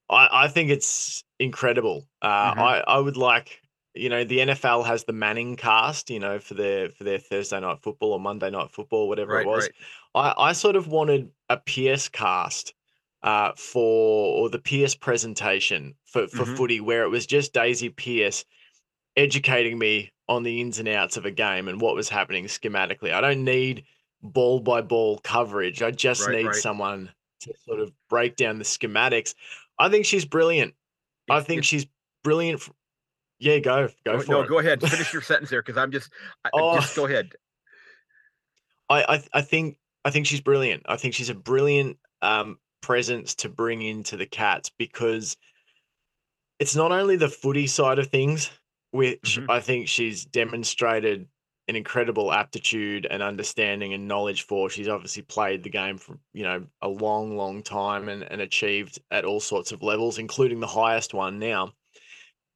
I 0.09 0.45
I 0.45 0.47
think 0.47 0.69
it's 0.69 1.23
incredible. 1.39 2.07
Uh, 2.21 2.53
Mhm. 2.55 2.59
I 2.59 2.83
I 2.87 2.99
would 2.99 3.17
like. 3.17 3.61
You 3.95 4.07
know, 4.07 4.23
the 4.23 4.39
NFL 4.41 4.83
has 4.83 5.03
the 5.03 5.13
Manning 5.13 5.55
cast, 5.55 6.09
you 6.09 6.19
know, 6.19 6.39
for 6.39 6.53
their 6.53 6.89
for 6.89 7.03
their 7.03 7.17
Thursday 7.17 7.59
night 7.59 7.79
football 7.81 8.13
or 8.13 8.19
Monday 8.19 8.49
night 8.49 8.71
football, 8.71 9.07
whatever 9.09 9.33
Right, 9.33 9.43
it 9.43 9.47
was. 9.47 9.63
right. 9.65 10.35
I, 10.37 10.49
I 10.49 10.53
sort 10.53 10.75
of 10.75 10.87
wanted 10.87 11.31
a 11.49 11.57
Pearce 11.57 12.07
cast 12.07 12.73
uh, 13.23 13.53
for 13.57 14.39
or 14.39 14.49
the 14.49 14.59
Pearce 14.59 14.95
presentation 14.95 15.95
for, 16.05 16.27
for 16.27 16.45
Mhm. 16.45 16.55
footy 16.57 16.79
where 16.79 17.03
it 17.03 17.09
was 17.09 17.25
just 17.25 17.51
Daisy 17.53 17.89
Pearce 17.89 18.45
educating 19.15 19.77
me 19.77 20.11
on 20.27 20.43
the 20.43 20.61
ins 20.61 20.79
and 20.79 20.87
outs 20.87 21.17
of 21.17 21.25
a 21.25 21.31
game 21.31 21.67
and 21.67 21.81
what 21.81 21.95
was 21.95 22.09
happening 22.09 22.45
schematically. 22.45 23.11
I 23.11 23.21
don't 23.21 23.43
need 23.43 23.85
ball 24.21 24.59
by 24.59 24.81
ball 24.81 25.19
coverage. 25.19 25.81
I 25.81 25.91
just 25.91 26.27
Right, 26.27 26.43
need 26.43 26.55
someone 26.55 27.13
to 27.41 27.53
sort 27.65 27.79
of 27.79 27.91
break 28.09 28.35
down 28.35 28.57
the 28.59 28.65
schematics. 28.65 29.33
I 29.79 29.89
think 29.89 30.05
she's 30.05 30.25
brilliant. 30.25 30.73
I 31.29 31.41
think 31.41 31.63
she's 31.63 31.87
brilliant. 32.23 32.61
Yeah, 33.39 33.59
go 33.59 33.87
go 34.05 34.17
go- 34.17 34.19
for 34.21 34.31
no, 34.31 34.41
it. 34.41 34.49
go 34.49 34.59
ahead. 34.59 34.81
Finish 34.81 35.13
your 35.13 35.21
sentence 35.31 35.49
there 35.49 35.61
because 35.61 35.77
I'm 35.77 35.91
just 35.91 36.11
I, 36.43 36.49
Oh. 36.53 36.75
just 36.75 36.95
go 36.95 37.05
ahead. 37.05 37.31
I, 38.89 39.03
I 39.15 39.23
I 39.33 39.41
think 39.41 39.77
I 40.03 40.09
think 40.11 40.25
she's 40.25 40.41
brilliant. 40.41 40.83
I 40.87 40.97
think 40.97 41.13
she's 41.13 41.29
a 41.29 41.35
brilliant 41.35 41.97
um, 42.21 42.57
presence 42.81 43.35
to 43.35 43.49
bring 43.49 43.81
into 43.81 44.17
the 44.17 44.25
Cats 44.25 44.71
because 44.77 45.37
it's 46.59 46.75
not 46.75 46.91
only 46.91 47.15
the 47.15 47.29
footy 47.29 47.67
side 47.67 47.99
of 47.99 48.07
things, 48.07 48.49
which 48.91 49.39
Mhm. 49.39 49.45
I 49.49 49.59
think 49.61 49.87
she's 49.87 50.25
demonstrated 50.25 51.27
an 51.69 51.75
incredible 51.75 52.33
aptitude 52.33 53.05
and 53.09 53.21
understanding 53.21 53.93
and 53.93 54.07
knowledge 54.07 54.41
for. 54.41 54.71
She's 54.71 54.87
obviously 54.87 55.21
played 55.21 55.63
the 55.63 55.69
game 55.69 55.99
for 55.99 56.17
you 56.33 56.43
know 56.43 56.65
a 56.81 56.89
long, 56.89 57.37
long 57.37 57.61
time 57.61 58.09
and, 58.09 58.23
and 58.23 58.41
achieved 58.41 58.99
at 59.11 59.23
all 59.23 59.39
sorts 59.39 59.71
of 59.71 59.83
levels, 59.83 60.17
including 60.17 60.59
the 60.59 60.67
highest 60.67 61.13
one 61.13 61.37
now. 61.37 61.71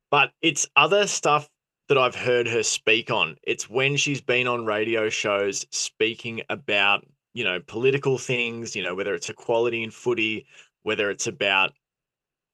But 0.09 0.31
it's 0.41 0.67
other 0.75 1.05
stuff 1.07 1.47
that 1.89 1.97
I've 1.97 2.15
heard 2.15 2.47
her 2.47 2.63
speak 2.63 3.11
on. 3.11 3.37
It's 3.43 3.69
when 3.69 3.97
she's 3.97 4.21
been 4.21 4.47
on 4.47 4.65
radio 4.65 5.09
shows 5.09 5.65
speaking 5.69 6.41
about, 6.49 7.05
you 7.33 7.43
know, 7.43 7.59
political 7.59 8.17
things, 8.17 8.75
you 8.75 8.83
know, 8.83 8.95
whether 8.95 9.13
it's 9.13 9.29
equality 9.29 9.83
in 9.83 9.91
footy, 9.91 10.47
whether 10.81 11.11
it's 11.11 11.27
about, 11.27 11.73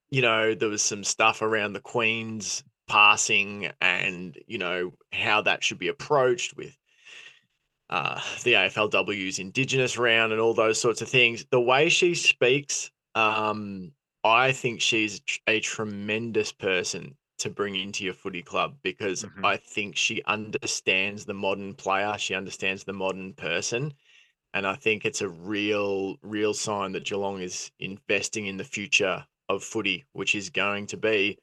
you 0.10 0.22
know, 0.22 0.54
there 0.56 0.70
was 0.70 0.82
some 0.82 1.06
stuff 1.06 1.42
around 1.42 1.74
the 1.74 1.80
Queen's 1.80 2.64
passing 2.90 3.72
and, 3.80 4.38
you 4.48 4.58
know, 4.58 4.92
how 5.14 5.42
that 5.44 5.64
should 5.64 5.80
be 5.80 5.88
approached 5.88 6.58
with 6.58 6.78
uh, 7.90 8.20
the 8.44 8.54
AFLW's 8.54 9.40
Indigenous 9.40 9.98
round 9.98 10.32
and 10.32 10.42
all 10.42 10.54
those 10.54 10.80
sorts 10.82 11.02
of 11.02 11.10
things. 11.10 11.46
The 11.50 11.62
way 11.62 11.90
she 11.90 12.16
speaks, 12.16 12.92
um, 13.16 13.94
I 14.24 14.52
think 14.52 14.82
she's 14.82 15.22
a 15.48 15.60
tremendous 15.62 16.52
person 16.52 17.18
to 17.40 17.50
bring 17.50 17.76
into 17.76 18.04
your 18.04 18.14
footy 18.14 18.44
club 18.44 18.78
because 18.84 19.24
Mhm. 19.24 19.46
I 19.46 19.58
think 19.58 19.96
she 19.96 20.22
understands 20.24 21.26
the 21.26 21.34
modern 21.34 21.74
player, 21.74 22.18
she 22.18 22.36
understands 22.36 22.84
the 22.84 22.94
modern 22.94 23.34
person. 23.34 23.94
And 24.54 24.68
I 24.68 24.76
think 24.76 25.06
it's 25.06 25.22
a 25.22 25.30
real, 25.30 26.18
real 26.22 26.54
sign 26.54 26.92
that 26.94 27.06
Geelong 27.06 27.42
is 27.42 27.72
investing 27.80 28.48
in 28.48 28.58
the 28.58 28.64
future 28.64 29.26
of 29.48 29.64
footy, 29.64 30.06
which 30.14 30.36
is 30.36 30.50
going 30.50 30.88
to 30.88 30.98
be 30.98 31.40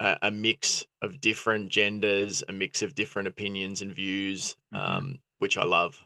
a, 0.00 0.18
a 0.22 0.30
mix 0.30 0.84
of 1.02 1.20
different 1.20 1.70
genders, 1.70 2.42
a 2.48 2.52
mix 2.52 2.82
of 2.82 2.94
different 2.94 3.28
opinions 3.28 3.82
and 3.82 3.94
views, 3.94 4.56
Mhm. 4.72 4.78
um, 4.78 5.18
which 5.38 5.56
I 5.56 5.64
love. 5.64 6.02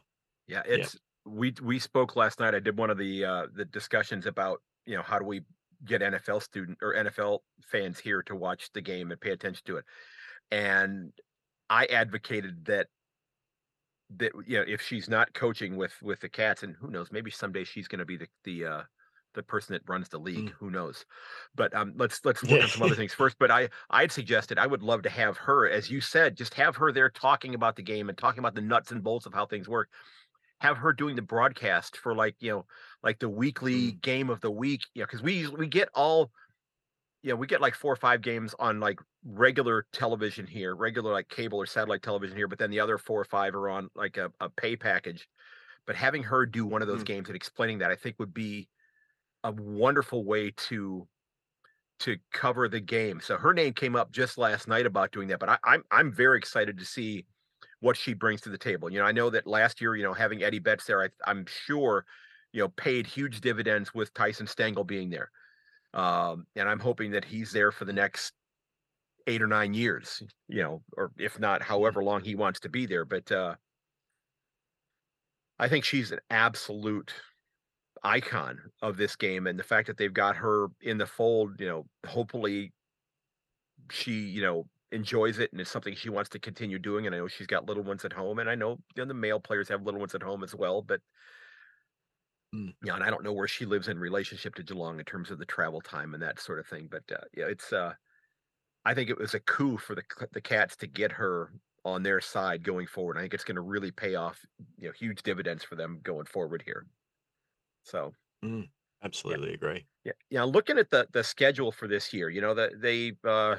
Yeah, 0.47 0.63
it's 0.65 0.97
we 1.25 1.53
we 1.61 1.79
spoke 1.79 2.15
last 2.15 2.39
night. 2.39 2.55
I 2.55 2.59
did 2.59 2.77
one 2.77 2.89
of 2.89 2.97
the 2.97 3.23
uh 3.25 3.47
the 3.53 3.65
discussions 3.65 4.25
about, 4.25 4.61
you 4.85 4.95
know, 4.95 5.03
how 5.03 5.19
do 5.19 5.25
we 5.25 5.41
get 5.85 6.01
NFL 6.01 6.41
student 6.41 6.77
or 6.81 6.93
NFL 6.93 7.39
fans 7.63 7.99
here 7.99 8.21
to 8.23 8.35
watch 8.35 8.71
the 8.73 8.81
game 8.81 9.11
and 9.11 9.19
pay 9.19 9.31
attention 9.31 9.63
to 9.65 9.77
it. 9.77 9.85
And 10.51 11.13
I 11.69 11.85
advocated 11.85 12.65
that 12.65 12.87
that 14.17 14.31
you 14.45 14.57
know, 14.57 14.65
if 14.67 14.81
she's 14.81 15.07
not 15.09 15.33
coaching 15.33 15.77
with 15.77 15.93
with 16.01 16.19
the 16.19 16.29
Cats 16.29 16.63
and 16.63 16.75
who 16.75 16.89
knows, 16.89 17.11
maybe 17.11 17.31
someday 17.31 17.63
she's 17.63 17.87
going 17.87 17.99
to 17.99 18.05
be 18.05 18.17
the 18.17 18.27
the 18.43 18.65
uh 18.65 18.83
the 19.33 19.43
person 19.43 19.73
that 19.73 19.87
runs 19.89 20.09
the 20.09 20.19
league, 20.19 20.49
Mm. 20.49 20.55
who 20.59 20.69
knows. 20.71 21.05
But 21.55 21.73
um 21.75 21.93
let's 21.97 22.23
let's 22.25 22.43
work 22.43 22.63
on 22.63 22.71
some 22.71 22.83
other 22.83 22.95
things 22.97 23.13
first, 23.13 23.37
but 23.39 23.51
I 23.51 23.69
I'd 23.89 24.11
suggested 24.11 24.57
I 24.57 24.67
would 24.67 24.83
love 24.83 25.01
to 25.03 25.09
have 25.09 25.37
her 25.37 25.69
as 25.69 25.89
you 25.91 26.01
said, 26.01 26.37
just 26.37 26.53
have 26.55 26.75
her 26.77 26.91
there 26.91 27.09
talking 27.09 27.55
about 27.55 27.75
the 27.75 27.83
game 27.83 28.09
and 28.09 28.17
talking 28.17 28.39
about 28.39 28.55
the 28.55 28.61
nuts 28.61 28.91
and 28.91 29.03
bolts 29.03 29.25
of 29.25 29.33
how 29.33 29.45
things 29.45 29.67
work 29.69 29.89
have 30.61 30.77
her 30.77 30.93
doing 30.93 31.15
the 31.15 31.21
broadcast 31.21 31.97
for 31.97 32.15
like 32.15 32.35
you 32.39 32.51
know 32.51 32.65
like 33.03 33.19
the 33.19 33.29
weekly 33.29 33.93
game 33.93 34.29
of 34.29 34.41
the 34.41 34.51
week 34.51 34.81
you 34.93 35.01
know 35.01 35.07
because 35.07 35.21
we 35.23 35.47
we 35.49 35.67
get 35.67 35.89
all 35.95 36.31
you 37.23 37.29
know 37.29 37.35
we 37.35 37.47
get 37.47 37.61
like 37.61 37.75
four 37.75 37.93
or 37.93 37.97
five 37.97 38.21
games 38.21 38.55
on 38.59 38.79
like 38.79 38.99
regular 39.23 39.85
television 39.93 40.47
here 40.47 40.75
regular 40.75 41.11
like 41.11 41.29
cable 41.29 41.59
or 41.59 41.65
satellite 41.65 42.01
television 42.01 42.35
here 42.35 42.47
but 42.47 42.59
then 42.59 42.71
the 42.71 42.79
other 42.79 42.97
four 42.97 43.21
or 43.21 43.25
five 43.25 43.53
are 43.55 43.69
on 43.69 43.89
like 43.95 44.17
a, 44.17 44.31
a 44.39 44.49
pay 44.49 44.75
package 44.75 45.27
but 45.87 45.95
having 45.95 46.23
her 46.23 46.45
do 46.45 46.65
one 46.65 46.81
of 46.81 46.87
those 46.87 47.03
Mm. 47.03 47.05
games 47.05 47.29
and 47.29 47.35
explaining 47.35 47.79
that 47.79 47.91
i 47.91 47.95
think 47.95 48.17
would 48.19 48.33
be 48.33 48.69
a 49.43 49.51
wonderful 49.51 50.23
way 50.23 50.51
to 50.51 51.07
to 51.99 52.17
cover 52.33 52.67
the 52.67 52.79
game 52.79 53.21
so 53.21 53.37
her 53.37 53.53
name 53.53 53.73
came 53.73 53.95
up 53.95 54.11
just 54.11 54.37
last 54.37 54.67
night 54.67 54.85
about 54.85 55.11
doing 55.11 55.27
that 55.27 55.39
but 55.39 55.49
I, 55.49 55.57
i'm 55.63 55.83
i'm 55.91 56.11
very 56.11 56.37
excited 56.37 56.77
to 56.79 56.85
see 56.85 57.25
what 57.81 57.97
she 57.97 58.13
brings 58.13 58.41
to 58.41 58.49
the 58.49 58.57
table. 58.57 58.89
You 58.89 58.99
know, 58.99 59.05
I 59.05 59.11
know 59.11 59.29
that 59.31 59.45
last 59.45 59.81
year, 59.81 59.95
you 59.95 60.03
know, 60.03 60.13
having 60.13 60.43
Eddie 60.43 60.59
Betts 60.59 60.85
there, 60.85 61.03
I, 61.03 61.09
I'm 61.25 61.45
sure, 61.65 62.05
you 62.53 62.61
know, 62.61 62.69
paid 62.69 63.05
huge 63.05 63.41
dividends 63.41 63.93
with 63.93 64.13
Tyson 64.13 64.45
Stengle 64.45 64.85
being 64.85 65.09
there. 65.09 65.29
Um, 65.93 66.45
and 66.55 66.69
I'm 66.69 66.79
hoping 66.79 67.11
that 67.11 67.25
he's 67.25 67.51
there 67.51 67.71
for 67.71 67.85
the 67.85 67.93
next 67.93 68.33
eight 69.27 69.41
or 69.41 69.47
nine 69.47 69.73
years, 69.73 70.23
you 70.47 70.61
know, 70.61 70.81
or 70.95 71.11
if 71.17 71.39
not, 71.39 71.61
however 71.61 72.03
long 72.03 72.23
he 72.23 72.35
wants 72.35 72.61
to 72.61 72.69
be 72.69 72.85
there. 72.85 73.03
But 73.03 73.31
uh, 73.31 73.55
I 75.59 75.67
think 75.67 75.83
she's 75.83 76.11
an 76.11 76.19
absolute 76.29 77.13
icon 78.03 78.71
of 78.81 78.97
this 78.97 79.15
game. 79.15 79.47
And 79.47 79.59
the 79.59 79.63
fact 79.63 79.87
that 79.87 79.97
they've 79.97 80.13
got 80.13 80.35
her 80.37 80.67
in 80.81 80.97
the 80.97 81.07
fold, 81.07 81.59
you 81.59 81.67
know, 81.67 81.85
hopefully 82.07 82.73
she, 83.89 84.13
you 84.13 84.41
know, 84.41 84.65
enjoys 84.91 85.39
it 85.39 85.51
and 85.51 85.61
it's 85.61 85.69
something 85.71 85.95
she 85.95 86.09
wants 86.09 86.29
to 86.29 86.39
continue 86.39 86.79
doing. 86.79 87.05
And 87.05 87.15
I 87.15 87.19
know 87.19 87.27
she's 87.27 87.47
got 87.47 87.65
little 87.65 87.83
ones 87.83 88.03
at 88.05 88.13
home, 88.13 88.39
and 88.39 88.49
I 88.49 88.55
know, 88.55 88.71
you 88.71 88.77
know 88.97 89.05
the 89.05 89.13
male 89.13 89.39
players 89.39 89.69
have 89.69 89.83
little 89.83 89.99
ones 89.99 90.15
at 90.15 90.23
home 90.23 90.43
as 90.43 90.55
well. 90.55 90.81
But 90.81 91.01
Mm. 92.53 92.71
yeah, 92.83 92.95
and 92.95 93.03
I 93.03 93.09
don't 93.09 93.23
know 93.23 93.33
where 93.33 93.47
she 93.47 93.65
lives 93.65 93.87
in 93.87 93.99
relationship 93.99 94.55
to 94.55 94.63
Geelong 94.63 94.99
in 94.99 95.05
terms 95.05 95.29
of 95.31 95.37
the 95.39 95.45
travel 95.45 95.81
time 95.81 96.13
and 96.13 96.23
that 96.23 96.39
sort 96.39 96.59
of 96.59 96.67
thing. 96.67 96.87
But 96.87 97.03
uh, 97.11 97.25
yeah, 97.33 97.45
it's 97.45 97.71
uh, 97.71 97.93
I 98.85 98.93
think 98.95 99.09
it 99.09 99.17
was 99.19 99.33
a 99.35 99.39
coup 99.41 99.77
for 99.77 99.95
the 99.95 100.03
the 100.33 100.41
Cats 100.41 100.77
to 100.77 100.87
get 100.87 101.13
her 101.13 101.53
on 101.85 102.03
their 102.03 102.21
side 102.21 102.63
going 102.63 102.87
forward. 102.87 103.17
I 103.17 103.21
think 103.21 103.33
it's 103.35 103.45
going 103.45 103.55
to 103.57 103.61
really 103.61 103.91
pay 103.91 104.15
off, 104.15 104.45
you 104.77 104.87
know, 104.89 104.93
huge 104.93 105.23
dividends 105.23 105.63
for 105.63 105.75
them 105.75 105.99
going 106.03 106.25
forward 106.27 106.63
here. 106.63 106.87
So 107.83 108.13
Absolutely 109.03 109.53
agree. 109.53 109.87
yeah, 110.03 110.13
yeah. 110.29 110.43
Looking 110.43 110.77
at 110.77 110.89
the 110.89 111.07
the 111.11 111.23
schedule 111.23 111.71
for 111.71 111.87
this 111.87 112.13
year, 112.13 112.29
you 112.29 112.41
know 112.41 112.53
that 112.55 112.81
they, 112.81 113.13
uh, 113.23 113.57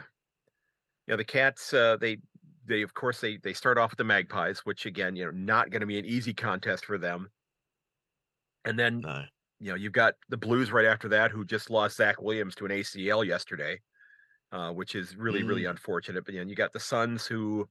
you 1.07 1.13
know, 1.13 1.17
the 1.17 1.25
Cats, 1.25 1.73
uh, 1.73 1.97
they 1.97 2.19
they 2.65 2.83
of 2.83 2.95
course 2.95 3.21
they 3.21 3.37
they 3.39 3.53
start 3.53 3.79
off 3.79 3.91
with 3.91 3.99
the 3.99 4.05
Magpies, 4.05 4.61
which 4.61 4.87
again, 4.87 5.17
you 5.17 5.25
know, 5.25 5.31
not 5.33 5.71
going 5.71 5.81
to 5.81 5.87
be 5.87 5.99
an 5.99 6.05
easy 6.05 6.35
contest 6.35 6.85
for 6.85 6.99
them. 6.99 7.31
And 8.65 8.79
then 8.79 9.05
No. 9.05 9.27
you 9.61 9.71
know 9.71 9.75
you've 9.77 9.93
got 9.93 10.15
the 10.29 10.37
Blues 10.37 10.73
right 10.73 10.87
after 10.87 11.09
that, 11.11 11.31
who 11.31 11.45
just 11.45 11.71
lost 11.71 11.97
Zac 11.97 12.21
Williams 12.21 12.55
to 12.57 12.67
an 12.67 12.73
ACL 12.73 13.25
yesterday, 13.25 13.81
uh, 14.53 14.73
which 14.73 14.95
is 14.95 15.17
really 15.17 15.45
really 15.45 15.67
unfortunate. 15.67 16.25
But 16.25 16.35
you 16.35 16.45
know, 16.45 16.51
you 16.51 16.57
got 16.57 16.73
the 16.73 16.81
Suns, 16.81 17.27
who, 17.27 17.69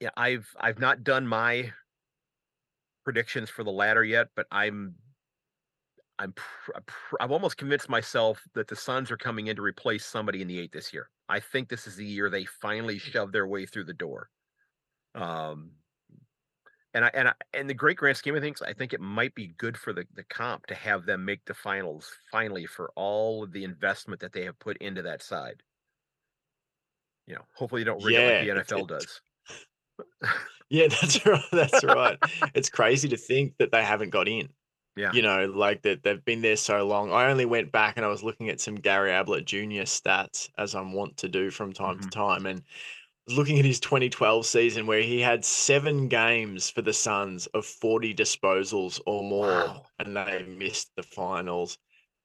yeah, 0.00 0.10
I've 0.16 0.48
I've 0.58 0.78
not 0.78 1.04
done 1.04 1.26
my 1.26 1.72
predictions 3.04 3.50
for 3.50 3.62
the 3.64 3.70
latter 3.70 4.02
yet, 4.04 4.28
but 4.34 4.46
I'm 4.50 4.94
I'm 6.18 6.32
pr- 6.32 6.72
I'm 6.76 6.82
pr- 6.86 7.16
I've 7.20 7.32
almost 7.32 7.56
convinced 7.56 7.88
myself 7.88 8.40
that 8.54 8.68
the 8.68 8.76
Suns 8.76 9.10
are 9.10 9.16
coming 9.16 9.48
in 9.48 9.56
to 9.56 9.62
replace 9.62 10.04
somebody 10.06 10.42
in 10.42 10.48
the 10.48 10.58
eight 10.58 10.72
this 10.72 10.92
year. 10.92 11.10
I 11.28 11.40
think 11.40 11.68
this 11.68 11.86
is 11.86 11.96
the 11.96 12.04
year 12.04 12.30
they 12.30 12.44
finally 12.44 12.98
shove 12.98 13.32
their 13.32 13.46
way 13.46 13.66
through 13.66 13.84
the 13.84 13.94
door. 13.94 14.30
Um, 15.14 15.72
and 16.92 17.04
I 17.04 17.10
and 17.14 17.28
I, 17.28 17.32
and 17.52 17.68
the 17.68 17.74
great 17.74 17.96
grand 17.96 18.16
scheme 18.16 18.36
of 18.36 18.42
things, 18.42 18.62
I 18.62 18.72
think 18.72 18.92
it 18.92 19.00
might 19.00 19.34
be 19.34 19.48
good 19.58 19.76
for 19.76 19.92
the 19.92 20.04
the 20.14 20.24
comp 20.24 20.66
to 20.66 20.74
have 20.74 21.04
them 21.06 21.24
make 21.24 21.44
the 21.46 21.54
finals 21.54 22.10
finally 22.30 22.66
for 22.66 22.90
all 22.94 23.42
of 23.42 23.52
the 23.52 23.64
investment 23.64 24.20
that 24.20 24.32
they 24.32 24.44
have 24.44 24.58
put 24.60 24.76
into 24.78 25.02
that 25.02 25.22
side. 25.22 25.62
You 27.26 27.34
know, 27.34 27.44
hopefully 27.56 27.80
you 27.80 27.86
don't 27.86 28.04
rig 28.04 28.14
it 28.14 28.46
Yeah, 28.46 28.52
like 28.54 28.66
the 28.66 28.74
NFL 28.76 28.84
it's- 28.84 29.00
does. 29.04 29.20
Yeah, 30.70 30.88
that's 31.00 31.24
right. 31.26 31.42
That's 31.52 31.84
right. 31.84 32.18
it's 32.54 32.70
crazy 32.70 33.08
to 33.08 33.16
think 33.16 33.54
that 33.58 33.70
they 33.72 33.82
haven't 33.84 34.10
got 34.10 34.28
in. 34.28 34.48
Yeah. 34.96 35.12
You 35.12 35.22
know, 35.22 35.46
like 35.46 35.82
that 35.82 36.02
they've 36.04 36.24
been 36.24 36.40
there 36.42 36.56
so 36.56 36.86
long. 36.86 37.12
I 37.12 37.28
only 37.30 37.44
went 37.46 37.72
back 37.72 37.96
and 37.96 38.06
I 38.06 38.08
was 38.08 38.22
looking 38.22 38.48
at 38.48 38.60
some 38.60 38.76
Gary 38.76 39.10
Ablett 39.10 39.44
Jr. 39.44 39.82
stats 39.82 40.48
as 40.56 40.74
I'm 40.74 40.92
wont 40.92 41.16
to 41.18 41.28
do 41.28 41.50
from 41.50 41.72
time 41.72 41.98
Mhm. 41.98 42.02
to 42.02 42.08
time. 42.10 42.46
And 42.46 42.62
was 43.26 43.36
looking 43.36 43.58
at 43.58 43.64
his 43.64 43.80
2012 43.80 44.46
season 44.46 44.86
where 44.86 45.02
he 45.02 45.20
had 45.20 45.44
seven 45.44 46.08
games 46.08 46.70
for 46.70 46.82
the 46.82 46.92
Suns 46.92 47.46
of 47.48 47.66
40 47.66 48.14
disposals 48.14 49.00
or 49.06 49.22
more, 49.24 49.48
Wow. 49.48 49.86
and 49.98 50.16
they 50.16 50.44
missed 50.44 50.90
the 50.96 51.02
finals. 51.02 51.76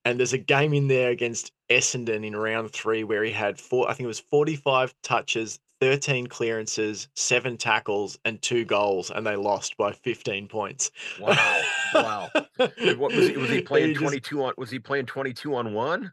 And 0.05 0.19
there's 0.19 0.33
a 0.33 0.37
game 0.37 0.73
in 0.73 0.87
there 0.87 1.09
against 1.09 1.51
Essendon 1.69 2.25
in 2.25 2.35
round 2.35 2.71
three 2.71 3.03
where 3.03 3.23
he 3.23 3.31
had 3.31 3.59
four, 3.59 3.89
I 3.89 3.93
think 3.93 4.05
it 4.05 4.07
was 4.07 4.19
45 4.19 4.93
touches, 5.01 5.59
13 5.81 6.27
clearances, 6.27 7.07
seven 7.15 7.57
tackles, 7.57 8.17
and 8.25 8.41
two 8.41 8.65
goals, 8.65 9.11
and 9.11 9.25
they 9.25 9.35
lost 9.35 9.77
by 9.77 9.91
15 9.93 10.47
points. 10.47 10.91
Wow. 11.19 11.61
Wow. 11.93 12.29
What 12.57 13.13
was 13.13 13.29
he, 13.29 13.37
was 13.37 13.49
he 13.49 13.61
playing 13.71 13.89
just- 13.93 14.01
22 14.01 14.43
on 14.43 14.53
was 14.57 14.69
he 14.69 14.79
playing 14.79 15.05
22 15.05 15.55
on 15.55 15.73
1? 15.73 16.11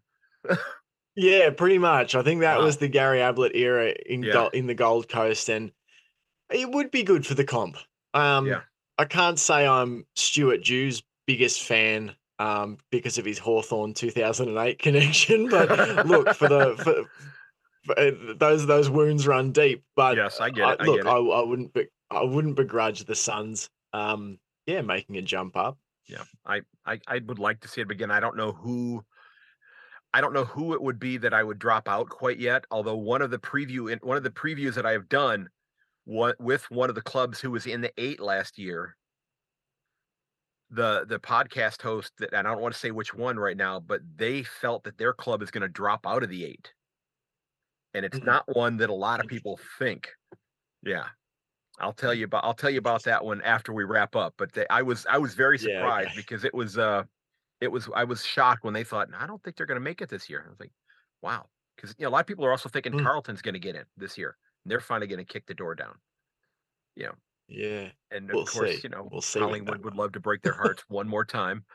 Yeah, 1.18 1.48
pretty 1.48 1.78
much. 1.78 2.14
I 2.14 2.22
think 2.22 2.42
that 2.42 2.58
Wow. 2.58 2.64
was 2.66 2.76
the 2.76 2.88
Gary 2.88 3.22
Ablett 3.22 3.56
era 3.56 3.94
in 4.04 4.22
Yeah. 4.22 4.32
Go- 4.34 4.48
in 4.48 4.66
the 4.66 4.74
Gold 4.74 5.08
Coast, 5.08 5.48
and 5.48 5.72
it 6.52 6.70
would 6.70 6.90
be 6.90 7.04
good 7.04 7.26
for 7.26 7.32
the 7.32 7.42
comp. 7.44 7.78
Um, 8.12 8.46
Yeah. 8.46 8.60
I 8.98 9.06
can't 9.06 9.38
say 9.38 9.66
I'm 9.66 10.04
Stuart 10.14 10.62
Dew's 10.62 11.02
biggest 11.26 11.62
fan 11.62 12.14
um, 12.38 12.76
because 12.90 13.16
of 13.16 13.24
his 13.24 13.38
Hawthorn 13.38 13.94
2008 13.94 14.78
connection, 14.82 15.48
but 15.48 16.06
look 16.06 16.34
for 16.34 16.48
the 16.48 16.76
for, 16.84 17.04
uh, 17.96 18.10
those 18.36 18.66
those 18.66 18.90
wounds 18.90 19.26
run 19.26 19.52
deep. 19.52 19.84
But 19.94 20.16
Yes, 20.16 20.40
I 20.40 20.50
get 20.50 20.68
it, 20.68 20.80
I 20.80 20.84
look, 20.84 20.96
get 20.96 21.06
it. 21.06 21.08
I, 21.08 21.16
I 21.16 21.42
wouldn't 21.42 21.72
be, 21.72 21.86
I 22.10 22.22
wouldn't 22.22 22.56
begrudge 22.56 23.04
the 23.04 23.14
Suns. 23.14 23.68
Um, 23.92 24.38
yeah, 24.66 24.82
making 24.82 25.16
a 25.16 25.22
jump 25.22 25.56
up. 25.56 25.78
Yeah, 26.08 26.24
I, 26.44 26.62
I 26.84 27.00
I 27.06 27.20
would 27.26 27.38
like 27.38 27.60
to 27.60 27.68
see 27.68 27.80
it 27.80 27.90
again. 27.90 28.10
I 28.10 28.20
don't 28.20 28.36
know 28.36 28.52
who, 28.52 29.04
I 30.14 30.20
don't 30.20 30.32
know 30.32 30.44
who 30.44 30.72
it 30.74 30.82
would 30.82 30.98
be 30.98 31.16
that 31.18 31.34
I 31.34 31.42
would 31.42 31.58
drop 31.58 31.88
out 31.88 32.08
quite 32.08 32.38
yet. 32.38 32.64
Although 32.70 32.96
one 32.96 33.22
of 33.22 33.30
the 33.30 33.38
preview 33.38 33.92
in 33.92 33.98
one 34.00 34.16
of 34.16 34.22
the 34.22 34.30
previews 34.30 34.74
that 34.74 34.86
I 34.86 34.92
have 34.92 35.08
done, 35.08 35.48
what 36.04 36.40
with 36.40 36.70
one 36.70 36.88
of 36.88 36.94
the 36.94 37.02
clubs 37.02 37.40
who 37.40 37.50
was 37.50 37.66
in 37.66 37.80
the 37.80 37.92
eight 37.98 38.20
last 38.20 38.58
year. 38.58 38.96
The 40.70 41.04
the 41.08 41.20
podcast 41.20 41.80
host 41.82 42.12
that 42.18 42.32
and 42.32 42.46
I 42.46 42.50
don't 42.50 42.60
want 42.60 42.74
to 42.74 42.80
say 42.80 42.90
which 42.90 43.14
one 43.14 43.38
right 43.38 43.56
now, 43.56 43.78
but 43.78 44.00
they 44.16 44.42
felt 44.42 44.82
that 44.82 44.98
their 44.98 45.12
club 45.12 45.40
is 45.42 45.52
going 45.52 45.62
to 45.62 45.68
drop 45.68 46.04
out 46.04 46.24
of 46.24 46.28
the 46.28 46.44
eight, 46.44 46.72
and 47.96 48.06
it's 48.06 48.22
Mhm. 48.22 48.24
not 48.24 48.44
one 48.56 48.78
that 48.78 48.90
a 48.90 48.94
lot 48.94 49.20
of 49.20 49.28
people 49.28 49.60
think. 49.80 50.10
Yeah. 50.82 51.08
I'll 51.78 51.92
tell 51.92 52.14
you 52.14 52.24
about 52.26 52.44
I'll 52.44 52.54
tell 52.54 52.70
you 52.70 52.78
about 52.78 53.04
that 53.04 53.24
one 53.24 53.42
after 53.42 53.72
we 53.72 53.84
wrap 53.84 54.16
up. 54.16 54.34
But 54.38 54.52
they, 54.52 54.66
I 54.70 54.82
was 54.82 55.06
I 55.06 55.18
was 55.18 55.34
very 55.34 55.58
Yeah, 55.58 55.88
surprised 55.88 56.14
okay. 56.14 56.14
because 56.14 56.44
it 56.44 56.54
was 56.54 56.78
uh 56.78 57.04
it 57.60 57.68
was 57.68 57.88
I 57.94 58.04
was 58.04 58.24
shocked 58.24 58.64
when 58.64 58.74
they 58.74 58.84
thought 58.84 59.08
I 59.14 59.26
don't 59.26 59.42
think 59.44 59.56
they're 59.56 59.66
going 59.66 59.76
to 59.80 59.84
make 59.84 60.02
it 60.02 60.10
this 60.10 60.30
year. 60.30 60.44
I 60.46 60.50
was 60.50 60.60
like, 60.60 60.72
wow, 61.22 61.48
because 61.76 61.94
you 61.98 62.04
know 62.04 62.10
a 62.10 62.12
lot 62.12 62.20
of 62.22 62.26
people 62.28 62.46
are 62.46 62.52
also 62.52 62.68
thinking 62.70 62.92
Mm. 62.92 63.06
Carlton's 63.06 63.42
going 63.42 63.54
to 63.54 63.60
get 63.60 63.76
in 63.76 63.86
this 63.96 64.18
year. 64.18 64.38
And 64.64 64.70
they're 64.72 64.80
finally 64.80 65.08
going 65.08 65.18
to 65.18 65.24
kick 65.32 65.46
the 65.46 65.54
door 65.54 65.74
down. 65.76 65.98
You 66.96 67.06
know, 67.06 67.14
Yeah, 67.48 67.92
and 68.10 68.30
We'll 68.30 68.46
of 68.46 68.46
course, 68.46 68.82
see. 68.82 68.84
you 68.84 68.90
know, 68.90 69.10
We'll 69.10 69.20
see 69.22 69.44
with 69.46 69.64
that 69.66 69.78
Collingwood 69.78 69.84
would 69.84 69.94
love 69.96 70.12
to 70.12 70.20
break 70.20 70.42
their 70.42 70.54
hearts 70.54 70.84
one 70.88 71.08
more 71.08 71.24
time. 71.24 71.66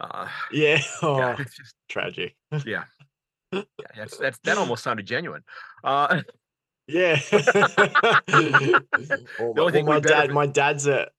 Uh, 0.00 0.28
yeah. 0.50 0.82
Oh, 1.02 1.34
yeah, 1.34 1.36
it's 1.38 1.56
just 1.56 1.76
tragic. 1.88 2.36
yeah. 2.64 2.84
Yeah, 3.52 3.62
that's, 3.96 4.16
that's 4.16 4.38
that 4.40 4.58
almost 4.58 4.82
sounded 4.82 5.06
genuine. 5.06 5.42
Uh, 5.82 6.22
Yeah. 6.86 7.20
Only 9.38 9.82
well, 9.82 9.82
my 9.82 10.00
dad, 10.00 10.32
my 10.32 10.46
dad's 10.46 10.86
a, 10.86 11.10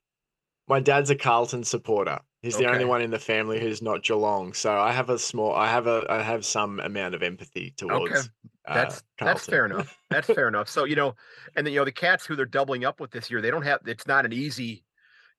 my 0.68 0.80
dad's 0.80 1.12
a 1.12 1.16
Carlton 1.16 1.64
supporter. 1.64 2.20
He's 2.42 2.56
the 2.56 2.66
Okay. 2.66 2.74
only 2.74 2.86
one 2.86 3.02
in 3.02 3.12
the 3.12 3.20
family 3.20 3.60
who's 3.60 3.82
not 3.82 4.02
Geelong. 4.02 4.54
So 4.54 4.74
I 4.74 4.94
have 4.94 5.10
a 5.10 5.20
small, 5.20 5.54
I 5.54 5.68
have 5.68 5.88
a, 5.88 6.06
I 6.10 6.22
have 6.24 6.46
some 6.46 6.80
amount 6.80 7.14
of 7.14 7.22
empathy 7.22 7.72
towards. 7.76 8.30
uh, 8.66 8.74
that's 8.74 9.04
that's 9.20 9.46
fair 9.46 9.66
enough. 9.66 9.96
That's 10.10 10.28
fair 10.28 10.48
enough. 10.48 10.70
So 10.70 10.86
you 10.86 10.96
know, 10.96 11.16
and 11.56 11.68
then 11.68 11.74
you 11.74 11.80
know 11.80 11.86
the 11.86 11.92
cats 11.92 12.26
who 12.26 12.36
they're 12.36 12.46
doubling 12.46 12.86
up 12.86 13.00
with 13.00 13.12
this 13.12 13.30
year, 13.30 13.42
they 13.42 13.52
don't 13.52 13.64
have. 13.64 13.82
It's 13.86 14.08
not 14.08 14.26
an 14.26 14.32
easy 14.32 14.86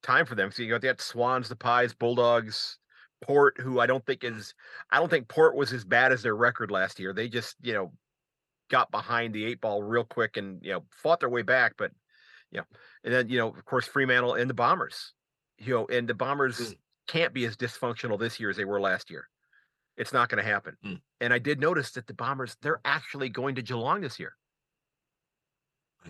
time 0.03 0.26
for 0.26 0.34
them. 0.34 0.53
So 0.53 0.62
you 0.62 0.70
got 0.70 0.82
that 0.82 1.01
Swans, 1.01 1.49
the 1.49 1.57
Pies, 1.57 1.95
Bulldogs, 1.95 2.78
Port, 3.22 3.60
who 3.60 3.80
I 3.80 3.86
don't 3.86 4.04
think 4.04 4.24
is. 4.24 4.54
I 4.90 4.98
don't 4.98 5.08
think 5.10 5.28
Port 5.28 5.54
was 5.54 5.72
as 5.72 5.84
bad 5.84 6.12
as 6.12 6.22
their 6.22 6.36
record 6.36 6.70
last 6.70 6.98
year. 6.98 7.12
They 7.12 7.28
just 7.28 7.56
you 7.62 7.72
know 7.74 7.92
got 8.70 8.90
behind 8.90 9.34
the 9.34 9.44
eight 9.44 9.60
ball 9.60 9.82
real 9.82 10.04
quick 10.04 10.36
and 10.36 10.58
you 10.62 10.72
know 10.72 10.84
fought 10.90 11.20
their 11.20 11.28
way 11.28 11.42
back, 11.42 11.74
but 11.76 11.92
you 12.50 12.58
know, 12.58 12.66
and 13.04 13.12
then 13.14 13.28
you 13.28 13.38
know 13.38 13.48
of 13.48 13.64
course 13.64 13.86
Fremantle 13.86 14.34
and 14.34 14.48
the 14.48 14.54
Bombers, 14.54 15.12
you 15.58 15.74
know, 15.74 15.86
and 15.86 16.08
the 16.08 16.14
Bombers 16.14 16.58
Mm. 16.58 16.78
can't 17.08 17.32
be 17.34 17.44
as 17.44 17.56
dysfunctional 17.56 18.18
this 18.18 18.38
year 18.40 18.50
as 18.50 18.56
they 18.56 18.64
were 18.64 18.80
last 18.80 19.10
year. 19.10 19.28
It's 19.96 20.12
not 20.12 20.28
going 20.28 20.42
to 20.42 20.48
happen. 20.48 20.76
Mm. 20.84 21.00
And 21.20 21.32
I 21.34 21.38
did 21.38 21.60
notice 21.60 21.90
that 21.92 22.06
the 22.06 22.14
Bombers 22.14 22.56
they're 22.62 22.80
actually 22.84 23.28
going 23.28 23.56
to 23.56 23.62
Geelong 23.62 24.00
this 24.00 24.18
year. 24.18 24.36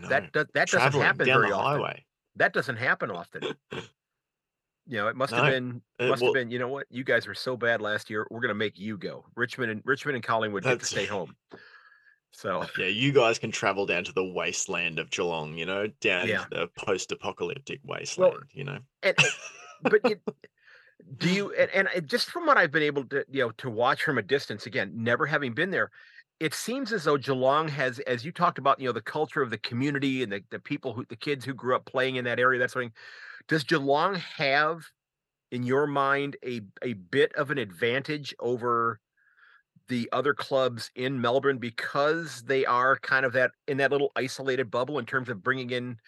That 0.08 0.32
does, 0.32 0.46
that 0.54 0.68
doesn't 0.70 1.00
happen 1.00 1.26
very 1.26 1.50
often. 1.50 1.80
highway. 1.80 2.04
That 2.36 2.52
doesn't 2.52 2.76
happen 2.76 3.10
often. 3.10 3.42
You 4.90 4.96
know, 4.96 5.06
it 5.06 5.14
must 5.14 5.32
have 5.32 5.46
been 5.46 5.80
must 6.00 6.20
well- 6.20 6.32
have 6.32 6.34
been. 6.34 6.50
You 6.50 6.58
know 6.58 6.66
what? 6.66 6.86
You 6.90 7.04
guys 7.04 7.28
were 7.28 7.34
so 7.34 7.56
bad 7.56 7.80
last 7.80 8.10
year. 8.10 8.26
We're 8.28 8.40
going 8.40 8.48
to 8.48 8.54
make 8.56 8.76
you 8.76 8.98
go. 8.98 9.24
Richmond 9.36 9.70
and 9.70 9.82
Richmond 9.84 10.16
and 10.16 10.24
Collingwood 10.24 10.64
get 10.64 10.80
to 10.80 10.84
stay 10.84 11.06
home. 11.06 11.36
So 12.32 12.64
Yeah, 12.76 12.86
you 12.86 13.12
guys 13.12 13.38
can 13.38 13.52
travel 13.52 13.86
down 13.86 14.02
to 14.04 14.12
the 14.12 14.24
wasteland 14.24 14.98
of 14.98 15.10
Geelong. 15.10 15.56
You 15.56 15.66
know, 15.66 15.86
down 16.00 16.26
Yeah. 16.26 16.44
the 16.50 16.68
post-apocalyptic 16.76 17.80
wasteland. 17.84 18.44
you 18.52 18.64
know. 18.64 18.78
and, 19.04 19.16
but 19.82 20.00
you, 20.08 20.16
do 21.18 21.30
you 21.30 21.52
and, 21.54 21.88
and 21.94 22.08
just 22.08 22.28
from 22.30 22.46
what 22.46 22.56
I've 22.56 22.72
been 22.72 22.82
able 22.82 23.04
to 23.06 23.24
you 23.30 23.44
know 23.44 23.50
to 23.58 23.70
watch 23.70 24.02
from 24.02 24.18
a 24.18 24.22
distance 24.22 24.66
again, 24.66 24.92
never 24.96 25.24
having 25.24 25.52
been 25.54 25.70
there, 25.70 25.92
it 26.40 26.52
seems 26.52 26.92
as 26.92 27.04
though 27.04 27.16
Geelong 27.16 27.68
has, 27.68 28.00
as 28.00 28.24
you 28.24 28.32
talked 28.32 28.58
about, 28.58 28.80
you 28.80 28.86
know, 28.86 28.92
the 28.92 29.00
culture 29.00 29.42
of 29.42 29.50
the 29.50 29.58
community 29.58 30.24
and 30.24 30.32
the, 30.32 30.42
the 30.50 30.58
people 30.58 30.92
who 30.94 31.04
the 31.08 31.14
kids 31.16 31.44
who 31.44 31.54
grew 31.54 31.76
up 31.76 31.84
playing 31.84 32.16
in 32.16 32.24
that 32.24 32.40
area. 32.40 32.58
That's 32.58 32.72
something. 32.72 32.92
Does 33.50 33.64
Geelong 33.64 34.14
have, 34.14 34.84
in 35.50 35.64
your 35.64 35.86
mind, 35.86 36.36
a 36.42 36.62
a 36.82 36.94
bit 36.94 37.34
of 37.34 37.50
an 37.50 37.58
advantage 37.58 38.34
over? 38.40 39.00
the 39.88 40.08
other 40.12 40.32
clubs 40.32 40.88
in 40.94 41.20
Melbourne 41.20 41.58
because 41.58 42.44
they 42.44 42.64
are 42.64 42.96
kind 42.96 43.26
of 43.26 43.32
that 43.32 43.50
in 43.66 43.78
that 43.78 43.90
little 43.90 44.12
isolated 44.14 44.70
bubble 44.70 45.00
in 45.00 45.04
terms 45.04 45.28
of 45.28 45.42
bringing 45.42 45.70
in 45.70 45.98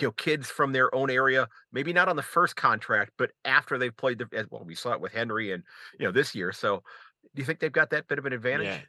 you 0.00 0.08
know 0.08 0.12
kids 0.12 0.48
from 0.48 0.72
their 0.72 0.92
own 0.92 1.10
area 1.10 1.48
maybe 1.72 1.92
not 1.92 2.08
on 2.08 2.16
the 2.16 2.22
first 2.22 2.56
contract 2.56 3.12
but 3.16 3.30
after 3.44 3.78
they've 3.78 3.96
played 3.96 4.18
the 4.18 4.48
well 4.50 4.64
we 4.64 4.74
saw 4.74 4.92
it 4.92 5.00
with 5.00 5.12
Henry 5.12 5.52
and 5.52 5.62
you 5.98 6.04
know 6.04 6.10
this 6.12 6.34
year 6.34 6.50
so 6.50 6.82
do 7.34 7.40
you 7.40 7.44
think 7.46 7.60
they've 7.60 7.70
got 7.70 7.90
that 7.90 8.08
bit 8.08 8.18
of 8.18 8.26
an 8.26 8.32
advantage 8.32 8.66
Yeah. 8.66 8.80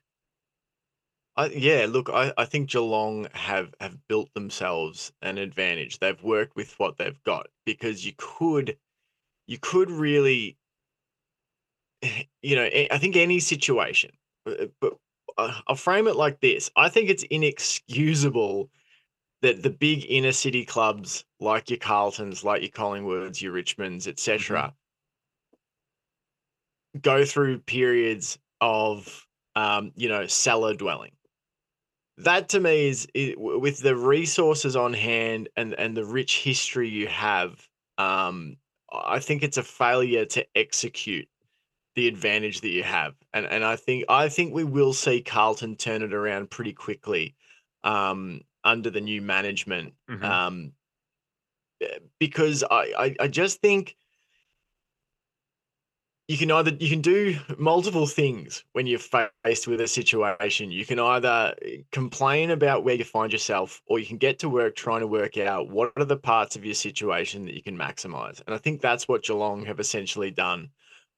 I, 1.41 1.47
yeah, 1.47 1.87
look, 1.89 2.07
I, 2.09 2.31
I 2.37 2.45
think 2.45 2.69
Geelong 2.69 3.27
have 3.33 3.73
have 3.79 3.97
built 4.07 4.31
themselves 4.35 5.11
an 5.23 5.39
advantage. 5.39 5.97
They've 5.97 6.21
worked 6.21 6.55
with 6.55 6.77
what 6.77 6.97
they've 6.97 7.21
got 7.23 7.47
because 7.65 8.05
you 8.05 8.13
could 8.17 8.77
you 9.47 9.57
could 9.57 9.89
really 9.89 10.57
you 12.43 12.55
know, 12.55 12.69
I 12.91 12.97
think 12.99 13.15
any 13.15 13.39
situation, 13.39 14.11
but 14.45 14.97
uh, 15.37 15.53
I'll 15.67 15.75
frame 15.75 16.07
it 16.07 16.15
like 16.15 16.39
this. 16.41 16.69
I 16.75 16.89
think 16.89 17.09
it's 17.09 17.23
inexcusable 17.23 18.69
that 19.41 19.63
the 19.63 19.71
big 19.71 20.05
inner 20.09 20.31
city 20.31 20.63
clubs 20.63 21.25
like 21.39 21.71
your 21.71 21.79
Carltons, 21.79 22.43
like 22.43 22.61
your 22.61 22.69
Collingwoods, 22.69 23.41
your 23.41 23.53
Richmonds, 23.53 24.07
etc., 24.07 24.73
mm-hmm. 26.93 26.99
go 26.99 27.25
through 27.25 27.59
periods 27.59 28.37
of 28.59 29.25
um, 29.55 29.91
you 29.95 30.07
know, 30.07 30.27
cellar 30.27 30.75
dwelling. 30.75 31.11
That 32.17 32.49
to 32.49 32.59
me 32.59 32.89
is, 32.89 33.07
is, 33.13 33.35
with 33.37 33.79
the 33.79 33.95
resources 33.95 34.75
on 34.75 34.93
hand 34.93 35.49
and 35.55 35.73
and 35.73 35.95
the 35.95 36.05
rich 36.05 36.39
history 36.39 36.89
you 36.89 37.07
have. 37.07 37.67
Um, 37.97 38.57
I 38.91 39.19
think 39.19 39.43
it's 39.43 39.57
a 39.57 39.63
failure 39.63 40.25
to 40.25 40.45
execute 40.55 41.27
the 41.95 42.07
advantage 42.07 42.61
that 42.61 42.69
you 42.69 42.83
have, 42.83 43.15
and 43.33 43.45
and 43.45 43.63
I 43.63 43.75
think 43.75 44.05
I 44.09 44.29
think 44.29 44.53
we 44.53 44.63
will 44.63 44.93
see 44.93 45.21
Carlton 45.21 45.75
turn 45.75 46.01
it 46.01 46.13
around 46.13 46.49
pretty 46.49 46.73
quickly 46.73 47.35
um, 47.83 48.41
under 48.63 48.89
the 48.89 49.01
new 49.01 49.21
management. 49.21 49.93
Mm-hmm. 50.09 50.23
Um, 50.23 50.73
eh, 51.81 51.99
because 52.19 52.63
I, 52.69 52.93
I 52.97 53.15
I 53.21 53.27
just 53.27 53.61
think 53.61 53.95
you 56.31 56.37
can 56.37 56.49
either 56.49 56.71
you 56.79 56.89
can 56.89 57.01
do 57.01 57.37
multiple 57.57 58.07
things 58.07 58.63
when 58.71 58.87
you're 58.87 58.99
faced 59.43 59.67
with 59.67 59.81
a 59.81 59.87
situation. 59.87 60.71
You 60.71 60.85
can 60.85 60.97
either 60.97 61.53
complain 61.91 62.51
about 62.51 62.85
where 62.85 62.95
you 62.95 63.03
find 63.03 63.33
yourself, 63.33 63.81
or 63.85 63.99
you 63.99 64.05
can 64.05 64.15
get 64.17 64.39
to 64.39 64.47
work 64.47 64.77
trying 64.77 65.01
to 65.01 65.07
work 65.07 65.37
out 65.37 65.69
what 65.69 65.91
are 65.97 66.05
the 66.05 66.15
parts 66.15 66.55
of 66.55 66.63
your 66.63 66.73
situation 66.73 67.43
that 67.45 67.53
you 67.53 67.61
can 67.61 67.77
maximize. 67.77 68.41
And 68.45 68.55
I 68.55 68.59
think 68.59 68.79
that's 68.79 69.09
what 69.09 69.23
Geelong 69.23 69.65
have 69.65 69.81
essentially 69.81 70.31
done 70.31 70.69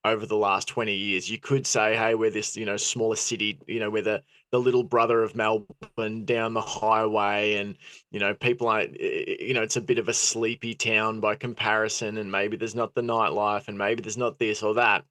over 0.04 0.26
the 0.26 0.36
last 0.36 0.68
20 0.68 0.92
years. 0.96 1.30
You 1.30 1.38
could 1.38 1.68
say, 1.68 1.96
hey, 1.96 2.16
we're 2.16 2.32
this, 2.32 2.58
you 2.58 2.66
know, 2.66 2.78
smaller 2.78 3.16
city, 3.16 3.60
you 3.68 3.80
know, 3.80 3.92
we're 3.92 4.02
the, 4.02 4.24
the 4.54 4.60
little 4.60 4.84
brother 4.84 5.24
of 5.24 5.36
Melbourne 5.36 6.26
down 6.26 6.54
the 6.54 6.62
highway. 6.62 7.56
And, 7.56 7.76
you 8.12 8.20
know, 8.20 8.36
people 8.36 8.68
aren't, 8.68 9.02
you 9.02 9.56
know, 9.56 9.64
it's 9.64 9.78
a 9.78 9.82
bit 9.82 9.98
of 9.98 10.10
a 10.10 10.14
sleepy 10.14 10.76
town 10.76 11.20
by 11.20 11.34
comparison. 11.34 12.20
And 12.20 12.32
maybe 12.32 12.56
there's 12.56 12.76
not 12.76 12.94
the 12.94 13.02
nightlife 13.02 13.68
and 13.68 13.80
maybe 13.80 14.04
there's 14.04 14.16
not 14.16 14.38
this 14.38 14.62
or 14.62 14.76
that. 14.76 15.06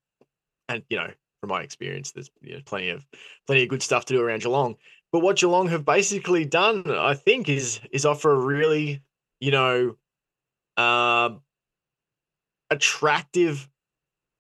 And, 0.69 0.85
you 0.89 0.97
know, 0.97 1.11
from 1.41 1.49
my 1.49 1.63
experience, 1.63 2.13
there's 2.13 2.31
you 2.41 2.55
know, 2.55 2.61
plenty 2.65 2.91
of 2.91 3.05
plenty 3.49 3.65
of 3.65 3.69
good 3.69 3.83
stuff 3.83 4.05
to 4.07 4.15
do 4.15 4.23
around 4.23 4.43
Geelong. 4.43 4.77
But 5.11 5.23
what 5.23 5.39
Geelong 5.39 5.67
have 5.71 5.85
basically 5.85 6.45
done, 6.45 6.89
I 6.89 7.15
think, 7.15 7.49
is 7.49 7.81
is 7.91 8.07
offer 8.07 8.31
a 8.31 8.39
really, 8.39 9.03
you 9.41 9.51
know, 9.51 9.97
uh, 10.77 11.31
attractive 12.71 13.69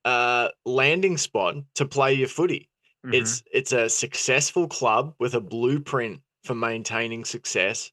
uh, 0.04 0.50
landing 0.64 1.16
spot 1.16 1.56
to 1.74 1.86
play 1.86 2.14
your 2.14 2.28
footy. 2.28 2.68
Mm-hmm. 3.04 3.14
It's 3.14 3.42
it's 3.52 3.72
a 3.72 3.88
successful 3.88 4.68
club 4.68 5.14
with 5.18 5.34
a 5.34 5.40
blueprint 5.40 6.20
for 6.44 6.54
maintaining 6.54 7.24
success. 7.24 7.90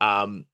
Um, 0.00 0.46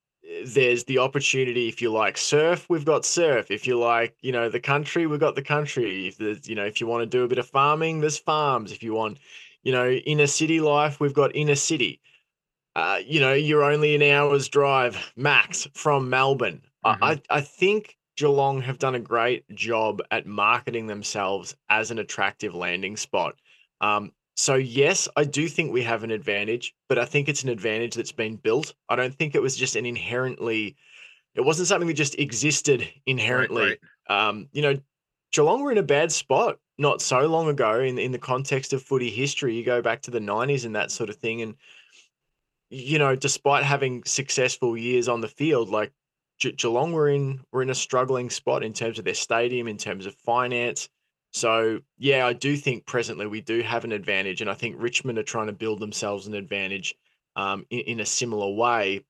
there's 0.44 0.84
the 0.84 0.98
opportunity 0.98 1.68
if 1.68 1.80
you 1.80 1.92
like 1.92 2.18
surf 2.18 2.66
we've 2.68 2.84
got 2.84 3.04
surf 3.04 3.48
if 3.50 3.64
you 3.64 3.78
like 3.78 4.16
you 4.22 4.32
know 4.32 4.48
the 4.48 4.58
country 4.58 5.06
we've 5.06 5.20
got 5.20 5.36
the 5.36 5.42
country 5.42 6.08
if 6.08 6.18
there's 6.18 6.48
you 6.48 6.54
know 6.56 6.64
if 6.64 6.80
you 6.80 6.86
want 6.86 7.00
to 7.00 7.06
do 7.06 7.22
a 7.22 7.28
bit 7.28 7.38
of 7.38 7.46
farming 7.46 8.00
there's 8.00 8.18
farms 8.18 8.72
if 8.72 8.82
you 8.82 8.92
want 8.92 9.18
you 9.62 9.70
know 9.70 9.88
inner 9.88 10.26
city 10.26 10.58
life 10.58 10.98
we've 10.98 11.14
got 11.14 11.34
inner 11.36 11.54
city 11.54 12.00
uh, 12.74 12.98
you 13.06 13.20
know 13.20 13.32
you're 13.32 13.62
only 13.62 13.94
an 13.94 14.02
hour's 14.02 14.48
drive 14.48 15.12
max 15.14 15.68
from 15.74 16.10
melbourne 16.10 16.60
mm-hmm. 16.84 17.04
I, 17.04 17.22
I 17.30 17.40
think 17.40 17.96
Geelong 18.16 18.62
have 18.62 18.78
done 18.78 18.94
a 18.94 19.00
great 19.00 19.48
job 19.54 20.00
at 20.10 20.26
marketing 20.26 20.86
themselves 20.86 21.54
as 21.68 21.90
an 21.90 21.98
attractive 21.98 22.54
landing 22.54 22.96
spot. 22.96 23.36
Um, 23.80 24.12
so 24.36 24.54
yes, 24.54 25.08
I 25.16 25.24
do 25.24 25.48
think 25.48 25.72
we 25.72 25.82
have 25.82 26.04
an 26.04 26.10
advantage, 26.10 26.74
but 26.88 26.98
I 26.98 27.04
think 27.04 27.28
it's 27.28 27.42
an 27.42 27.48
advantage 27.48 27.94
that's 27.94 28.12
been 28.12 28.36
built. 28.36 28.74
I 28.88 28.96
don't 28.96 29.14
think 29.14 29.34
it 29.34 29.42
was 29.42 29.56
just 29.56 29.76
an 29.76 29.86
inherently, 29.86 30.76
it 31.34 31.40
wasn't 31.40 31.68
something 31.68 31.88
that 31.88 31.94
just 31.94 32.18
existed 32.18 32.86
inherently. 33.06 33.62
Right, 33.62 33.78
right. 34.08 34.28
Um, 34.28 34.48
you 34.52 34.62
know, 34.62 34.78
Geelong 35.32 35.62
were 35.62 35.72
in 35.72 35.78
a 35.78 35.82
bad 35.82 36.12
spot 36.12 36.58
not 36.78 37.00
so 37.00 37.26
long 37.26 37.48
ago 37.48 37.80
in 37.80 37.98
in 37.98 38.12
the 38.12 38.18
context 38.18 38.72
of 38.72 38.82
footy 38.82 39.10
history. 39.10 39.54
You 39.54 39.64
go 39.64 39.82
back 39.82 40.02
to 40.02 40.10
the 40.10 40.20
'90s 40.20 40.64
and 40.64 40.76
that 40.76 40.90
sort 40.90 41.10
of 41.10 41.16
thing, 41.16 41.42
and 41.42 41.54
you 42.70 42.98
know, 42.98 43.16
despite 43.16 43.64
having 43.64 44.04
successful 44.04 44.76
years 44.76 45.08
on 45.08 45.20
the 45.20 45.28
field, 45.28 45.68
like 45.68 45.92
Ge- 46.38 46.56
Geelong 46.56 46.92
were 46.92 47.08
in 47.08 47.40
were 47.52 47.62
in 47.62 47.70
a 47.70 47.74
struggling 47.74 48.30
spot 48.30 48.62
in 48.62 48.72
terms 48.72 48.98
of 48.98 49.04
their 49.04 49.14
stadium, 49.14 49.68
in 49.68 49.78
terms 49.78 50.06
of 50.06 50.14
finance. 50.14 50.88
So 51.36 51.80
yeah, 51.98 52.26
I 52.26 52.32
do 52.32 52.56
think 52.56 52.86
presently 52.86 53.26
we 53.26 53.42
do 53.42 53.60
have 53.60 53.84
an 53.84 53.92
advantage, 53.92 54.40
and 54.40 54.48
I 54.48 54.54
think 54.54 54.76
Richmond 54.78 55.18
are 55.18 55.22
trying 55.22 55.48
to 55.48 55.52
build 55.52 55.80
themselves 55.80 56.26
an 56.26 56.32
advantage 56.32 56.94
um, 57.36 57.66
in, 57.68 57.80
in 57.80 58.00
a 58.00 58.06
similar 58.06 58.50
way. 58.54 59.04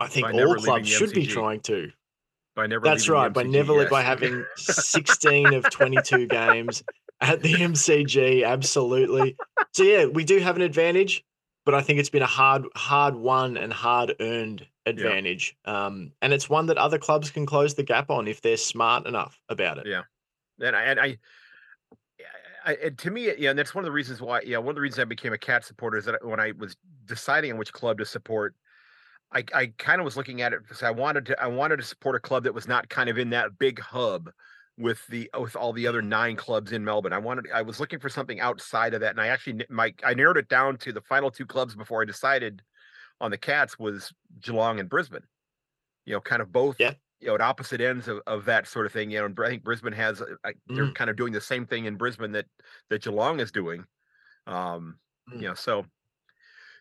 I 0.00 0.08
think 0.08 0.34
all 0.34 0.56
clubs 0.56 0.88
should 0.88 1.12
be 1.12 1.24
trying 1.24 1.60
to. 1.60 1.92
By 2.56 2.66
never. 2.66 2.82
That's 2.82 3.08
right. 3.08 3.32
By 3.32 3.44
never 3.44 3.74
yes. 3.74 3.90
by 3.90 4.02
having 4.02 4.44
sixteen 4.56 5.54
of 5.54 5.70
twenty-two 5.70 6.26
games 6.40 6.82
at 7.20 7.42
the 7.42 7.54
MCG. 7.54 8.44
Absolutely. 8.44 9.36
So 9.72 9.84
yeah, 9.84 10.06
we 10.06 10.24
do 10.24 10.40
have 10.40 10.56
an 10.56 10.62
advantage, 10.62 11.24
but 11.64 11.76
I 11.76 11.80
think 11.80 12.00
it's 12.00 12.10
been 12.10 12.22
a 12.22 12.26
hard, 12.26 12.64
hard 12.74 13.14
won 13.14 13.56
and 13.56 13.72
hard 13.72 14.16
earned 14.18 14.66
advantage. 14.84 15.56
Yeah. 15.64 15.86
Um, 15.86 16.10
and 16.20 16.32
it's 16.32 16.50
one 16.50 16.66
that 16.66 16.76
other 16.76 16.98
clubs 16.98 17.30
can 17.30 17.46
close 17.46 17.74
the 17.74 17.84
gap 17.84 18.10
on 18.10 18.26
if 18.26 18.40
they're 18.40 18.56
smart 18.56 19.06
enough 19.06 19.40
about 19.48 19.78
it. 19.78 19.86
Yeah. 19.86 20.02
And 20.60 20.74
I, 20.74 20.82
and 20.84 21.00
I, 21.00 21.18
I 22.66 22.74
and 22.82 22.98
to 22.98 23.10
me, 23.10 23.32
yeah, 23.38 23.50
and 23.50 23.58
that's 23.58 23.74
one 23.74 23.84
of 23.84 23.86
the 23.86 23.92
reasons 23.92 24.20
why, 24.20 24.40
yeah, 24.44 24.58
one 24.58 24.70
of 24.70 24.74
the 24.74 24.80
reasons 24.80 24.98
I 24.98 25.04
became 25.04 25.32
a 25.32 25.38
cat 25.38 25.64
supporter 25.64 25.96
is 25.96 26.04
that 26.06 26.24
when 26.26 26.40
I 26.40 26.52
was 26.58 26.76
deciding 27.06 27.52
on 27.52 27.58
which 27.58 27.72
club 27.72 27.98
to 27.98 28.04
support, 28.04 28.56
I, 29.32 29.44
I 29.54 29.72
kind 29.78 30.00
of 30.00 30.04
was 30.04 30.16
looking 30.16 30.42
at 30.42 30.52
it 30.52 30.62
because 30.62 30.82
I 30.82 30.90
wanted 30.90 31.26
to, 31.26 31.40
I 31.40 31.46
wanted 31.46 31.76
to 31.76 31.84
support 31.84 32.16
a 32.16 32.20
club 32.20 32.44
that 32.44 32.54
was 32.54 32.66
not 32.66 32.88
kind 32.88 33.08
of 33.08 33.18
in 33.18 33.30
that 33.30 33.58
big 33.58 33.80
hub 33.80 34.30
with 34.78 35.06
the 35.06 35.30
with 35.38 35.56
all 35.56 35.72
the 35.72 35.86
other 35.86 36.02
nine 36.02 36.36
clubs 36.36 36.72
in 36.72 36.84
Melbourne. 36.84 37.12
I 37.12 37.18
wanted 37.18 37.46
I 37.54 37.62
was 37.62 37.80
looking 37.80 38.00
for 38.00 38.08
something 38.08 38.40
outside 38.40 38.94
of 38.94 39.00
that, 39.00 39.10
and 39.10 39.20
I 39.20 39.28
actually 39.28 39.64
my 39.70 39.94
I 40.04 40.14
narrowed 40.14 40.36
it 40.36 40.48
down 40.48 40.76
to 40.78 40.92
the 40.92 41.00
final 41.02 41.30
two 41.30 41.46
clubs 41.46 41.74
before 41.76 42.02
I 42.02 42.04
decided 42.04 42.62
on 43.20 43.30
the 43.30 43.38
Cats 43.38 43.78
was 43.78 44.12
Geelong 44.40 44.80
and 44.80 44.88
Brisbane. 44.88 45.22
You 46.04 46.14
know, 46.14 46.20
kind 46.20 46.42
of 46.42 46.52
both. 46.52 46.76
Yeah. 46.78 46.94
You 47.20 47.28
know, 47.28 47.34
at 47.34 47.40
opposite 47.40 47.80
ends 47.80 48.08
of, 48.08 48.20
of 48.26 48.44
that 48.44 48.66
sort 48.66 48.86
of 48.86 48.92
thing. 48.92 49.10
You 49.10 49.20
know, 49.20 49.26
and 49.26 49.38
I 49.42 49.48
think 49.48 49.64
Brisbane 49.64 49.92
has. 49.92 50.20
Uh, 50.20 50.26
they're 50.68 50.86
mm. 50.86 50.94
kind 50.94 51.10
of 51.10 51.16
doing 51.16 51.32
the 51.32 51.40
same 51.40 51.66
thing 51.66 51.86
in 51.86 51.96
Brisbane 51.96 52.32
that 52.32 52.46
that 52.90 53.02
Geelong 53.02 53.40
is 53.40 53.50
doing. 53.50 53.84
Um, 54.46 54.96
mm. 55.32 55.40
You 55.40 55.48
know, 55.48 55.54
so 55.54 55.86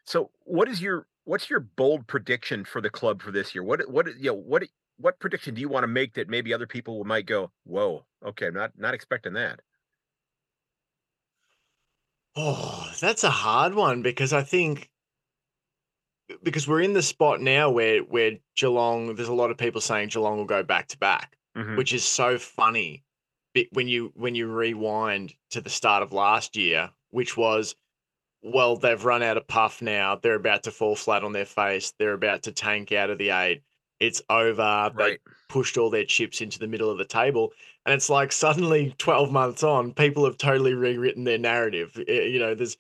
so 0.06 0.32
what 0.44 0.68
is 0.70 0.82
your 0.82 1.08
what's 1.24 1.50
your 1.50 1.60
bold 1.60 2.08
prediction 2.08 2.64
for 2.64 2.80
the 2.82 2.90
club 2.90 3.22
for 3.22 3.32
this 3.32 3.54
year? 3.54 3.64
What 3.64 3.90
what 3.90 4.08
you 4.20 4.32
know 4.32 4.36
what 4.36 4.64
what 4.98 5.20
prediction 5.20 5.56
do 5.56 5.62
you 5.62 5.70
want 5.70 5.84
to 5.84 5.88
make 5.88 6.14
that 6.14 6.30
maybe 6.30 6.54
other 6.54 6.68
people 6.68 7.04
might 7.04 7.26
go, 7.26 7.52
whoa, 7.66 8.06
okay, 8.26 8.48
I'm 8.48 8.54
not 8.54 8.72
not 8.78 8.94
expecting 8.94 9.34
that. 9.34 9.60
Oh, 12.36 12.92
that's 13.00 13.24
a 13.24 13.30
hard 13.30 13.74
one 13.74 14.02
because 14.02 14.34
I 14.34 14.44
think 14.44 14.90
because 16.44 16.68
we're 16.68 16.82
in 16.82 16.94
the 16.94 17.02
spot 17.02 17.42
now 17.42 17.70
where 17.70 18.00
where 18.00 18.32
Geelong, 18.56 19.16
there's 19.16 19.28
a 19.28 19.34
lot 19.34 19.52
of 19.52 19.58
people 19.58 19.82
saying 19.82 20.10
Geelong 20.10 20.38
will 20.38 20.46
go 20.46 20.64
back 20.64 20.88
to 20.90 20.98
back, 20.98 21.38
mm-hmm. 21.56 21.76
which 21.76 21.94
is 21.94 22.04
so 22.04 22.38
funny. 22.38 23.04
When 23.72 23.88
you 23.88 24.12
when 24.16 24.36
you 24.36 24.48
rewind 24.48 25.34
to 25.52 25.62
the 25.62 25.70
start 25.70 26.04
of 26.04 26.12
last 26.12 26.58
year, 26.58 26.90
which 27.12 27.38
was, 27.38 27.76
well, 28.42 28.76
they've 28.76 29.04
run 29.04 29.24
out 29.24 29.38
of 29.38 29.48
puff 29.48 29.82
now. 29.82 30.20
They're 30.22 30.36
about 30.36 30.64
to 30.64 30.72
fall 30.72 30.96
flat 30.96 31.24
on 31.24 31.32
their 31.32 31.46
face. 31.46 31.94
They're 31.98 32.14
about 32.14 32.44
to 32.44 32.52
tank 32.52 32.92
out 32.92 33.10
of 33.10 33.18
the 33.18 33.30
eight. 33.30 33.62
It's 34.02 34.22
over. 34.30 34.92
Right. 34.94 35.20
They 35.26 35.32
pushed 35.48 35.78
all 35.78 35.90
their 35.90 36.04
chips 36.04 36.42
into 36.42 36.60
the 36.60 36.68
middle 36.68 36.90
of 36.90 36.98
the 36.98 37.06
table, 37.06 37.54
and 37.86 37.94
it's 37.96 38.10
like 38.10 38.34
suddenly, 38.34 38.94
twelve 38.98 39.32
months 39.32 39.64
on, 39.64 39.94
people 39.94 40.26
have 40.26 40.38
totally 40.38 40.74
rewritten 40.74 41.24
their 41.24 41.38
narrative. 41.38 41.98
You 42.08 42.40
know, 42.40 42.56
there's 42.56 42.76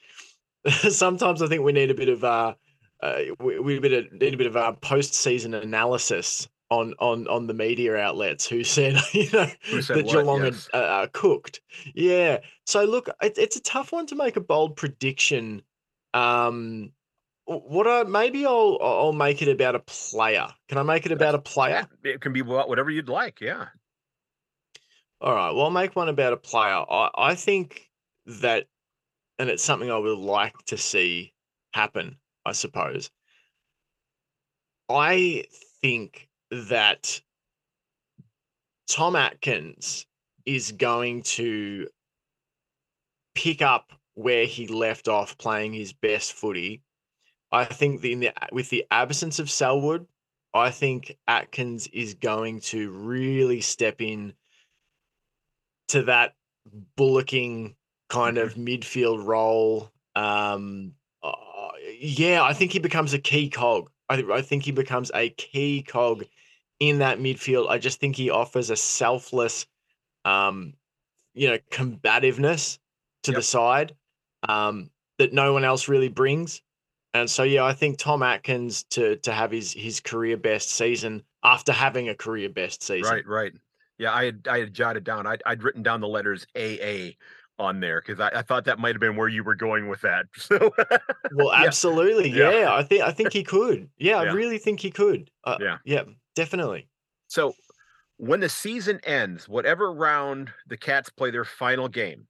sometimes 0.89 1.41
I 1.41 1.47
think 1.47 1.63
we 1.63 1.71
need 1.71 1.91
a 1.91 1.95
bit 1.95 2.09
of 2.09 2.25
uh 2.25 2.55
uh, 3.01 3.21
we, 3.39 3.59
we 3.59 3.79
need 3.79 3.93
a, 3.93 4.37
bit 4.37 4.47
of 4.47 4.55
a 4.55 4.73
post-season 4.73 5.53
analysis 5.53 6.47
on 6.71 6.93
on 6.99 7.27
on 7.27 7.47
the 7.47 7.53
media 7.53 7.95
outlets 7.97 8.47
who 8.47 8.63
said 8.63 8.97
you 9.13 9.29
know 9.31 9.49
said 9.81 9.97
that 9.97 10.07
Geelong 10.07 10.43
yes. 10.43 10.69
had 10.73 10.79
uh, 10.79 10.83
uh, 10.83 11.07
cooked. 11.13 11.61
Yeah. 11.93 12.39
So 12.65 12.83
look, 12.85 13.09
it, 13.21 13.37
it's 13.37 13.55
a 13.55 13.61
tough 13.61 13.91
one 13.91 14.07
to 14.07 14.15
make 14.15 14.35
a 14.35 14.41
bold 14.41 14.75
prediction. 14.75 15.61
Um, 16.13 16.91
what 17.45 17.87
I 17.87 18.03
maybe 18.03 18.45
I'll 18.45 18.79
I'll 18.81 19.13
make 19.13 19.41
it 19.41 19.49
about 19.49 19.75
a 19.75 19.79
player. 19.79 20.47
Can 20.67 20.77
I 20.77 20.83
make 20.83 21.05
it 21.05 21.11
about 21.11 21.35
a 21.35 21.39
player? 21.39 21.87
It 22.03 22.21
can 22.21 22.33
be 22.33 22.41
whatever 22.41 22.89
you'd 22.89 23.09
like. 23.09 23.41
Yeah. 23.41 23.67
All 25.21 25.33
right. 25.33 25.51
Well, 25.51 25.65
I'll 25.65 25.71
make 25.71 25.95
one 25.95 26.09
about 26.09 26.33
a 26.33 26.37
player. 26.37 26.83
I 26.89 27.09
I 27.15 27.35
think 27.35 27.89
that, 28.25 28.65
and 29.37 29.49
it's 29.49 29.63
something 29.63 29.91
I 29.91 29.97
would 29.97 30.17
like 30.17 30.55
to 30.67 30.77
see 30.77 31.33
happen, 31.73 32.17
I 32.45 32.51
suppose. 32.51 33.09
I 34.89 35.45
think 35.81 36.29
that 36.51 37.21
Tom 38.87 39.15
Atkins 39.15 40.05
is 40.45 40.71
going 40.71 41.23
to 41.23 41.87
pick 43.33 43.61
up 43.61 43.91
where 44.13 44.45
he 44.45 44.67
left 44.67 45.07
off 45.07 45.37
playing 45.37 45.73
his 45.73 45.91
best 45.91 46.33
footy. 46.33 46.81
I 47.51 47.65
think 47.65 48.01
the, 48.01 48.13
in 48.13 48.19
the 48.19 48.31
with 48.51 48.69
the 48.69 48.85
absence 48.91 49.39
of 49.39 49.49
Selwood, 49.49 50.05
I 50.53 50.71
think 50.71 51.17
Atkins 51.27 51.87
is 51.87 52.13
going 52.13 52.61
to 52.61 52.91
really 52.91 53.61
step 53.61 54.01
in 54.01 54.33
to 55.89 56.03
that 56.03 56.33
bullocking 56.95 57.75
kind 58.09 58.37
of 58.37 58.55
midfield 58.55 59.25
role. 59.25 59.91
Um, 60.15 60.93
uh, 61.29 61.71
yeah, 61.99 62.43
I 62.43 62.53
think 62.53 62.71
he 62.71 62.79
becomes 62.79 63.13
a 63.13 63.19
key 63.19 63.49
cog. 63.49 63.89
I, 64.09 64.23
I 64.31 64.41
think 64.41 64.63
he 64.63 64.71
becomes 64.71 65.11
a 65.13 65.29
key 65.29 65.83
cog 65.83 66.25
in 66.79 66.99
that 66.99 67.19
midfield. 67.19 67.69
I 67.69 67.77
just 67.77 67.99
think 67.99 68.15
he 68.15 68.29
offers 68.29 68.69
a 68.69 68.75
selfless, 68.75 69.65
um, 70.25 70.73
you 71.33 71.49
know, 71.49 71.57
combativeness 71.71 72.79
to 73.23 73.31
Yep. 73.31 73.37
the 73.37 73.43
side 73.43 73.95
um, 74.47 74.89
that 75.17 75.33
no 75.33 75.53
one 75.53 75.63
else 75.63 75.87
really 75.87 76.09
brings. 76.09 76.61
And 77.13 77.29
so, 77.29 77.43
yeah, 77.43 77.63
I 77.63 77.73
think 77.73 77.97
Tom 77.97 78.21
Atkins 78.21 78.83
to 78.91 79.15
to 79.17 79.31
have 79.31 79.51
his 79.51 79.71
his 79.71 80.01
career 80.01 80.35
best 80.35 80.71
season 80.71 81.23
after 81.43 81.71
having 81.71 82.09
a 82.09 82.15
career 82.15 82.49
best 82.49 82.83
season. 82.83 83.09
Right, 83.09 83.25
right. 83.25 83.53
Yeah, 83.97 84.13
I 84.13 84.25
had 84.25 84.47
I 84.49 84.59
had 84.59 84.73
jotted 84.73 85.05
down. 85.05 85.25
I'd, 85.25 85.41
I'd 85.45 85.63
written 85.63 85.81
down 85.81 86.01
the 86.01 86.07
letters 86.09 86.45
AA 86.57 87.15
on 87.57 87.79
there 87.79 88.01
because 88.01 88.19
I, 88.19 88.39
I 88.39 88.41
thought 88.41 88.65
that 88.65 88.79
might 88.79 88.95
have 88.95 88.99
been 88.99 89.15
where 89.15 89.27
you 89.29 89.43
were 89.43 89.55
going 89.55 89.87
with 89.87 90.01
that. 90.01 90.25
So 90.37 90.71
Well, 91.33 91.47
Yeah. 91.53 91.67
absolutely, 91.67 92.29
Yeah. 92.29 92.51
yeah. 92.51 92.73
I 92.73 92.83
think 92.83 93.01
I 93.03 93.11
think 93.11 93.31
he 93.33 93.43
could. 93.43 93.89
Yeah, 93.97 94.21
Yeah. 94.23 94.31
I 94.31 94.33
really 94.33 94.57
think 94.57 94.79
he 94.81 94.91
could. 94.91 95.29
Uh, 95.43 95.57
Yeah. 95.59 95.77
yeah, 95.85 96.03
definitely. 96.35 96.89
So 97.27 97.53
when 98.17 98.39
the 98.39 98.49
season 98.49 98.99
ends, 99.03 99.47
whatever 99.49 99.91
round 99.93 100.51
the 100.67 100.77
Cats 100.77 101.09
play 101.09 101.31
their 101.31 101.45
final 101.45 101.87
game, 101.87 102.27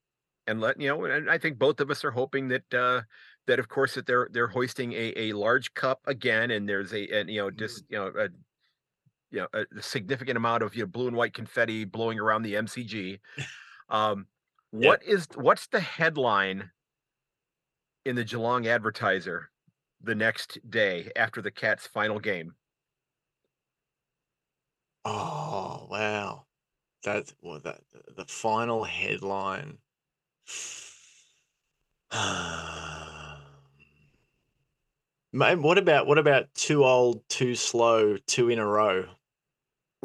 and 0.47 0.61
let 0.61 0.79
you 0.79 0.87
know, 0.89 1.05
and 1.05 1.29
I 1.29 1.39
think 1.39 1.57
both 1.57 1.79
of 1.79 1.89
us 1.89 2.05
are 2.05 2.11
hoping 2.11 2.49
that 2.49 2.71
uh 2.73 3.01
that 3.47 3.57
of 3.59 3.67
course 3.67 3.95
that 3.95 4.05
they're 4.05 4.27
they're 4.31 4.47
hoisting 4.47 4.93
a, 4.93 5.13
a 5.17 5.33
large 5.33 5.73
cup 5.73 6.01
again, 6.05 6.51
and 6.51 6.69
there's 6.69 6.93
a 6.93 7.07
and 7.09 7.29
you 7.31 7.41
know 7.41 7.49
just 7.49 7.83
you 7.89 7.97
know 7.97 8.07
a 8.15 8.29
you 9.31 9.39
know 9.41 9.47
a 9.53 9.81
significant 9.81 10.37
amount 10.37 10.61
of 10.61 10.75
you 10.75 10.83
know 10.83 10.87
blue 10.87 11.07
and 11.07 11.17
white 11.17 11.33
confetti 11.33 11.83
blowing 11.83 12.19
around 12.19 12.43
the 12.43 12.53
MCG. 12.53 13.19
Um, 13.89 14.27
Yeah. 14.71 14.89
what 14.89 15.03
is 15.03 15.27
what's 15.35 15.67
the 15.67 15.79
headline 15.79 16.71
in 18.05 18.15
the 18.15 18.23
Geelong 18.23 18.67
Advertiser 18.67 19.49
the 20.01 20.15
next 20.15 20.59
day 20.69 21.11
after 21.15 21.41
the 21.41 21.51
Cats' 21.51 21.87
final 21.87 22.19
game? 22.19 22.55
Oh 25.05 25.87
wow, 25.89 26.45
that's 27.03 27.33
well 27.41 27.59
that 27.59 27.81
the 28.15 28.25
final 28.25 28.83
headline. 28.83 29.77
Man, 35.33 35.61
what 35.61 35.77
about 35.77 36.07
what 36.07 36.17
about 36.17 36.53
too 36.55 36.85
old, 36.85 37.27
too 37.29 37.55
slow, 37.55 38.17
two 38.25 38.49
in 38.49 38.57
a 38.57 38.65
row? 38.65 39.05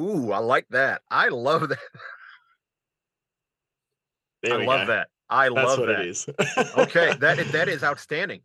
Ooh, 0.00 0.32
I 0.32 0.38
like 0.38 0.66
that. 0.70 1.02
I 1.10 1.28
love 1.28 1.68
that. 1.68 1.78
There 4.42 4.60
I 4.60 4.64
love 4.64 4.86
go. 4.86 4.92
that. 4.94 5.08
I 5.28 5.48
That's 5.48 5.54
love 5.54 5.78
what 5.80 5.86
that. 5.86 6.00
it 6.00 6.06
is. 6.08 6.26
okay, 6.76 7.14
that 7.20 7.38
that 7.52 7.68
is 7.68 7.84
outstanding. 7.84 8.40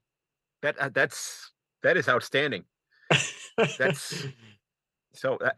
That 0.62 0.78
uh, 0.80 0.90
that's 0.94 1.52
that 1.84 1.98
is 1.98 2.08
outstanding. 2.10 2.66
that's- 3.58 4.28
So 5.14 5.38
uh, 5.38 5.52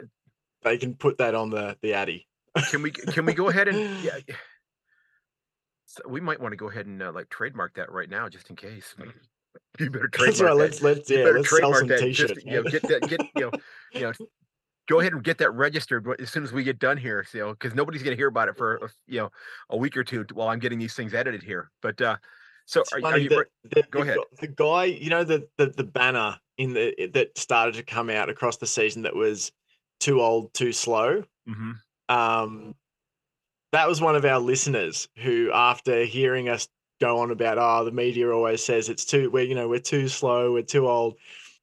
they 0.61 0.77
can 0.77 0.93
put 0.93 1.17
that 1.17 1.33
on 1.33 1.49
the 1.49 1.75
the 1.81 1.93
Addy. 1.95 2.27
can 2.69 2.83
we 2.83 2.91
can 2.91 3.25
we 3.25 3.33
go 3.33 3.49
ahead 3.49 3.67
and 3.67 3.79
yeah, 4.03 4.17
so 5.87 6.03
we 6.07 6.21
might 6.21 6.39
want 6.39 6.51
to 6.51 6.57
go 6.57 6.69
ahead 6.69 6.85
and 6.85 7.01
uh, 7.01 7.11
like 7.11 7.29
trademark 7.29 7.73
that 7.73 7.91
right 7.91 8.07
now 8.09 8.29
just 8.29 8.51
in 8.51 8.55
case. 8.55 8.93
You 9.79 9.89
better 9.89 10.07
trademark 10.09 10.41
right. 10.41 10.49
that. 10.49 10.55
Let's 10.55 10.81
let's 10.83 11.09
You 11.09 11.17
yeah, 11.17 11.23
better 11.23 11.37
let's 11.39 11.49
sell 11.49 11.57
trademark 11.71 11.79
some 11.79 11.87
that. 11.87 12.11
Just, 12.11 12.45
you 12.45 12.51
know, 12.51 12.63
get 12.69 12.83
that 12.83 13.09
get 13.09 13.19
you 13.35 13.41
know 13.41 13.51
you 13.93 14.01
know 14.01 14.11
go 14.87 14.99
ahead 14.99 15.13
and 15.13 15.23
get 15.23 15.37
that 15.39 15.51
registered 15.51 16.07
as 16.19 16.31
soon 16.31 16.43
as 16.43 16.51
we 16.51 16.63
get 16.63 16.79
done 16.79 16.97
here. 16.97 17.25
So, 17.29 17.37
you 17.37 17.43
know, 17.43 17.51
because 17.51 17.75
nobody's 17.75 18.03
going 18.03 18.15
to 18.15 18.19
hear 18.19 18.27
about 18.27 18.49
it 18.49 18.57
for 18.57 18.75
a, 18.75 18.89
you 19.07 19.19
know 19.19 19.29
a 19.69 19.77
week 19.77 19.95
or 19.97 20.03
two 20.03 20.25
while 20.33 20.49
I'm 20.49 20.59
getting 20.59 20.79
these 20.79 20.93
things 20.93 21.13
edited 21.13 21.43
here. 21.43 21.71
But 21.81 22.01
uh 22.01 22.17
so 22.65 22.83
are, 22.91 23.13
are 23.13 23.17
you? 23.17 23.29
that 23.29 23.37
re- 23.37 23.45
the, 23.63 23.83
go 23.89 24.03
the 24.03 24.11
ahead. 24.11 24.17
The 24.41 24.47
guy, 24.47 24.85
you 24.85 25.09
know, 25.09 25.23
the, 25.23 25.47
the 25.57 25.67
the 25.67 25.85
banner 25.85 26.37
in 26.57 26.73
the 26.73 27.09
that 27.13 27.37
started 27.37 27.75
to 27.75 27.83
come 27.83 28.09
out 28.09 28.29
across 28.29 28.57
the 28.57 28.67
season 28.67 29.03
that 29.03 29.15
was 29.15 29.51
too 29.99 30.21
old, 30.21 30.53
too 30.53 30.73
slow. 30.73 31.23
Mhm. 31.47 31.75
Um, 32.09 32.75
that 33.71 33.87
was 33.87 34.01
one 34.01 34.15
of 34.15 34.25
our 34.25 34.39
listeners 34.39 35.07
who, 35.17 35.51
after 35.53 36.03
hearing 36.03 36.49
us 36.49 36.67
go 36.99 37.19
on 37.19 37.31
about, 37.31 37.57
oh, 37.57 37.85
the 37.85 37.91
media 37.91 38.29
always 38.31 38.63
says 38.63 38.89
it's 38.89 39.05
too, 39.05 39.29
we're 39.29 39.43
you 39.43 39.55
know 39.55 39.69
we're 39.69 39.79
too 39.79 40.07
slow, 40.07 40.51
we're 40.53 40.63
too 40.63 40.87
old. 40.87 41.15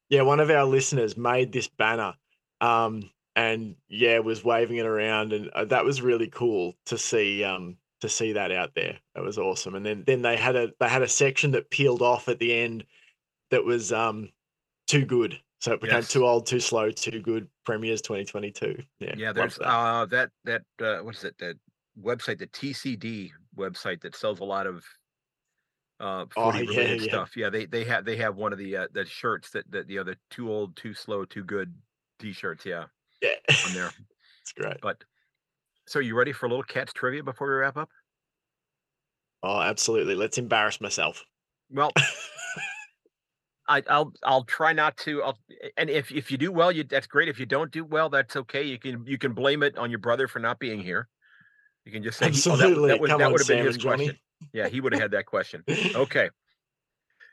Yeah, 0.09 0.21
one 0.21 0.39
of 0.39 0.49
our 0.49 0.65
listeners 0.65 1.17
made 1.17 1.51
this 1.51 1.67
banner, 1.67 2.13
um, 2.61 3.09
and 3.35 3.75
yeah, 3.87 4.19
was 4.19 4.43
waving 4.43 4.77
it 4.77 4.85
around, 4.85 5.33
and 5.33 5.49
uh, 5.51 5.65
that 5.65 5.85
was 5.85 6.01
really 6.01 6.29
cool 6.29 6.75
to 6.85 6.97
see. 6.97 7.43
Um, 7.43 7.77
to 8.01 8.09
see 8.09 8.33
that 8.33 8.51
out 8.51 8.75
there, 8.75 8.99
that 9.15 9.23
was 9.23 9.37
awesome. 9.39 9.73
And 9.73 9.85
then 9.85 10.03
then 10.05 10.21
they 10.21 10.37
had 10.37 10.55
a 10.55 10.71
they 10.79 10.89
had 10.89 11.01
a 11.01 11.07
section 11.07 11.51
that 11.51 11.71
peeled 11.71 12.01
off 12.01 12.27
at 12.27 12.39
the 12.39 12.53
end 12.53 12.85
that 13.51 13.65
was 13.65 13.93
um 13.93 14.31
too 14.87 15.05
good. 15.05 15.41
So 15.61 15.73
it 15.73 15.81
became 15.81 16.05
Yes. 16.05 16.07
too 16.07 16.25
old, 16.25 16.47
too 16.47 16.59
slow, 16.61 16.91
too 16.91 17.21
good. 17.21 17.49
Premieres 17.65 18.01
2022. 18.01 18.83
Yeah, 18.99 19.15
Yeah, 19.15 19.31
there's 19.33 19.57
that. 19.59 19.65
uh 19.65 20.05
that 20.07 20.31
that 20.43 20.63
uh 20.81 20.99
what 20.99 21.15
is 21.15 21.23
it 21.23 21.37
that 21.39 21.57
website 21.97 22.39
the 22.39 22.47
TCD 22.47 23.31
website 23.55 24.01
that 24.01 24.15
sells 24.15 24.39
a 24.39 24.43
lot 24.43 24.67
of 24.67 24.83
uh 25.99 26.25
Oh, 26.37 26.59
yeah, 26.61 26.93
yeah. 26.93 27.21
stuff. 27.21 27.37
Yeah, 27.37 27.49
they 27.49 27.65
they 27.65 27.83
have 27.85 28.03
they 28.05 28.17
have 28.17 28.35
one 28.35 28.51
of 28.51 28.59
the 28.59 28.75
uh, 28.75 28.87
the 28.91 29.05
shirts 29.05 29.51
that 29.51 29.69
that 29.71 29.89
you 29.89 29.97
know 29.97 30.03
the 30.03 30.17
too 30.29 30.51
old, 30.51 30.75
too 30.75 30.93
slow, 30.93 31.23
too 31.25 31.43
good 31.43 31.73
t-shirts. 32.19 32.65
Yeah, 32.65 32.87
yeah, 33.25 33.55
on 33.67 33.73
there. 33.73 33.91
it's 34.41 34.51
great. 34.53 34.77
But 34.81 35.03
so 35.87 35.99
you 35.99 36.15
ready 36.15 36.31
for 36.31 36.45
a 36.45 36.49
little 36.49 36.63
cats 36.63 36.93
trivia 36.93 37.23
before 37.23 37.47
we 37.47 37.53
wrap 37.55 37.77
up? 37.77 37.89
Oh, 39.43 39.61
absolutely. 39.61 40.15
Let's 40.15 40.37
embarrass 40.37 40.81
myself. 40.81 41.23
Well, 41.69 41.91
I, 43.67 43.83
I'll 43.89 44.13
I'll 44.23 44.43
try 44.43 44.73
not 44.73 44.97
to. 44.97 45.23
I'll, 45.23 45.37
and 45.77 45.89
if 45.89 46.11
if 46.11 46.31
you 46.31 46.37
do 46.37 46.51
well, 46.51 46.71
you 46.71 46.83
that's 46.83 47.07
great. 47.07 47.29
If 47.29 47.39
you 47.39 47.45
don't 47.45 47.71
do 47.71 47.83
well, 47.83 48.09
that's 48.09 48.35
okay. 48.35 48.63
You 48.63 48.79
can 48.79 49.05
you 49.05 49.17
can 49.17 49.33
blame 49.33 49.63
it 49.63 49.77
on 49.77 49.89
your 49.89 49.99
brother 49.99 50.27
for 50.27 50.39
not 50.39 50.59
being 50.59 50.79
here. 50.79 51.07
You 51.85 51.91
can 51.91 52.03
just 52.03 52.17
say, 52.17 52.31
he- 52.31 52.49
oh, 52.49 52.55
that, 52.55 52.65
Absolutely. 52.65 52.87
that, 52.89 52.99
would, 52.99 53.09
that 53.11 53.31
would 53.31 53.41
have 53.41 53.47
been 53.47 53.65
his 53.65 53.77
Johnny. 53.77 54.05
question. 54.05 54.19
Yeah, 54.53 54.67
he 54.67 54.81
would 54.81 54.91
have 54.93 55.01
had 55.01 55.11
that 55.11 55.25
question. 55.27 55.63
Okay. 55.95 56.29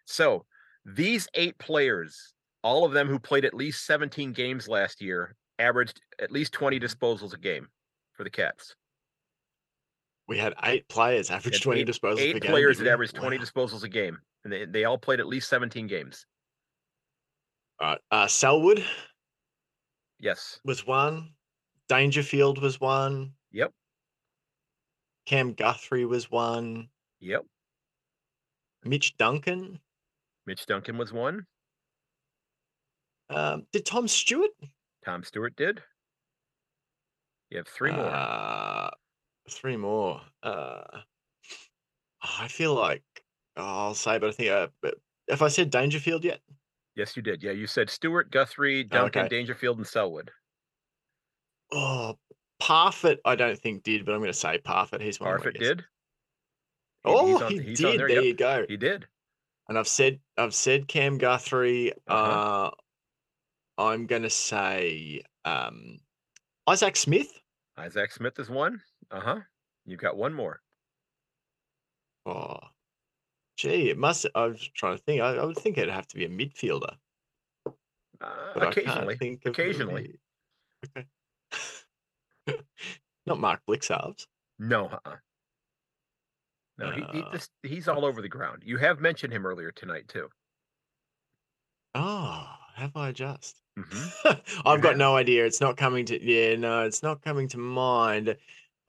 So 0.04 0.44
these 0.84 1.28
eight 1.34 1.56
players, 1.58 2.34
all 2.62 2.84
of 2.84 2.92
them 2.92 3.08
who 3.08 3.18
played 3.18 3.44
at 3.44 3.54
least 3.54 3.86
17 3.86 4.32
games 4.32 4.68
last 4.68 5.00
year, 5.00 5.36
averaged 5.62 6.00
at 6.20 6.30
least 6.30 6.52
20 6.52 6.78
disposals 6.80 7.32
a 7.34 7.38
game 7.38 7.68
for 8.12 8.24
the 8.24 8.30
Cats. 8.30 8.74
We 10.28 10.38
had 10.38 10.54
eight 10.64 10.88
players, 10.88 11.30
average 11.30 11.60
20 11.62 11.80
eight- 11.80 11.86
disposals 11.88 12.18
Eight 12.18 12.42
players 12.42 12.78
that 12.78 12.86
averaged 12.88 13.14
20 13.14 13.38
Wow. 13.38 13.44
disposals 13.44 13.82
a 13.82 13.88
game, 13.88 14.18
and 14.44 14.52
they, 14.52 14.64
they 14.66 14.84
all 14.84 14.98
played 14.98 15.20
at 15.20 15.26
least 15.26 15.48
17 15.48 15.86
games. 15.86 16.26
All 17.80 17.88
right. 17.90 18.00
Uh, 18.10 18.26
Selwood 18.28 18.84
Yes. 20.20 20.60
was 20.64 20.86
one. 20.86 21.34
Dangerfield 21.88 22.62
was 22.62 22.80
one. 22.80 23.34
Yep. 23.50 23.72
Cam 25.26 25.52
Guthrie 25.54 26.04
was 26.06 26.30
one. 26.30 26.88
Yep. 27.20 27.44
Mitch 28.84 29.16
Duncan. 29.16 29.80
Mitch 30.46 30.66
Duncan 30.66 30.96
was 30.98 31.12
one. 31.12 31.46
Um, 33.28 33.66
did 33.72 33.84
Tom 33.86 34.08
Stewart? 34.08 34.50
Tom 35.04 35.22
Stewart 35.24 35.56
did. 35.56 35.80
You 37.50 37.58
have 37.58 37.68
three 37.68 37.92
more. 37.92 38.06
Uh, 38.06 38.90
three 39.50 39.76
more. 39.76 40.20
Uh, 40.42 40.82
I 42.22 42.48
feel 42.48 42.74
like 42.74 43.02
oh, 43.56 43.62
I'll 43.64 43.94
say, 43.94 44.18
but 44.18 44.28
I 44.30 44.32
think 44.32 44.50
uh, 44.50 44.68
but 44.80 44.94
if 45.28 45.42
I 45.42 45.48
said 45.48 45.70
Dangerfield 45.70 46.24
yet, 46.24 46.40
yes, 46.96 47.16
you 47.16 47.22
did. 47.22 47.42
Yeah, 47.42 47.50
you 47.52 47.66
said 47.66 47.90
Stewart, 47.90 48.30
Guthrie, 48.30 48.84
Duncan, 48.84 49.22
okay. 49.22 49.28
Dangerfield, 49.28 49.78
and 49.78 49.86
Selwood. 49.86 50.30
oh, 51.72 52.16
Parfitt, 52.60 53.18
I 53.24 53.34
don't 53.34 53.58
think 53.58 53.82
did, 53.82 54.04
but 54.06 54.12
I'm 54.12 54.20
going 54.20 54.28
to 54.32 54.38
say 54.38 54.58
Parfitt. 54.58 55.00
He's 55.02 55.18
one. 55.20 55.28
Parfitt 55.38 55.58
did. 55.58 55.80
He- 55.80 55.86
Oh, 57.04 57.42
on- 57.44 57.50
he 57.50 57.58
did. 57.58 57.78
there, 57.78 57.98
There, 57.98 58.08
yep. 58.10 58.22
you 58.24 58.34
go. 58.34 58.64
He 58.68 58.76
did. 58.76 59.06
And 59.68 59.76
I've 59.76 59.88
said 59.88 60.20
I've 60.38 60.54
said 60.54 60.86
Cam 60.86 61.18
Guthrie. 61.18 61.92
uh 62.08 62.12
Uh-huh. 62.12 62.70
I'm 63.78 64.06
going 64.06 64.22
to 64.22 64.30
say 64.30 65.22
um, 65.44 65.98
Isaac 66.66 66.96
Smith. 66.96 67.40
Isaac 67.76 68.12
Smith 68.12 68.38
is 68.38 68.50
one. 68.50 68.80
Uh 69.10 69.20
huh. 69.20 69.40
You've 69.86 70.00
got 70.00 70.16
one 70.16 70.32
more. 70.34 70.60
Oh, 72.26 72.58
Gee, 73.56 73.90
it 73.90 73.98
must. 73.98 74.26
I 74.34 74.46
was 74.46 74.70
trying 74.74 74.96
to 74.96 75.02
think. 75.02 75.20
I, 75.20 75.36
I 75.36 75.44
would 75.44 75.56
think 75.58 75.76
it'd 75.78 75.92
have 75.92 76.06
to 76.08 76.16
be 76.16 76.24
a 76.24 76.28
midfielder, 76.28 76.94
Uh, 77.66 78.52
occasionally. 78.56 79.40
occasionally. 79.44 80.18
Okay. 80.96 81.06
Not 83.26 83.38
Mark 83.40 83.60
Blicavs. 83.68 84.26
No, 84.58 84.86
uh-uh. 84.86 85.16
No, 86.78 86.90
he, 86.90 87.02
he 87.12 87.22
Uh, 87.22 87.30
this, 87.30 87.48
he's 87.62 87.88
all 87.88 88.04
over 88.04 88.22
the 88.22 88.28
ground. 88.28 88.62
You 88.64 88.78
have 88.78 89.00
mentioned 89.00 89.32
him 89.32 89.44
earlier 89.46 89.70
tonight 89.72 90.08
too. 90.08 90.28
Oh, 91.94 92.51
have 92.82 92.96
I 92.96 93.12
just? 93.12 93.56
hmm 93.76 94.08
I've 94.66 94.82
got 94.82 94.96
no 94.96 95.16
idea. 95.16 95.46
It's 95.46 95.60
not 95.60 95.76
coming 95.76 96.04
to. 96.06 96.22
Yeah, 96.22 96.56
no, 96.56 96.82
it's 96.82 97.02
not 97.02 97.22
coming 97.22 97.48
to 97.48 97.58
mind. 97.58 98.36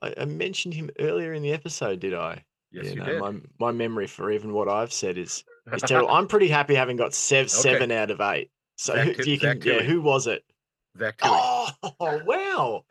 I, 0.02 0.14
I 0.18 0.24
mentioned 0.24 0.74
him 0.74 0.90
earlier 0.98 1.32
in 1.32 1.42
the 1.42 1.52
episode, 1.52 2.00
did 2.00 2.12
I? 2.14 2.44
Yes, 2.72 2.86
you 2.86 2.96
no, 2.96 3.04
did. 3.06 3.18
my 3.20 3.34
my 3.58 3.72
memory 3.72 4.06
for 4.06 4.30
even 4.30 4.52
what 4.52 4.68
I've 4.68 4.92
said 4.92 5.16
is 5.16 5.44
is 5.72 5.82
terrible. 5.86 6.10
I'm 6.10 6.26
pretty 6.26 6.48
happy 6.48 6.74
having 6.74 6.96
got 6.96 7.14
sev- 7.14 7.46
Okay. 7.46 7.60
seven 7.62 7.92
out 7.92 8.10
of 8.10 8.20
eight. 8.20 8.50
So 8.76 8.96
who, 8.96 9.22
you 9.22 9.38
can, 9.38 9.60
yeah, 9.62 9.82
who 9.82 10.02
was 10.02 10.26
it? 10.26 10.44
Tuohy. 10.98 11.72
Oh 12.00 12.20
wow, 12.26 12.84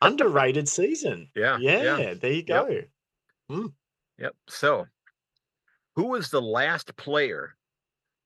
underrated 0.00 0.68
season. 0.68 1.28
yeah, 1.34 1.58
Yeah, 1.58 1.98
yeah, 1.98 2.14
there 2.14 2.32
you 2.32 2.44
Yep. 2.46 2.88
go. 3.48 3.68
yep. 4.18 4.34
So, 4.48 4.86
who 5.94 6.06
was 6.06 6.30
the 6.30 6.40
last 6.40 6.96
player 6.96 7.56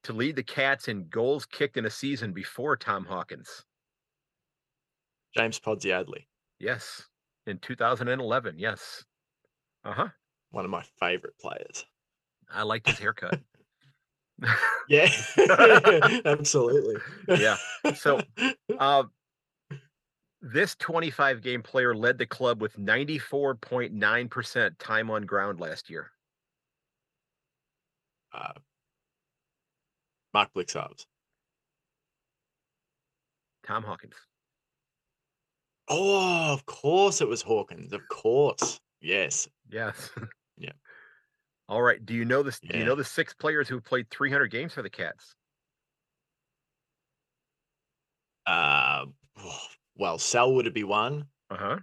to 0.05 0.13
lead 0.13 0.37
the 0.37 0.43
Cats 0.43 0.89
in 0.89 1.09
goals 1.09 1.47
kicked 1.47 1.77
in 1.77 1.87
a 1.87 1.91
season 1.91 2.33
before 2.33 2.77
Tom 2.77 3.05
Hawkins? 3.05 3.65
James 5.37 5.61
Podsiadly, 5.61 6.27
Yes, 6.59 7.07
in 7.47 7.59
2011. 7.59 8.59
Yes. 8.59 9.05
Uh 9.85 9.93
huh. 9.93 10.09
one 10.51 10.65
of 10.65 10.71
my 10.71 10.83
favorite 10.99 11.39
players. 11.39 11.87
I 12.53 12.63
liked 12.63 12.89
his 12.89 12.99
haircut. 12.99 13.41
Yeah, 14.89 15.07
absolutely. 16.25 16.97
Yeah. 17.39 17.59
So, 17.95 18.21
uh, 18.79 19.05
this 20.41 20.75
25 20.77 21.43
game 21.43 21.63
player 21.63 21.95
led 21.95 22.17
the 22.19 22.25
club 22.27 22.61
with 22.63 22.77
94.9% 22.79 24.71
time 24.79 25.11
on 25.11 25.27
ground 25.27 25.61
last 25.61 25.91
year. 25.91 26.11
uh, 28.33 28.53
Mark 30.33 30.51
Blicavs. 30.55 31.07
Tom 33.67 33.83
Hawkins. 33.83 34.15
Oh, 35.89 36.53
of 36.53 36.65
course 36.67 37.21
it 37.21 37.29
was 37.29 37.43
Hawkins. 37.43 37.93
Of 37.93 38.03
course. 38.09 38.81
Yes. 39.01 39.49
Yes. 39.71 40.11
Yeah. 40.63 40.73
All 41.71 41.81
right. 41.81 42.05
Do 42.05 42.13
you 42.13 42.27
know 42.27 42.43
this? 42.43 42.61
Do 42.61 42.77
you 42.77 42.85
know 42.85 42.95
the 42.95 43.03
six 43.03 43.33
players 43.33 43.67
who 43.67 43.81
played 43.81 44.11
300 44.11 44.49
games 44.51 44.75
for 44.75 44.83
the 44.83 44.91
Cats? 44.91 45.35
Uh, 48.47 49.07
well, 49.97 50.19
Selwood 50.19 50.67
would 50.67 50.75
be 50.75 50.85
one. 50.85 51.25
Uh 51.49 51.57
huh. 51.57 51.79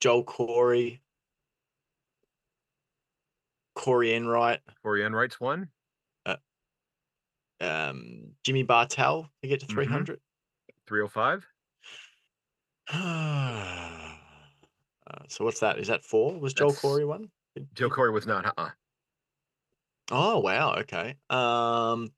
Joel 0.00 0.22
Corey. 0.22 1.02
Corey 3.74 4.14
Enright. 4.14 4.60
Corey 4.84 5.04
Enright's 5.04 5.40
one. 5.40 5.70
Um, 7.60 8.32
Jimmy 8.44 8.62
Bartell 8.62 9.30
to 9.42 9.48
get 9.48 9.60
to 9.60 9.66
Mhm. 9.66 10.18
305. 10.86 11.46
uh, 12.92 14.16
so 15.28 15.44
what's 15.44 15.60
that? 15.60 15.78
Is 15.78 15.88
that 15.88 16.04
four? 16.04 16.38
Was 16.38 16.54
Joel 16.54 16.70
That's- 16.70 16.80
Corey 16.82 17.04
one? 17.04 17.30
Joel 17.74 17.90
Corey 17.90 18.10
was 18.10 18.26
not. 18.26 18.46
Uh 18.46 18.52
uh 18.56 18.70
Oh, 20.12 20.38
wow. 20.40 20.74
Okay. 20.78 21.14
Um, 21.28 22.08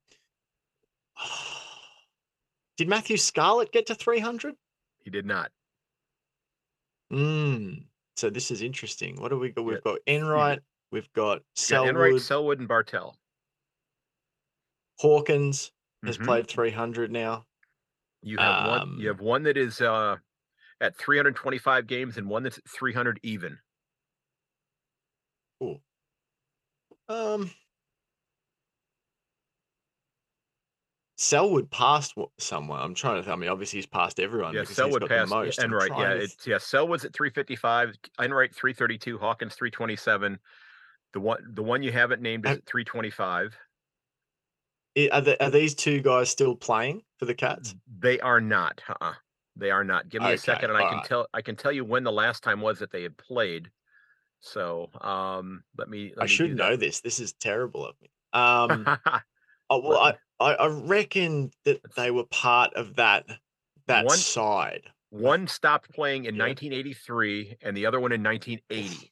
did 2.78 2.88
Matthew 2.88 3.16
Scarlett 3.18 3.70
get 3.72 3.86
to 3.86 3.94
300? 3.94 4.54
He 5.04 5.10
did 5.10 5.26
not. 5.26 5.50
Mm. 7.12 7.84
So 8.16 8.30
this 8.30 8.50
is 8.50 8.62
interesting. 8.62 9.20
What 9.20 9.28
do 9.28 9.38
we 9.38 9.50
got? 9.50 9.64
We've 9.66 9.82
got 9.82 9.98
Enright. 10.06 10.60
We've 10.90 11.12
got 11.12 11.42
You 11.58 11.76
got 11.76 11.88
Enright, 11.88 12.10
Selwood. 12.12 12.22
Selwood, 12.22 12.58
and 12.60 12.68
Bartell. 12.68 13.18
Hawkins 15.02 15.72
has 16.04 16.16
Mhm. 16.16 16.24
played 16.24 16.48
300 16.48 17.10
now. 17.10 17.44
You 18.22 18.38
have 18.38 18.68
one. 18.68 18.80
Um, 18.82 18.96
You 19.00 19.08
have 19.08 19.20
one 19.20 19.42
that 19.42 19.56
is 19.56 19.80
uh, 19.80 20.18
at 20.80 20.96
325 20.96 21.88
games, 21.88 22.16
and 22.18 22.28
one 22.30 22.44
that's 22.44 22.60
300 22.68 23.18
even. 23.24 23.58
Um, 27.08 27.50
Selwood 31.16 31.70
passed 31.70 32.14
someone. 32.38 32.80
I'm 32.80 32.94
trying 32.94 33.22
to. 33.24 33.30
I 33.30 33.36
mean, 33.36 33.50
obviously 33.50 33.78
he's 33.78 33.86
passed 33.86 34.18
everyone. 34.20 34.54
Yeah, 34.54 34.64
Selwood 34.64 35.08
passed 35.08 35.30
the 35.30 35.36
most. 35.36 35.58
Enright. 35.58 35.90
Yeah, 35.98 36.14
to 36.14 36.20
it's 36.22 36.46
yeah. 36.46 36.58
Selwood's 36.58 37.04
at 37.04 37.12
355, 37.12 37.96
Enright 38.20 38.54
332, 38.54 39.18
Hawkins 39.18 39.54
327. 39.56 40.38
The 41.12 41.20
one, 41.20 41.44
the 41.54 41.62
one 41.62 41.82
you 41.82 41.92
haven't 41.92 42.22
named 42.22 42.44
is 42.46 42.50
Have- 42.50 42.58
at 42.58 42.66
325. 42.66 43.56
Are, 45.10 45.20
the, 45.20 45.42
are 45.42 45.50
these 45.50 45.74
two 45.74 46.00
guys 46.00 46.28
still 46.30 46.54
playing 46.54 47.02
for 47.18 47.24
the 47.24 47.34
Cats? 47.34 47.74
They 48.00 48.20
are 48.20 48.40
not. 48.40 48.80
Uh-uh. 48.88 49.14
They 49.56 49.70
are 49.70 49.84
not. 49.84 50.08
Give 50.08 50.22
me 50.22 50.32
a 50.32 50.38
second, 50.38 50.70
and 50.70 50.76
I 50.78 50.82
can 50.82 50.88
alright. 50.90 51.06
tell. 51.06 51.26
I 51.34 51.42
can 51.42 51.56
tell 51.56 51.72
you 51.72 51.84
when 51.84 52.04
the 52.04 52.12
last 52.12 52.42
time 52.42 52.60
was 52.60 52.78
that 52.78 52.90
they 52.90 53.02
had 53.02 53.16
played. 53.18 53.70
So, 54.40 54.88
um, 55.00 55.62
let 55.76 55.88
me. 55.88 56.12
Let 56.16 56.22
I 56.22 56.24
me 56.24 56.28
should 56.28 56.56
know 56.56 56.74
this. 56.76 57.00
This 57.00 57.20
is 57.20 57.32
terrible 57.34 57.86
of 57.86 57.94
me. 58.00 58.08
Um, 58.32 58.86
oh, 59.70 59.80
well, 59.86 59.98
I, 59.98 60.14
I 60.40 60.54
I 60.54 60.66
reckon 60.68 61.50
that 61.64 61.80
they 61.96 62.10
were 62.10 62.24
part 62.24 62.72
of 62.74 62.96
that 62.96 63.26
that 63.86 64.06
One- 64.06 64.16
side. 64.16 64.82
one 65.10 65.46
stopped 65.46 65.92
playing 65.92 66.24
in 66.24 66.34
Yeah. 66.36 66.44
1983, 66.44 67.58
and 67.62 67.76
the 67.76 67.84
other 67.86 68.00
one 68.00 68.12
in 68.12 68.22
1980. 68.22 69.11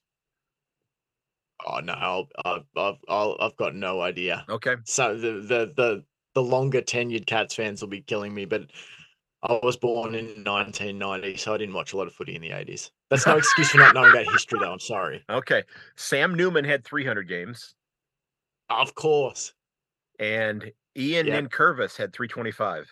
Oh 1.67 1.81
no, 1.81 1.93
I'll, 1.93 2.29
I've 2.45 2.65
I've 2.77 2.97
I'll, 3.09 3.37
I've 3.41 3.57
got 3.57 3.75
no 3.75 4.01
idea. 4.01 4.45
Okay. 4.49 4.77
So 4.85 5.17
the 5.17 5.33
the 5.41 5.73
the 5.77 6.05
the 6.35 6.43
longer 6.43 6.81
tenured 6.81 7.27
Cats 7.27 7.55
fans 7.55 7.81
will 7.83 7.89
be 7.89 8.01
killing 8.03 8.33
me, 8.35 8.45
but 8.45 8.63
I 9.43 9.59
was 9.63 9.77
born 9.77 10.15
in 10.15 10.27
1990, 10.45 11.37
so 11.39 11.55
I 11.55 11.59
didn't 11.59 11.75
watch 11.75 11.93
a 11.93 11.97
lot 11.97 12.07
of 12.07 12.13
footy 12.13 12.35
in 12.37 12.43
the 12.43 12.51
80s. 12.51 12.91
That's 13.09 13.27
no 13.27 13.37
excuse 13.39 13.71
for 13.71 13.79
not 13.79 13.95
knowing 13.95 14.11
about 14.11 14.31
history, 14.33 14.59
though. 14.61 14.71
I'm 14.73 14.79
sorry. 14.79 15.25
Okay. 15.31 15.63
Sam 15.97 16.35
Newman 16.35 16.65
had 16.65 16.85
300 16.85 17.27
games, 17.27 17.75
Of 18.69 18.95
course. 18.95 19.55
and 20.19 20.71
Ian 20.97 21.27
Yep. 21.27 21.45
Nankervis 21.51 21.97
had 21.97 22.13
325. 22.13 22.87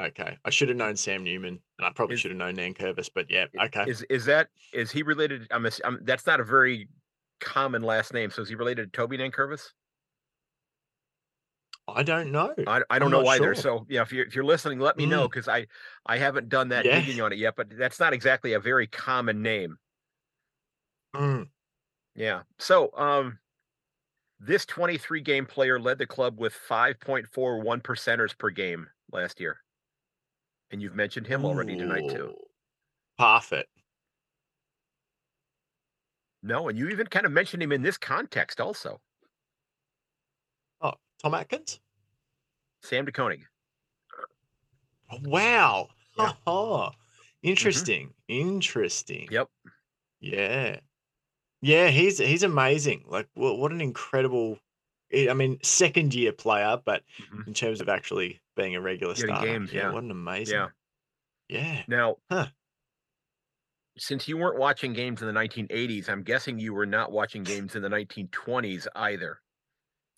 Okay, 0.00 0.38
I 0.44 0.50
should 0.50 0.68
have 0.68 0.78
known 0.78 0.96
Sam 0.96 1.22
Newman, 1.22 1.60
and 1.78 1.86
I 1.86 1.90
probably 1.94 2.14
Is- 2.14 2.20
should 2.20 2.30
have 2.30 2.38
known 2.38 2.56
Nankervis, 2.56 3.10
but 3.14 3.30
yeah, 3.30 3.44
okay. 3.66 3.84
Is 3.86 4.02
is 4.08 4.24
that 4.24 4.48
is 4.72 4.90
he 4.90 5.02
related? 5.02 5.46
I'm, 5.50 5.66
ass- 5.66 5.82
I'm 5.84 5.98
that's 6.02 6.26
not 6.26 6.40
a 6.40 6.44
very 6.44 6.88
common 7.42 7.82
last 7.82 8.12
name. 8.14 8.30
So 8.30 8.42
is 8.42 8.48
he 8.48 8.54
related 8.54 8.92
to 8.92 8.96
Toby 8.96 9.18
Nankervis? 9.18 9.72
I 11.88 12.02
don't 12.04 12.30
know. 12.30 12.54
I, 12.66 12.82
I 12.90 12.98
don't 12.98 13.12
I'm 13.14 13.22
know 13.22 13.28
either. 13.28 13.54
sure. 13.54 13.54
So 13.54 13.86
yeah, 13.88 14.02
if 14.02 14.12
you're 14.12 14.24
if 14.26 14.34
you're 14.34 14.44
listening, 14.44 14.78
let 14.78 14.96
me 14.96 15.04
know 15.06 15.26
Mm. 15.26 15.30
because 15.30 15.48
I 15.48 15.66
I 16.06 16.16
haven't 16.18 16.48
done 16.48 16.68
that 16.68 16.84
Yeah. 16.86 17.00
digging 17.00 17.20
on 17.20 17.32
it 17.32 17.38
yet. 17.38 17.56
But 17.56 17.76
that's 17.76 17.98
not 18.00 18.12
exactly 18.12 18.52
a 18.52 18.60
very 18.60 18.86
common 18.86 19.42
name. 19.42 19.78
Mm, 21.14 21.50
Yeah. 22.14 22.42
So 22.58 22.90
um, 22.96 23.38
this 24.38 24.66
23 24.66 25.20
game 25.20 25.46
player 25.46 25.78
led 25.80 25.98
the 25.98 26.06
club 26.06 26.38
with 26.38 26.54
5.41 26.54 27.82
percenters 27.82 28.36
per 28.36 28.50
game 28.50 28.88
last 29.12 29.40
year, 29.40 29.60
and 30.70 30.82
you've 30.82 30.94
mentioned 30.96 31.26
him 31.26 31.44
already 31.44 31.76
tonight 31.76 32.08
too. 32.08 32.30
ooh, 32.30 32.46
Parfitt. 33.18 33.66
No, 36.42 36.68
and 36.68 36.76
you 36.78 36.88
even 36.88 37.06
kind 37.06 37.24
of 37.24 37.32
mentioned 37.32 37.62
him 37.62 37.72
in 37.72 37.82
this 37.82 37.96
context 37.98 38.60
also. 38.60 39.00
Oh, 40.80 40.94
Tom 41.18 41.34
Atkins. 41.34 41.80
Sam 42.82 43.04
De 43.04 43.12
Koning. 43.12 43.46
Oh, 45.10 45.18
wow. 45.24 45.88
Yeah. 46.18 46.32
Oh, 46.46 46.90
interesting. 47.42 48.14
Interesting. 48.28 49.28
Yep. 49.30 49.48
Yeah. 50.20 50.80
Yeah, 51.60 51.88
he's 51.88 52.18
he's 52.18 52.42
amazing. 52.42 53.04
Like 53.06 53.28
what 53.34 53.58
what 53.58 53.72
an 53.72 53.80
incredible 53.80 54.58
I 55.14 55.32
mean, 55.34 55.58
second 55.62 56.14
year 56.14 56.32
player, 56.32 56.80
but 56.84 57.04
Mhm. 57.20 57.46
in 57.46 57.54
terms 57.54 57.80
of 57.80 57.88
actually 57.88 58.40
being 58.56 58.74
a 58.74 58.80
regular 58.80 59.14
Getting 59.14 59.34
starter. 59.34 59.52
games, 59.52 59.72
yeah. 59.72 59.92
What 59.92 60.02
an 60.02 60.10
amazing. 60.10 60.56
Yeah. 60.56 60.68
Yeah. 61.48 61.82
Now, 61.86 62.16
Huh. 62.30 62.48
Since 63.98 64.26
you 64.28 64.36
weren't 64.38 64.58
watching 64.58 64.92
games 64.92 65.20
in 65.22 65.26
the 65.28 65.32
1980s, 65.34 66.08
I'm 66.08 66.22
guessing 66.22 66.58
you 66.58 66.72
were 66.74 66.86
not 66.86 67.12
watching 67.12 67.44
games 67.44 67.74
in 67.76 67.82
the 67.82 67.88
1920s 67.88 68.86
either. 68.94 69.40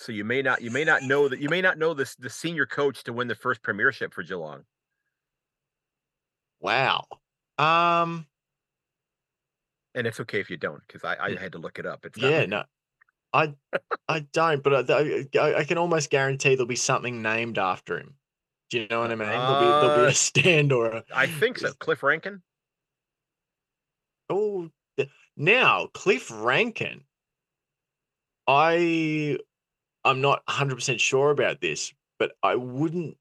So 0.01 0.13
you 0.13 0.25
may 0.25 0.43
not 0.43 0.63
you 0.63 0.71
may 0.71 0.85
not 0.85 1.03
know 1.05 1.29
that 1.29 1.41
you 1.41 1.49
may 1.51 1.63
not 1.63 1.79
know 1.79 1.95
this 1.95 2.17
the 2.17 2.31
senior 2.31 2.67
coach 2.67 3.05
to 3.05 3.13
win 3.13 3.29
the 3.29 3.35
first 3.37 3.63
premiership 3.63 4.15
for 4.15 4.23
Geelong. 4.25 4.65
Wow. 6.61 7.07
Um 7.59 8.27
And 9.95 10.07
it's 10.07 10.21
okay 10.21 10.41
if 10.41 10.51
you 10.51 10.57
don't, 10.57 10.83
because 10.87 11.05
I, 11.05 11.17
I 11.27 11.35
had 11.37 11.53
to 11.53 11.59
look 11.59 11.79
it 11.79 11.87
up. 11.87 12.05
It's 12.05 12.21
not 12.21 12.31
yeah, 12.31 12.47
no. 12.47 12.65
I 13.33 13.55
I 14.09 14.21
don't, 14.21 14.63
but 14.63 14.91
I, 14.91 15.27
I, 15.39 15.55
I 15.61 15.65
can 15.65 15.79
almost 15.79 16.11
guarantee 16.11 16.51
there'll 16.55 16.67
be 16.67 16.77
something 16.77 17.23
named 17.23 17.59
after 17.59 17.99
him. 17.99 18.17
Do 18.71 18.81
you 18.81 18.89
know 18.89 19.01
what 19.01 19.13
I 19.13 19.17
mean? 19.17 19.43
There'll 19.43 19.57
be 19.57 19.75
there'll 19.81 19.95
be 19.95 20.05
Uh, 20.05 20.07
a 20.07 20.15
stand 20.15 20.73
or 20.73 20.87
a 20.89 21.05
I 21.13 21.27
think 21.27 21.59
so. 21.59 21.73
Cliff 21.75 22.03
Rankin. 22.03 22.43
Oh. 24.31 24.71
Now 25.37 25.89
Cliff 25.89 26.31
Rankin. 26.33 27.05
I 28.47 29.39
I'm 30.05 30.21
not 30.21 30.43
100 30.47 30.75
percent 30.77 31.01
sure 31.01 31.31
about 31.31 31.61
this, 31.61 31.93
but 32.19 32.37
I 32.43 32.55
wouldn't. 32.57 33.17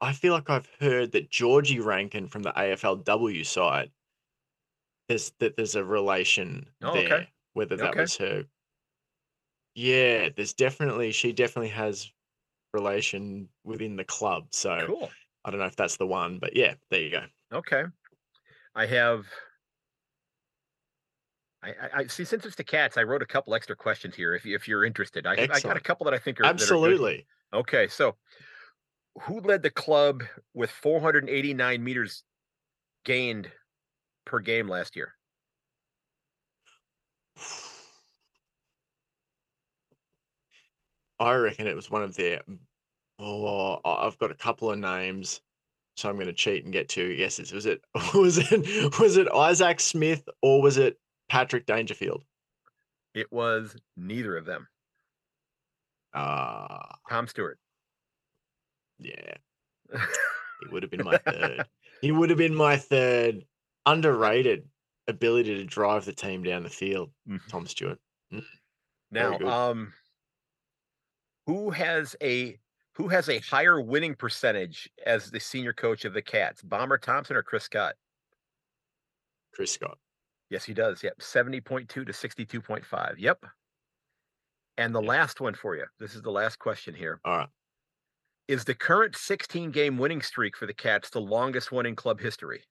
I 0.00 0.12
feel 0.12 0.32
like 0.34 0.50
I've 0.50 0.68
heard 0.80 1.12
that 1.12 1.30
Georgie 1.30 1.80
Rankin 1.80 2.28
from 2.28 2.42
the 2.42 2.52
AFLW 2.52 3.46
side. 3.46 3.92
There's 5.08 5.30
that 5.38 5.56
there's 5.56 5.76
a 5.76 5.84
relation 5.84 6.66
Oh, 6.82 6.94
there. 6.94 7.04
okay. 7.04 7.28
Whether 7.52 7.76
that 7.76 7.90
Okay. 7.90 8.00
was 8.00 8.16
her. 8.16 8.44
Yeah, 9.74 10.28
there's 10.34 10.54
definitely 10.54 11.12
she 11.12 11.32
definitely 11.32 11.68
has 11.70 12.10
relation 12.72 13.48
within 13.64 13.96
the 13.96 14.04
club. 14.04 14.48
So 14.50 14.86
Cool. 14.86 15.10
I 15.44 15.50
don't 15.50 15.60
know 15.60 15.66
if 15.66 15.76
that's 15.76 15.98
the 15.98 16.06
one, 16.06 16.38
but 16.38 16.56
yeah, 16.56 16.74
there 16.90 17.00
you 17.00 17.10
go. 17.10 17.26
Okay. 17.52 17.84
I 18.74 18.86
have. 18.86 19.26
I, 21.64 22.00
I, 22.00 22.06
see. 22.06 22.24
Since 22.24 22.44
it's 22.44 22.56
the 22.56 22.64
cats, 22.64 22.96
I 22.96 23.02
wrote 23.02 23.22
a 23.22 23.26
couple 23.26 23.54
extra 23.54 23.74
questions 23.74 24.14
here. 24.14 24.34
If 24.34 24.44
you, 24.44 24.54
if 24.54 24.68
you're 24.68 24.84
interested, 24.84 25.26
I, 25.26 25.32
I 25.32 25.60
got 25.60 25.76
a 25.76 25.80
couple 25.80 26.04
that 26.04 26.14
I 26.14 26.18
think 26.18 26.40
are 26.40 26.42
that 26.42 26.48
are. 26.48 26.52
Absolutely. 26.52 27.26
Okay, 27.52 27.88
so 27.88 28.16
who 29.22 29.40
led 29.40 29.62
the 29.62 29.70
club 29.70 30.22
with 30.54 30.70
489 30.70 31.82
meters 31.82 32.24
gained 33.04 33.50
per 34.24 34.40
game 34.40 34.68
last 34.68 34.96
year? 34.96 35.14
I 41.20 41.34
reckon 41.34 41.66
it 41.66 41.76
was 41.76 41.90
one 41.90 42.02
of 42.02 42.16
their. 42.16 42.42
Oh, 43.18 43.80
I've 43.84 44.18
got 44.18 44.32
a 44.32 44.34
couple 44.34 44.70
of 44.70 44.78
names, 44.78 45.40
so 45.96 46.08
I'm 46.08 46.16
going 46.16 46.26
to 46.26 46.32
cheat 46.32 46.64
and 46.64 46.72
get 46.72 46.88
two 46.88 47.16
guesses. 47.16 47.52
Was 47.52 47.66
it 47.66 47.80
was 48.14 48.38
it 48.38 48.98
was 48.98 49.16
it 49.16 49.28
Isaac 49.32 49.80
Smith 49.80 50.28
or 50.42 50.60
was 50.60 50.76
it 50.76 50.98
Patrick 51.34 51.66
Dangerfield? 51.66 52.22
It 53.12 53.32
was 53.32 53.76
neither 53.96 54.36
of 54.36 54.44
them. 54.46 54.68
Ah, 56.14 56.94
Tom 57.10 57.26
Stewart. 57.26 57.58
yeah, 59.00 59.34
he 59.92 60.68
would 60.70 60.84
have 60.84 60.92
been 60.92 61.04
my 61.04 61.16
third. 61.18 61.64
He 62.00 62.12
would 62.12 62.30
have 62.30 62.38
been 62.38 62.54
my 62.54 62.76
third. 62.76 63.44
Underrated 63.84 64.68
ability 65.08 65.56
to 65.56 65.64
drive 65.64 66.04
the 66.04 66.12
team 66.12 66.44
down 66.44 66.62
the 66.62 66.70
field. 66.70 67.10
Mhm. 67.28 67.40
Tom 67.48 67.66
Stewart. 67.66 67.98
now, 69.10 69.36
um, 69.40 69.92
who 71.46 71.70
has 71.70 72.14
a 72.22 72.60
who 72.92 73.08
has 73.08 73.28
a 73.28 73.40
higher 73.40 73.80
winning 73.80 74.14
percentage 74.14 74.88
as 75.04 75.32
the 75.32 75.40
senior 75.40 75.72
coach 75.72 76.04
of 76.04 76.12
the 76.14 76.22
Cats? 76.22 76.62
Bomber 76.62 76.96
Thompson 76.98 77.34
or 77.34 77.42
Chris 77.42 77.64
Scott? 77.64 77.96
Chris 79.52 79.72
Scott. 79.72 79.98
Yes, 80.50 80.64
he 80.64 80.74
does. 80.74 81.02
Yep, 81.02 81.22
seventy 81.22 81.60
point 81.60 81.88
two 81.88 82.04
to 82.04 82.12
sixty 82.12 82.44
two 82.44 82.60
point 82.60 82.84
five. 82.84 83.18
Yep. 83.18 83.44
And 84.76 84.94
the 84.94 85.02
last 85.02 85.40
one 85.40 85.54
for 85.54 85.76
you. 85.76 85.84
This 86.00 86.14
is 86.14 86.22
the 86.22 86.30
last 86.30 86.58
question 86.58 86.94
here. 86.94 87.20
All 87.24 87.38
right. 87.38 87.48
Is 88.46 88.64
the 88.64 88.74
current 88.74 89.16
16 89.16 89.70
game 89.70 89.96
winning 89.96 90.20
streak 90.20 90.56
for 90.56 90.66
the 90.66 90.74
Cats 90.74 91.08
the 91.10 91.20
longest 91.20 91.72
one 91.72 91.86
in 91.86 91.96
club 91.96 92.20
history? 92.20 92.62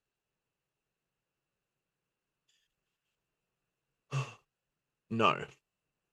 No. 5.10 5.46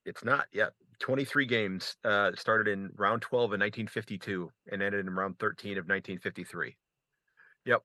It's 0.05 0.25
not. 0.25 0.47
Yep. 0.53 0.75
23 0.99 1.47
games 1.47 1.97
uh, 2.05 2.33
started 2.37 2.69
in 2.71 2.91
round 2.97 3.23
12 3.23 3.55
in 3.55 3.61
1952 3.61 4.51
and 4.71 4.83
ended 4.83 5.07
in 5.07 5.15
round 5.15 5.39
13 5.39 5.73
of 5.73 5.85
1953. 5.87 6.77
Yep. 7.65 7.83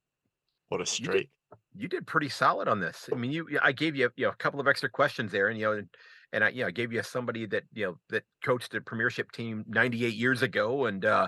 What 0.68 0.82
a 0.82 0.86
streak. 0.86 1.30
You 1.78 1.88
did 1.88 2.08
pretty 2.08 2.30
solid 2.30 2.68
on 2.68 2.80
this. 2.80 3.10
I 3.12 3.16
mean, 3.16 3.32
you 3.32 3.60
I 3.62 3.72
gave 3.72 3.96
you, 3.96 4.10
you 4.16 4.26
know, 4.26 4.32
a 4.32 4.36
couple 4.36 4.60
of 4.60 4.68
extra 4.68 4.90
questions 4.90 5.32
there 5.32 5.50
and 5.50 5.60
you 5.60 5.66
know 5.66 5.74
and, 5.74 5.88
and 6.32 6.44
I 6.44 6.50
you 6.50 6.62
know, 6.62 6.68
I 6.68 6.72
gave 6.72 6.94
you 6.94 7.04
somebody 7.04 7.46
that, 7.48 7.64
you 7.74 7.86
know, 7.86 7.98
that 8.10 8.24
coached 8.44 8.74
a 8.76 8.82
premiership 8.82 9.32
team 9.32 9.66
98 9.68 10.14
years 10.14 10.42
ago 10.42 10.86
and 10.86 11.04
uh, 11.06 11.28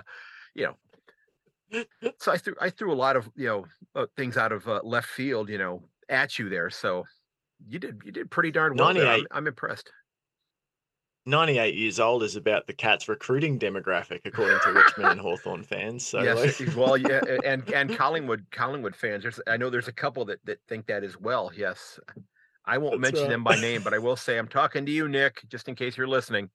you 0.54 0.64
know, 1.72 1.84
so 2.18 2.32
I 2.32 2.38
threw 2.38 2.54
I 2.60 2.70
threw 2.70 2.92
a 2.92 2.94
lot 2.94 3.16
of, 3.16 3.30
you 3.36 3.46
know, 3.46 3.64
uh, 3.94 4.06
things 4.16 4.36
out 4.36 4.52
of 4.52 4.66
uh, 4.66 4.80
left 4.82 5.08
field, 5.08 5.50
you 5.50 5.58
know, 5.58 5.82
at 6.08 6.38
you 6.38 6.48
there. 6.48 6.70
So 6.70 7.04
you 7.66 7.78
did 7.78 8.00
you 8.04 8.12
did 8.12 8.30
pretty 8.30 8.50
darn 8.50 8.76
well. 8.76 8.88
I'm, 8.88 8.96
98. 8.96 9.26
I'm 9.30 9.46
impressed. 9.46 9.90
98 11.28 11.74
years 11.74 12.00
old 12.00 12.22
is 12.22 12.36
about 12.36 12.66
the 12.66 12.72
Cats 12.72 13.06
recruiting 13.06 13.58
demographic, 13.58 14.20
according 14.24 14.58
to 14.64 14.72
Richmond 14.72 15.12
and 15.12 15.20
Hawthorn 15.28 15.62
fans. 15.62 16.06
So, 16.06 16.22
yes, 16.22 16.58
like, 16.58 16.74
well, 16.74 16.96
yeah, 16.96 17.20
and 17.44 17.68
and 17.74 17.94
Collingwood 17.94 18.46
Collingwood 18.50 18.96
fans. 18.96 19.22
There's, 19.22 19.38
I 19.46 19.58
know 19.58 19.68
there's 19.68 19.88
a 19.88 19.92
couple 19.92 20.24
that 20.24 20.44
that 20.46 20.58
think 20.68 20.86
that 20.86 21.04
as 21.04 21.20
well. 21.20 21.50
Yes, 21.54 22.00
I 22.64 22.78
won't 22.78 23.00
That's 23.00 23.12
mention 23.12 23.22
right. 23.24 23.30
them 23.30 23.44
by 23.44 23.60
name, 23.60 23.82
but 23.82 23.92
I 23.92 23.98
will 23.98 24.16
say 24.16 24.38
I'm 24.38 24.48
talking 24.48 24.86
to 24.86 24.92
you, 24.92 25.06
Nick, 25.06 25.42
just 25.48 25.68
in 25.68 25.74
case 25.74 25.96
you're 25.96 26.08
listening. 26.08 26.50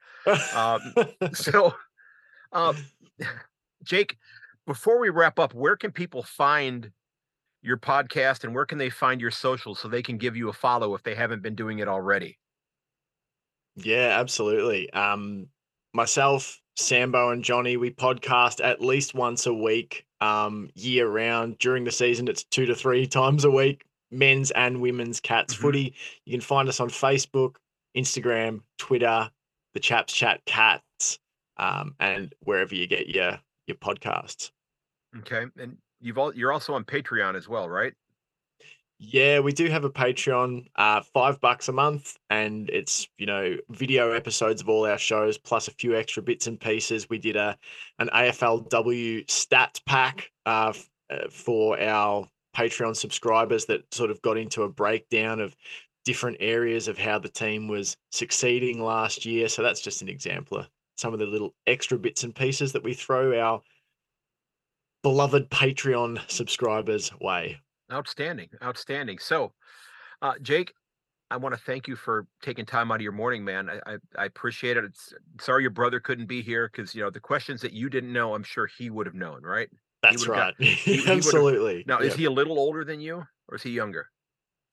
Um, 0.55 0.82
So, 1.34 1.74
um, 2.51 2.76
Jake, 3.84 4.17
before 4.65 4.99
we 4.99 5.09
wrap 5.09 5.39
up, 5.39 5.53
where 5.53 5.76
can 5.76 5.91
people 5.91 6.24
find 6.24 6.91
your 7.61 7.78
podcast 7.78 8.43
and 8.43 8.53
where 8.53 8.65
can 8.65 8.78
they 8.78 8.89
find 8.89 9.21
your 9.21 9.32
socials 9.32 9.80
so 9.80 9.88
they 9.88 10.03
can 10.03 10.17
give 10.17 10.36
you 10.36 10.49
a 10.49 10.53
follow 10.53 10.95
if 10.95 11.03
they 11.03 11.15
haven't 11.15 11.41
been 11.43 11.55
doing 11.55 11.80
it 11.80 11.88
already? 11.88 12.38
Yeah, 13.76 14.17
absolutely. 14.19 14.91
Um, 14.93 15.47
myself, 15.93 16.59
Sambo, 16.76 17.30
and 17.30 17.43
Johnny, 17.43 17.78
we 17.78 17.91
podcast 17.91 18.63
at 18.63 18.82
least 18.82 19.13
once 19.13 19.45
a 19.45 19.53
week, 19.53 20.05
um, 20.21 20.69
year 20.76 21.07
round. 21.07 21.57
During 21.59 21.84
the 21.84 21.91
season, 21.91 22.28
it's 22.28 22.43
two 22.43 22.65
to 22.65 22.76
three 22.76 23.05
times 23.07 23.45
a 23.45 23.51
week, 23.51 23.86
men's 24.11 24.51
and 24.51 24.82
women's 24.82 25.19
Cats 25.19 25.53
Mhm. 25.55 25.59
footy. 25.59 25.95
You 26.26 26.32
can 26.32 26.41
find 26.41 26.67
us 26.69 26.80
on 26.80 26.89
Facebook, 26.89 27.55
Instagram, 27.95 28.61
Twitter, 28.78 29.30
the 29.74 29.80
Chaps 29.80 30.13
Chat 30.13 30.43
Cats, 30.45 31.19
um, 31.57 31.95
and 31.99 32.34
wherever 32.41 32.74
you 32.76 32.88
get 32.88 33.07
your 33.09 33.39
your 33.67 33.78
podcasts. 33.78 34.51
Okay, 35.19 35.45
and 35.57 35.78
you've 36.01 36.17
all 36.17 36.34
you're 36.36 36.51
also 36.51 36.74
on 36.74 36.84
Patreon 36.84 37.36
as 37.36 37.47
well, 37.47 37.69
right? 37.69 37.93
Yeah, 39.06 39.41
we 39.41 39.51
do 39.51 39.68
have 39.68 39.84
a 39.84 39.89
Patreon, 39.89 40.68
uh, 40.78 41.01
five 41.01 41.41
bucks 41.41 41.68
a 41.68 41.74
month, 41.74 42.18
and 42.30 42.70
it's 42.70 43.06
you 43.18 43.26
know 43.26 43.58
video 43.70 44.12
episodes 44.12 44.62
of 44.62 44.70
all 44.70 44.86
our 44.86 44.97
shows 44.97 45.38
plus 45.38 45.68
a 45.68 45.72
few 45.72 45.95
extra 45.95 46.24
bits 46.24 46.47
and 46.47 46.60
pieces. 46.60 47.10
We 47.10 47.18
did 47.18 47.36
a 47.36 47.58
an 47.99 48.10
AFLW 48.14 49.30
stat 49.30 49.82
pack 49.86 50.32
uh, 50.45 50.72
uh, 51.10 51.28
for 51.30 51.78
our 51.82 52.30
Patreon 52.56 52.95
subscribers 52.95 53.66
that 53.66 53.82
sort 53.93 54.10
of 54.10 54.22
got 54.22 54.38
into 54.38 54.64
a 54.64 54.70
breakdown 54.70 55.41
of 55.41 55.54
different 56.06 56.38
areas 56.39 56.88
of 56.88 56.97
how 56.97 57.20
the 57.20 57.30
team 57.30 57.68
was 57.68 57.97
succeeding 58.12 58.82
last 58.82 59.26
year. 59.26 59.49
So 59.49 59.64
that's 59.64 59.82
just 59.82 60.01
an 60.01 60.08
example 60.08 60.60
of 60.60 60.70
some 60.97 61.12
of 61.14 61.20
the 61.20 61.26
little 61.26 61.54
extra 61.68 61.99
bits 61.99 62.24
and 62.24 62.34
pieces 62.34 62.72
that 62.72 62.84
we 62.84 62.93
throw 62.93 63.38
our 63.38 63.62
beloved 65.01 65.49
Patreon 65.49 66.22
subscribers 66.30 67.12
way. 67.20 67.60
Outstanding, 67.94 68.50
outstanding. 68.64 69.20
So, 69.20 69.54
uh, 70.22 70.34
Jake, 70.41 70.74
I 71.30 71.38
want 71.38 71.56
to 71.56 71.62
thank 71.62 71.88
you 71.88 71.96
for 71.96 72.26
taking 72.41 72.66
time 72.66 72.91
out 72.91 72.96
of 72.96 73.02
your 73.02 73.12
morning, 73.12 73.44
man. 73.46 73.70
I 73.70 73.94
I, 73.94 73.98
I 74.18 74.26
appreciate 74.26 74.78
it. 74.78 74.84
It's 74.84 75.14
sorry 75.39 75.62
your 75.64 75.72
brother 75.72 76.00
couldn't 76.00 76.26
be 76.28 76.41
here 76.41 76.70
because 76.72 76.94
you 76.96 77.02
know 77.04 77.10
the 77.10 77.20
questions 77.20 77.62
that 77.62 77.74
you 77.74 77.89
didn't 77.89 78.12
know, 78.12 78.34
I'm 78.34 78.44
sure 78.44 78.68
he 78.68 78.89
would 78.89 79.06
have 79.06 79.16
known, 79.16 79.44
right? 79.44 79.70
That's 80.02 80.28
would've 80.28 80.36
got- 80.36 80.54
right. 80.60 80.68
he 80.70 81.04
Absolutely. 81.10 81.84
Now, 81.88 82.00
is 82.00 82.14
he 82.16 82.26
a 82.26 82.32
little 82.32 82.58
older 82.60 82.84
than 82.84 83.00
you, 83.00 83.24
or 83.48 83.56
is 83.56 83.64
he 83.64 83.72
younger? 83.72 84.08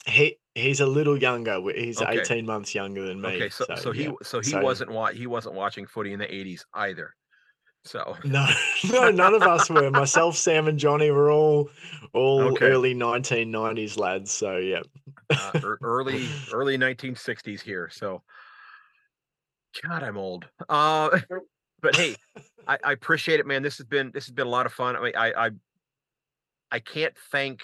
he 0.06 0.38
he's 0.54 0.80
a 0.80 0.86
little 0.86 1.18
younger. 1.20 1.60
He's 1.74 2.00
Okay. 2.00 2.20
18 2.20 2.46
months 2.46 2.74
younger 2.74 3.06
than 3.06 3.20
me. 3.20 3.36
Okay, 3.36 3.48
so 3.50 3.66
so, 3.76 3.92
he 3.92 4.04
yeah. 4.04 4.12
so 4.22 4.38
he 4.40 4.50
So- 4.50 4.62
wasn't 4.62 4.90
wa- 4.90 5.12
he 5.12 5.26
wasn't 5.26 5.54
watching 5.54 5.86
footy 5.86 6.12
in 6.14 6.18
the 6.18 6.26
80s 6.26 6.62
either. 6.74 7.14
So 7.84 8.16
No, 8.24 8.46
no, 8.90 9.10
none 9.10 9.34
of 9.34 9.42
us 9.42 9.70
were. 9.70 9.90
Myself, 9.90 10.36
Sam, 10.36 10.68
and 10.68 10.78
Johnny 10.78 11.10
were 11.10 11.30
all 11.30 11.70
all 12.12 12.52
Okay. 12.52 12.66
early 12.66 12.94
1990s 12.94 13.98
lads. 13.98 14.30
So 14.30 14.58
yeah. 14.58 14.82
uh, 15.30 15.52
early 15.82 16.28
early 16.52 16.76
1960s 16.76 17.60
here. 17.60 17.88
So, 17.90 18.22
God, 19.82 20.02
I'm 20.02 20.18
old. 20.18 20.46
Uh, 20.68 21.18
but 21.80 21.94
hey, 21.94 22.14
I, 22.66 22.78
I 22.84 22.92
appreciate 22.92 23.40
it, 23.40 23.46
man. 23.46 23.62
This 23.62 23.78
has 23.78 23.86
been 23.86 24.10
this 24.12 24.26
has 24.26 24.32
been 24.32 24.46
a 24.46 24.50
lot 24.50 24.66
of 24.66 24.72
fun. 24.72 24.96
I 24.96 25.00
mean, 25.00 25.16
I 25.16 25.32
I, 25.46 25.50
I 26.70 26.78
can't 26.80 27.14
thank 27.32 27.62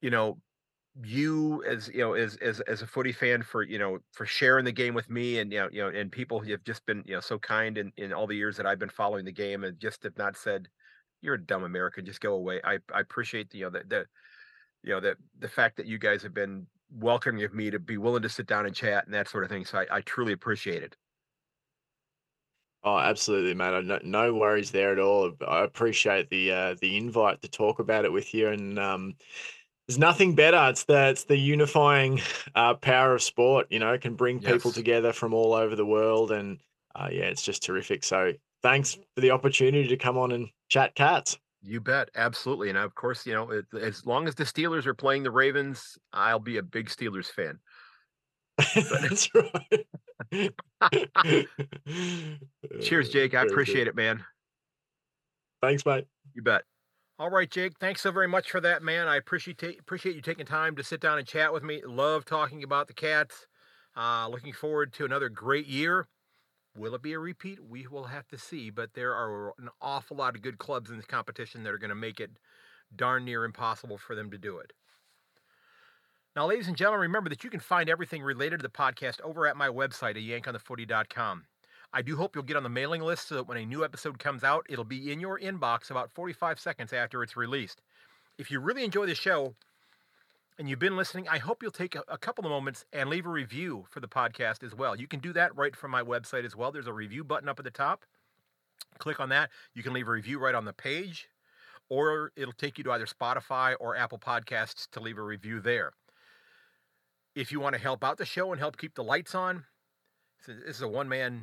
you 0.00 0.10
know 0.10 0.38
you 1.04 1.62
as 1.64 1.88
you 1.88 1.98
know 1.98 2.14
as 2.14 2.36
as 2.38 2.60
as 2.62 2.82
a 2.82 2.86
footy 2.86 3.12
fan 3.12 3.42
for 3.42 3.62
you 3.62 3.78
know 3.78 3.98
for 4.12 4.26
sharing 4.26 4.64
the 4.64 4.72
game 4.72 4.94
with 4.94 5.08
me 5.08 5.38
and 5.38 5.52
you 5.52 5.58
know 5.60 5.68
you 5.70 5.80
know 5.82 5.88
and 5.88 6.10
people 6.10 6.40
have 6.40 6.64
just 6.64 6.84
been 6.86 7.04
you 7.06 7.14
know 7.14 7.20
so 7.20 7.38
kind 7.38 7.78
in 7.78 7.92
in 7.96 8.12
all 8.12 8.26
the 8.26 8.34
years 8.36 8.56
that 8.56 8.66
I've 8.66 8.80
been 8.80 8.88
following 8.88 9.24
the 9.24 9.32
game 9.32 9.62
and 9.64 9.78
just 9.78 10.02
have 10.02 10.16
not 10.18 10.36
said 10.36 10.68
you're 11.20 11.34
a 11.34 11.44
dumb 11.46 11.64
American 11.64 12.04
just 12.04 12.20
go 12.20 12.34
away. 12.34 12.60
I 12.64 12.78
I 12.92 13.00
appreciate 13.00 13.50
the, 13.50 13.58
you 13.58 13.64
know 13.64 13.70
the 13.70 13.84
the 13.86 14.06
you 14.82 14.90
know 14.90 15.00
the 15.00 15.16
the 15.38 15.48
fact 15.48 15.76
that 15.78 15.86
you 15.86 15.98
guys 15.98 16.22
have 16.22 16.34
been 16.34 16.66
welcoming 16.90 17.44
of 17.44 17.54
me 17.54 17.70
to 17.70 17.78
be 17.78 17.98
willing 17.98 18.22
to 18.22 18.28
sit 18.28 18.46
down 18.46 18.66
and 18.66 18.74
chat 18.74 19.04
and 19.06 19.14
that 19.14 19.28
sort 19.28 19.44
of 19.44 19.50
thing. 19.50 19.64
So 19.64 19.78
I, 19.78 19.98
I 19.98 20.00
truly 20.02 20.32
appreciate 20.32 20.82
it. 20.82 20.96
Oh, 22.84 22.96
absolutely, 22.98 23.54
mate. 23.54 23.84
No, 23.84 23.98
no 24.04 24.34
worries 24.34 24.70
there 24.70 24.92
at 24.92 24.98
all. 25.00 25.34
I 25.46 25.64
appreciate 25.64 26.30
the 26.30 26.52
uh, 26.52 26.74
the 26.80 26.96
invite 26.96 27.42
to 27.42 27.48
talk 27.48 27.80
about 27.80 28.04
it 28.04 28.12
with 28.12 28.32
you, 28.32 28.48
and 28.48 28.78
um, 28.78 29.16
there's 29.88 29.98
nothing 29.98 30.34
better. 30.34 30.68
It's 30.68 30.84
the 30.84 31.08
it's 31.08 31.24
the 31.24 31.36
unifying 31.36 32.20
uh, 32.54 32.74
power 32.74 33.14
of 33.14 33.22
sport. 33.22 33.68
You 33.70 33.78
know, 33.78 33.94
it 33.94 34.02
can 34.02 34.14
bring 34.14 34.38
people 34.38 34.70
together 34.70 35.14
from 35.14 35.32
all 35.32 35.54
over 35.54 35.74
the 35.74 35.86
world, 35.86 36.30
and 36.30 36.58
uh, 36.94 37.08
yeah, 37.10 37.24
it's 37.24 37.42
just 37.42 37.62
terrific. 37.62 38.04
So 38.04 38.34
thanks 38.62 38.98
for 39.14 39.22
the 39.22 39.30
opportunity 39.30 39.88
to 39.88 39.96
come 39.96 40.18
on 40.18 40.32
and 40.32 40.48
chat 40.68 40.94
cats. 40.94 41.38
You 41.62 41.80
bet, 41.80 42.10
absolutely. 42.14 42.68
And 42.68 42.78
of 42.78 42.94
course, 42.94 43.26
you 43.26 43.32
know, 43.32 43.50
it, 43.50 43.64
as 43.80 44.06
long 44.06 44.28
as 44.28 44.34
the 44.34 44.44
Steelers 44.44 44.86
are 44.86 44.94
playing 44.94 45.22
the 45.22 45.30
Ravens, 45.30 45.98
I'll 46.12 46.38
be 46.38 46.58
a 46.58 46.62
big 46.62 46.88
Steelers 46.88 47.26
fan. 47.26 47.58
That's 48.74 49.30
right. 49.34 49.86
Cheers, 52.82 53.08
Jake. 53.08 53.34
I 53.34 53.42
appreciate 53.48 53.88
it, 53.88 53.96
man. 53.96 54.22
Thanks, 55.62 55.86
mate. 55.86 56.06
You 56.34 56.42
bet. 56.42 56.62
All 57.20 57.30
right, 57.30 57.50
Jake. 57.50 57.78
Thanks 57.80 58.02
so 58.02 58.12
very 58.12 58.28
much 58.28 58.48
for 58.48 58.60
that, 58.60 58.80
man. 58.80 59.08
I 59.08 59.16
appreciate 59.16 59.60
appreciate 59.80 60.14
you 60.14 60.22
taking 60.22 60.46
time 60.46 60.76
to 60.76 60.84
sit 60.84 61.00
down 61.00 61.18
and 61.18 61.26
chat 61.26 61.52
with 61.52 61.64
me. 61.64 61.82
Love 61.84 62.24
talking 62.24 62.62
about 62.62 62.86
the 62.86 62.94
cats. 62.94 63.48
Uh, 63.96 64.28
looking 64.28 64.52
forward 64.52 64.92
to 64.92 65.04
another 65.04 65.28
great 65.28 65.66
year. 65.66 66.06
Will 66.76 66.94
it 66.94 67.02
be 67.02 67.14
a 67.14 67.18
repeat? 67.18 67.58
We 67.68 67.88
will 67.88 68.04
have 68.04 68.28
to 68.28 68.38
see. 68.38 68.70
But 68.70 68.94
there 68.94 69.16
are 69.16 69.52
an 69.58 69.68
awful 69.82 70.16
lot 70.16 70.36
of 70.36 70.42
good 70.42 70.58
clubs 70.58 70.90
in 70.90 70.96
this 70.96 71.06
competition 71.06 71.64
that 71.64 71.72
are 71.72 71.78
going 71.78 71.88
to 71.88 71.96
make 71.96 72.20
it 72.20 72.30
darn 72.94 73.24
near 73.24 73.44
impossible 73.44 73.98
for 73.98 74.14
them 74.14 74.30
to 74.30 74.38
do 74.38 74.58
it. 74.58 74.72
Now, 76.36 76.46
ladies 76.46 76.68
and 76.68 76.76
gentlemen, 76.76 77.00
remember 77.00 77.30
that 77.30 77.42
you 77.42 77.50
can 77.50 77.58
find 77.58 77.90
everything 77.90 78.22
related 78.22 78.60
to 78.60 78.62
the 78.62 78.68
podcast 78.68 79.20
over 79.22 79.44
at 79.48 79.56
my 79.56 79.68
website 79.68 80.10
at 80.10 80.44
yankonthefooty.com. 80.44 81.46
I 81.92 82.02
do 82.02 82.16
hope 82.16 82.34
you'll 82.34 82.44
get 82.44 82.56
on 82.56 82.62
the 82.62 82.68
mailing 82.68 83.02
list 83.02 83.28
so 83.28 83.36
that 83.36 83.48
when 83.48 83.56
a 83.56 83.64
new 83.64 83.82
episode 83.82 84.18
comes 84.18 84.44
out, 84.44 84.66
it'll 84.68 84.84
be 84.84 85.10
in 85.10 85.20
your 85.20 85.38
inbox 85.40 85.90
about 85.90 86.10
45 86.10 86.60
seconds 86.60 86.92
after 86.92 87.22
it's 87.22 87.36
released. 87.36 87.80
If 88.36 88.50
you 88.50 88.60
really 88.60 88.84
enjoy 88.84 89.06
the 89.06 89.14
show 89.14 89.54
and 90.58 90.68
you've 90.68 90.78
been 90.78 90.96
listening, 90.96 91.28
I 91.28 91.38
hope 91.38 91.62
you'll 91.62 91.72
take 91.72 91.96
a, 91.96 92.18
couple 92.18 92.44
of 92.44 92.50
moments 92.50 92.84
and 92.92 93.08
leave 93.08 93.24
a 93.24 93.30
review 93.30 93.86
for 93.88 94.00
the 94.00 94.08
podcast 94.08 94.62
as 94.62 94.74
well. 94.74 94.96
You 94.96 95.08
can 95.08 95.20
do 95.20 95.32
that 95.32 95.56
right 95.56 95.74
from 95.74 95.90
my 95.90 96.02
website 96.02 96.44
as 96.44 96.54
well. 96.54 96.70
There's 96.70 96.86
a 96.86 96.92
review 96.92 97.24
button 97.24 97.48
up 97.48 97.58
at 97.58 97.64
the 97.64 97.70
top. 97.70 98.04
Click 98.98 99.18
on 99.18 99.30
that. 99.30 99.50
You 99.74 99.82
can 99.82 99.92
leave 99.92 100.08
a 100.08 100.12
review 100.12 100.38
right 100.38 100.54
on 100.54 100.66
the 100.66 100.72
page, 100.72 101.28
or 101.88 102.32
it'll 102.36 102.52
take 102.52 102.76
you 102.76 102.84
to 102.84 102.92
either 102.92 103.06
Spotify 103.06 103.74
or 103.80 103.96
Apple 103.96 104.18
Podcasts 104.18 104.88
to 104.90 105.00
leave 105.00 105.16
a 105.16 105.22
review 105.22 105.60
there. 105.60 105.92
If 107.34 107.50
you 107.50 107.60
want 107.60 107.76
to 107.76 107.80
help 107.80 108.04
out 108.04 108.18
the 108.18 108.26
show 108.26 108.52
and 108.52 108.60
help 108.60 108.76
keep 108.76 108.94
the 108.94 109.04
lights 109.04 109.34
on, 109.34 109.64
this 110.46 110.76
is 110.76 110.82
a 110.82 110.88
one 110.88 111.08
man 111.08 111.42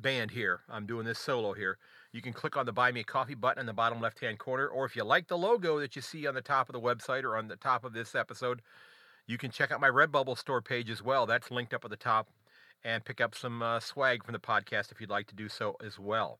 band 0.00 0.30
here. 0.30 0.60
I'm 0.68 0.86
doing 0.86 1.04
this 1.04 1.18
solo 1.18 1.52
here. 1.52 1.78
You 2.12 2.22
can 2.22 2.32
click 2.32 2.56
on 2.56 2.66
the 2.66 2.72
Buy 2.72 2.92
Me 2.92 3.00
a 3.00 3.04
Coffee 3.04 3.34
button 3.34 3.60
in 3.60 3.66
the 3.66 3.72
bottom 3.72 4.00
left 4.00 4.20
hand 4.20 4.38
corner, 4.38 4.66
or 4.66 4.84
if 4.84 4.94
you 4.94 5.04
like 5.04 5.28
the 5.28 5.38
logo 5.38 5.80
that 5.80 5.96
you 5.96 6.02
see 6.02 6.26
on 6.26 6.34
the 6.34 6.42
top 6.42 6.68
of 6.68 6.72
the 6.72 6.80
website 6.80 7.24
or 7.24 7.36
on 7.36 7.48
the 7.48 7.56
top 7.56 7.84
of 7.84 7.92
this 7.92 8.14
episode, 8.14 8.62
you 9.26 9.38
can 9.38 9.50
check 9.50 9.70
out 9.70 9.80
my 9.80 9.88
Redbubble 9.88 10.38
store 10.38 10.62
page 10.62 10.90
as 10.90 11.02
well. 11.02 11.26
That's 11.26 11.50
linked 11.50 11.74
up 11.74 11.84
at 11.84 11.90
the 11.90 11.96
top, 11.96 12.28
and 12.84 13.04
pick 13.04 13.20
up 13.20 13.34
some 13.34 13.62
uh, 13.62 13.80
swag 13.80 14.24
from 14.24 14.32
the 14.32 14.38
podcast 14.38 14.92
if 14.92 15.00
you'd 15.00 15.10
like 15.10 15.26
to 15.28 15.34
do 15.34 15.48
so 15.48 15.76
as 15.84 15.98
well. 15.98 16.38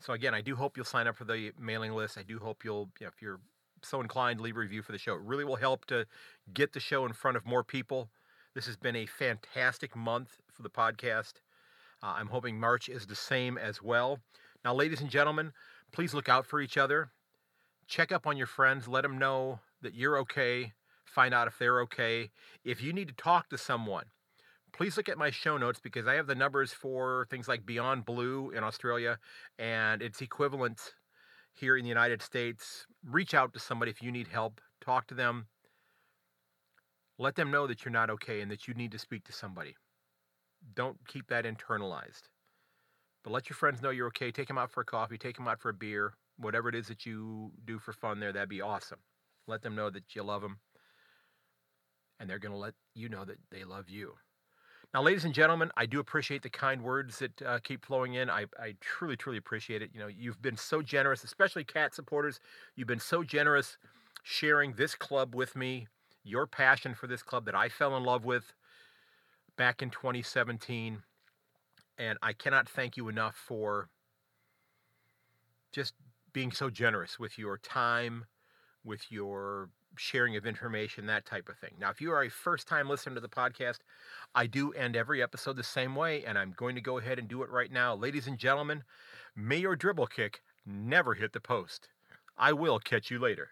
So 0.00 0.12
again, 0.12 0.34
I 0.34 0.40
do 0.40 0.56
hope 0.56 0.76
you'll 0.76 0.84
sign 0.84 1.06
up 1.06 1.16
for 1.16 1.24
the 1.24 1.52
mailing 1.58 1.92
list. 1.92 2.18
I 2.18 2.22
do 2.22 2.38
hope 2.38 2.64
you'll, 2.64 2.90
you 3.00 3.06
know, 3.06 3.12
if 3.14 3.22
you're 3.22 3.40
so 3.82 4.00
inclined, 4.00 4.40
leave 4.40 4.56
a 4.56 4.60
review 4.60 4.82
for 4.82 4.92
the 4.92 4.98
show. 4.98 5.14
It 5.14 5.22
really 5.22 5.44
will 5.44 5.56
help 5.56 5.86
to 5.86 6.06
get 6.52 6.72
the 6.72 6.80
show 6.80 7.06
in 7.06 7.12
front 7.12 7.36
of 7.36 7.46
more 7.46 7.64
people. 7.64 8.10
This 8.54 8.66
has 8.66 8.76
been 8.76 8.96
a 8.96 9.06
fantastic 9.06 9.94
month 9.96 10.38
for 10.52 10.62
the 10.62 10.70
podcast. 10.70 11.34
Uh, 12.02 12.14
I'm 12.16 12.28
hoping 12.28 12.58
March 12.58 12.88
is 12.88 13.06
the 13.06 13.14
same 13.14 13.58
as 13.58 13.82
well. 13.82 14.18
Now, 14.64 14.74
ladies 14.74 15.00
and 15.00 15.10
gentlemen, 15.10 15.52
please 15.92 16.14
look 16.14 16.28
out 16.28 16.46
for 16.46 16.60
each 16.60 16.76
other. 16.76 17.10
Check 17.86 18.12
up 18.12 18.26
on 18.26 18.36
your 18.36 18.46
friends. 18.46 18.88
Let 18.88 19.02
them 19.02 19.18
know 19.18 19.60
that 19.82 19.94
you're 19.94 20.18
okay. 20.18 20.72
Find 21.04 21.32
out 21.32 21.46
if 21.46 21.58
they're 21.58 21.80
okay. 21.82 22.30
If 22.64 22.82
you 22.82 22.92
need 22.92 23.08
to 23.08 23.14
talk 23.14 23.48
to 23.50 23.58
someone, 23.58 24.06
please 24.72 24.96
look 24.96 25.08
at 25.08 25.18
my 25.18 25.30
show 25.30 25.56
notes 25.56 25.80
because 25.80 26.06
I 26.06 26.14
have 26.14 26.26
the 26.26 26.34
numbers 26.34 26.72
for 26.72 27.26
things 27.30 27.48
like 27.48 27.64
Beyond 27.64 28.04
Blue 28.04 28.50
in 28.50 28.64
Australia 28.64 29.18
and 29.58 30.02
its 30.02 30.20
equivalent 30.20 30.94
here 31.54 31.76
in 31.76 31.84
the 31.84 31.88
United 31.88 32.20
States. 32.20 32.86
Reach 33.08 33.32
out 33.34 33.54
to 33.54 33.60
somebody 33.60 33.90
if 33.90 34.02
you 34.02 34.12
need 34.12 34.28
help. 34.28 34.60
Talk 34.80 35.06
to 35.06 35.14
them. 35.14 35.46
Let 37.18 37.36
them 37.36 37.50
know 37.50 37.66
that 37.66 37.84
you're 37.84 37.92
not 37.92 38.10
okay 38.10 38.40
and 38.40 38.50
that 38.50 38.68
you 38.68 38.74
need 38.74 38.92
to 38.92 38.98
speak 38.98 39.24
to 39.24 39.32
somebody. 39.32 39.76
Don't 40.74 40.98
keep 41.06 41.28
that 41.28 41.44
internalized. 41.44 42.22
But 43.22 43.32
let 43.32 43.48
your 43.48 43.56
friends 43.56 43.82
know 43.82 43.90
you're 43.90 44.06
okay. 44.08 44.30
Take 44.30 44.48
them 44.48 44.58
out 44.58 44.70
for 44.70 44.82
a 44.82 44.84
coffee, 44.84 45.18
take 45.18 45.36
them 45.36 45.48
out 45.48 45.60
for 45.60 45.70
a 45.70 45.74
beer, 45.74 46.14
whatever 46.38 46.68
it 46.68 46.74
is 46.74 46.88
that 46.88 47.06
you 47.06 47.52
do 47.64 47.78
for 47.78 47.92
fun 47.92 48.20
there, 48.20 48.32
that'd 48.32 48.48
be 48.48 48.60
awesome. 48.60 48.98
Let 49.46 49.62
them 49.62 49.74
know 49.74 49.90
that 49.90 50.14
you 50.14 50.22
love 50.22 50.42
them. 50.42 50.58
And 52.18 52.28
they're 52.28 52.38
going 52.38 52.52
to 52.52 52.58
let 52.58 52.74
you 52.94 53.08
know 53.08 53.24
that 53.24 53.38
they 53.50 53.64
love 53.64 53.88
you. 53.88 54.14
Now, 54.94 55.02
ladies 55.02 55.24
and 55.24 55.34
gentlemen, 55.34 55.70
I 55.76 55.84
do 55.86 56.00
appreciate 56.00 56.42
the 56.42 56.48
kind 56.48 56.82
words 56.82 57.18
that 57.18 57.42
uh, 57.42 57.58
keep 57.62 57.84
flowing 57.84 58.14
in. 58.14 58.30
I, 58.30 58.46
I 58.58 58.74
truly, 58.80 59.16
truly 59.16 59.38
appreciate 59.38 59.82
it. 59.82 59.90
You 59.92 60.00
know, 60.00 60.06
you've 60.06 60.40
been 60.40 60.56
so 60.56 60.80
generous, 60.80 61.24
especially 61.24 61.64
cat 61.64 61.94
supporters. 61.94 62.40
You've 62.76 62.88
been 62.88 63.00
so 63.00 63.22
generous 63.22 63.76
sharing 64.22 64.72
this 64.72 64.94
club 64.94 65.34
with 65.34 65.54
me, 65.54 65.88
your 66.24 66.46
passion 66.46 66.94
for 66.94 67.06
this 67.06 67.22
club 67.22 67.44
that 67.46 67.54
I 67.54 67.68
fell 67.68 67.96
in 67.96 68.04
love 68.04 68.24
with 68.24 68.54
back 69.56 69.82
in 69.82 69.90
2017. 69.90 71.02
And 71.98 72.18
I 72.22 72.32
cannot 72.32 72.68
thank 72.68 72.96
you 72.96 73.08
enough 73.08 73.36
for 73.36 73.88
just 75.72 75.94
being 76.32 76.52
so 76.52 76.68
generous 76.68 77.18
with 77.18 77.38
your 77.38 77.58
time, 77.58 78.26
with 78.84 79.10
your 79.10 79.70
sharing 79.98 80.36
of 80.36 80.46
information, 80.46 81.06
that 81.06 81.24
type 81.24 81.48
of 81.48 81.56
thing. 81.56 81.72
Now, 81.80 81.90
if 81.90 82.00
you 82.00 82.12
are 82.12 82.22
a 82.22 82.28
first 82.28 82.68
time 82.68 82.88
listener 82.88 83.14
to 83.14 83.20
the 83.20 83.28
podcast, 83.28 83.78
I 84.34 84.46
do 84.46 84.72
end 84.72 84.96
every 84.96 85.22
episode 85.22 85.56
the 85.56 85.62
same 85.62 85.94
way, 85.94 86.24
and 86.24 86.38
I'm 86.38 86.54
going 86.56 86.74
to 86.74 86.80
go 86.80 86.98
ahead 86.98 87.18
and 87.18 87.28
do 87.28 87.42
it 87.42 87.50
right 87.50 87.72
now. 87.72 87.94
Ladies 87.94 88.26
and 88.26 88.38
gentlemen, 88.38 88.84
may 89.34 89.56
your 89.56 89.76
dribble 89.76 90.08
kick 90.08 90.42
never 90.66 91.14
hit 91.14 91.32
the 91.32 91.40
post. 91.40 91.88
I 92.36 92.52
will 92.52 92.78
catch 92.78 93.10
you 93.10 93.18
later. 93.18 93.50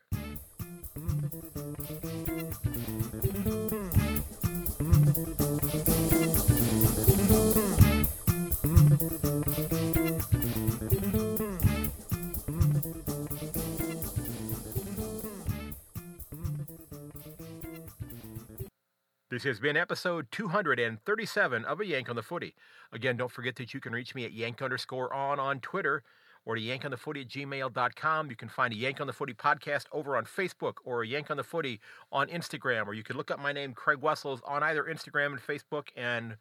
This 19.35 19.43
has 19.43 19.59
been 19.59 19.77
episode 19.77 20.29
237 20.31 21.65
of 21.65 21.81
A 21.81 21.85
Yank 21.85 22.09
on 22.09 22.15
the 22.15 22.23
Footy. 22.23 22.55
Again, 22.93 23.17
don't 23.17 23.33
forget 23.33 23.57
that 23.57 23.75
you 23.75 23.81
can 23.81 23.93
reach 23.93 24.15
me 24.15 24.25
at 24.25 24.33
yank 24.33 24.63
underscore 24.63 25.13
on 25.13 25.41
on 25.41 25.59
Twitter 25.59 26.05
or 26.45 26.55
to 26.55 26.63
yankonthefooty 26.63 27.23
at 27.23 27.29
gmail.com. 27.31 28.31
You 28.31 28.37
can 28.37 28.49
find 28.49 28.73
a 28.73 28.77
Yank 28.77 29.01
on 29.01 29.09
the 29.09 29.13
Footy 29.13 29.35
podcast 29.35 29.87
over 29.91 30.17
on 30.17 30.25
Facebook 30.25 30.75
or 30.85 31.03
a 31.03 31.07
Yank 31.09 31.33
on 31.33 31.37
the 31.37 31.43
Footy 31.43 31.81
on 32.13 32.29
Instagram, 32.29 32.87
or 32.87 32.95
you 32.95 33.03
can 33.03 33.17
look 33.17 33.33
up 33.33 33.41
my 33.41 33.51
name, 33.51 33.73
Craig 33.73 33.99
Wessels, 33.99 34.41
on 34.47 34.63
either 34.63 34.85
Instagram 34.85 35.33
and 35.33 35.41
Facebook 35.43 35.89
and 35.97 36.37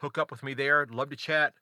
hook 0.00 0.18
up 0.18 0.30
with 0.30 0.42
me 0.42 0.52
there. 0.52 0.86
Love 0.90 1.08
to 1.08 1.16
chat. 1.16 1.54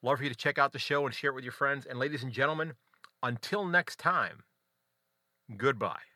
Love 0.00 0.18
for 0.18 0.22
you 0.22 0.30
to 0.30 0.36
check 0.36 0.58
out 0.58 0.72
the 0.72 0.78
show 0.78 1.04
and 1.06 1.12
share 1.12 1.30
it 1.30 1.34
with 1.34 1.44
your 1.44 1.52
friends. 1.52 1.86
And 1.86 1.98
ladies 1.98 2.22
and 2.22 2.30
gentlemen, 2.30 2.74
until 3.20 3.64
next 3.64 3.98
time, 3.98 4.44
goodbye. 5.56 6.13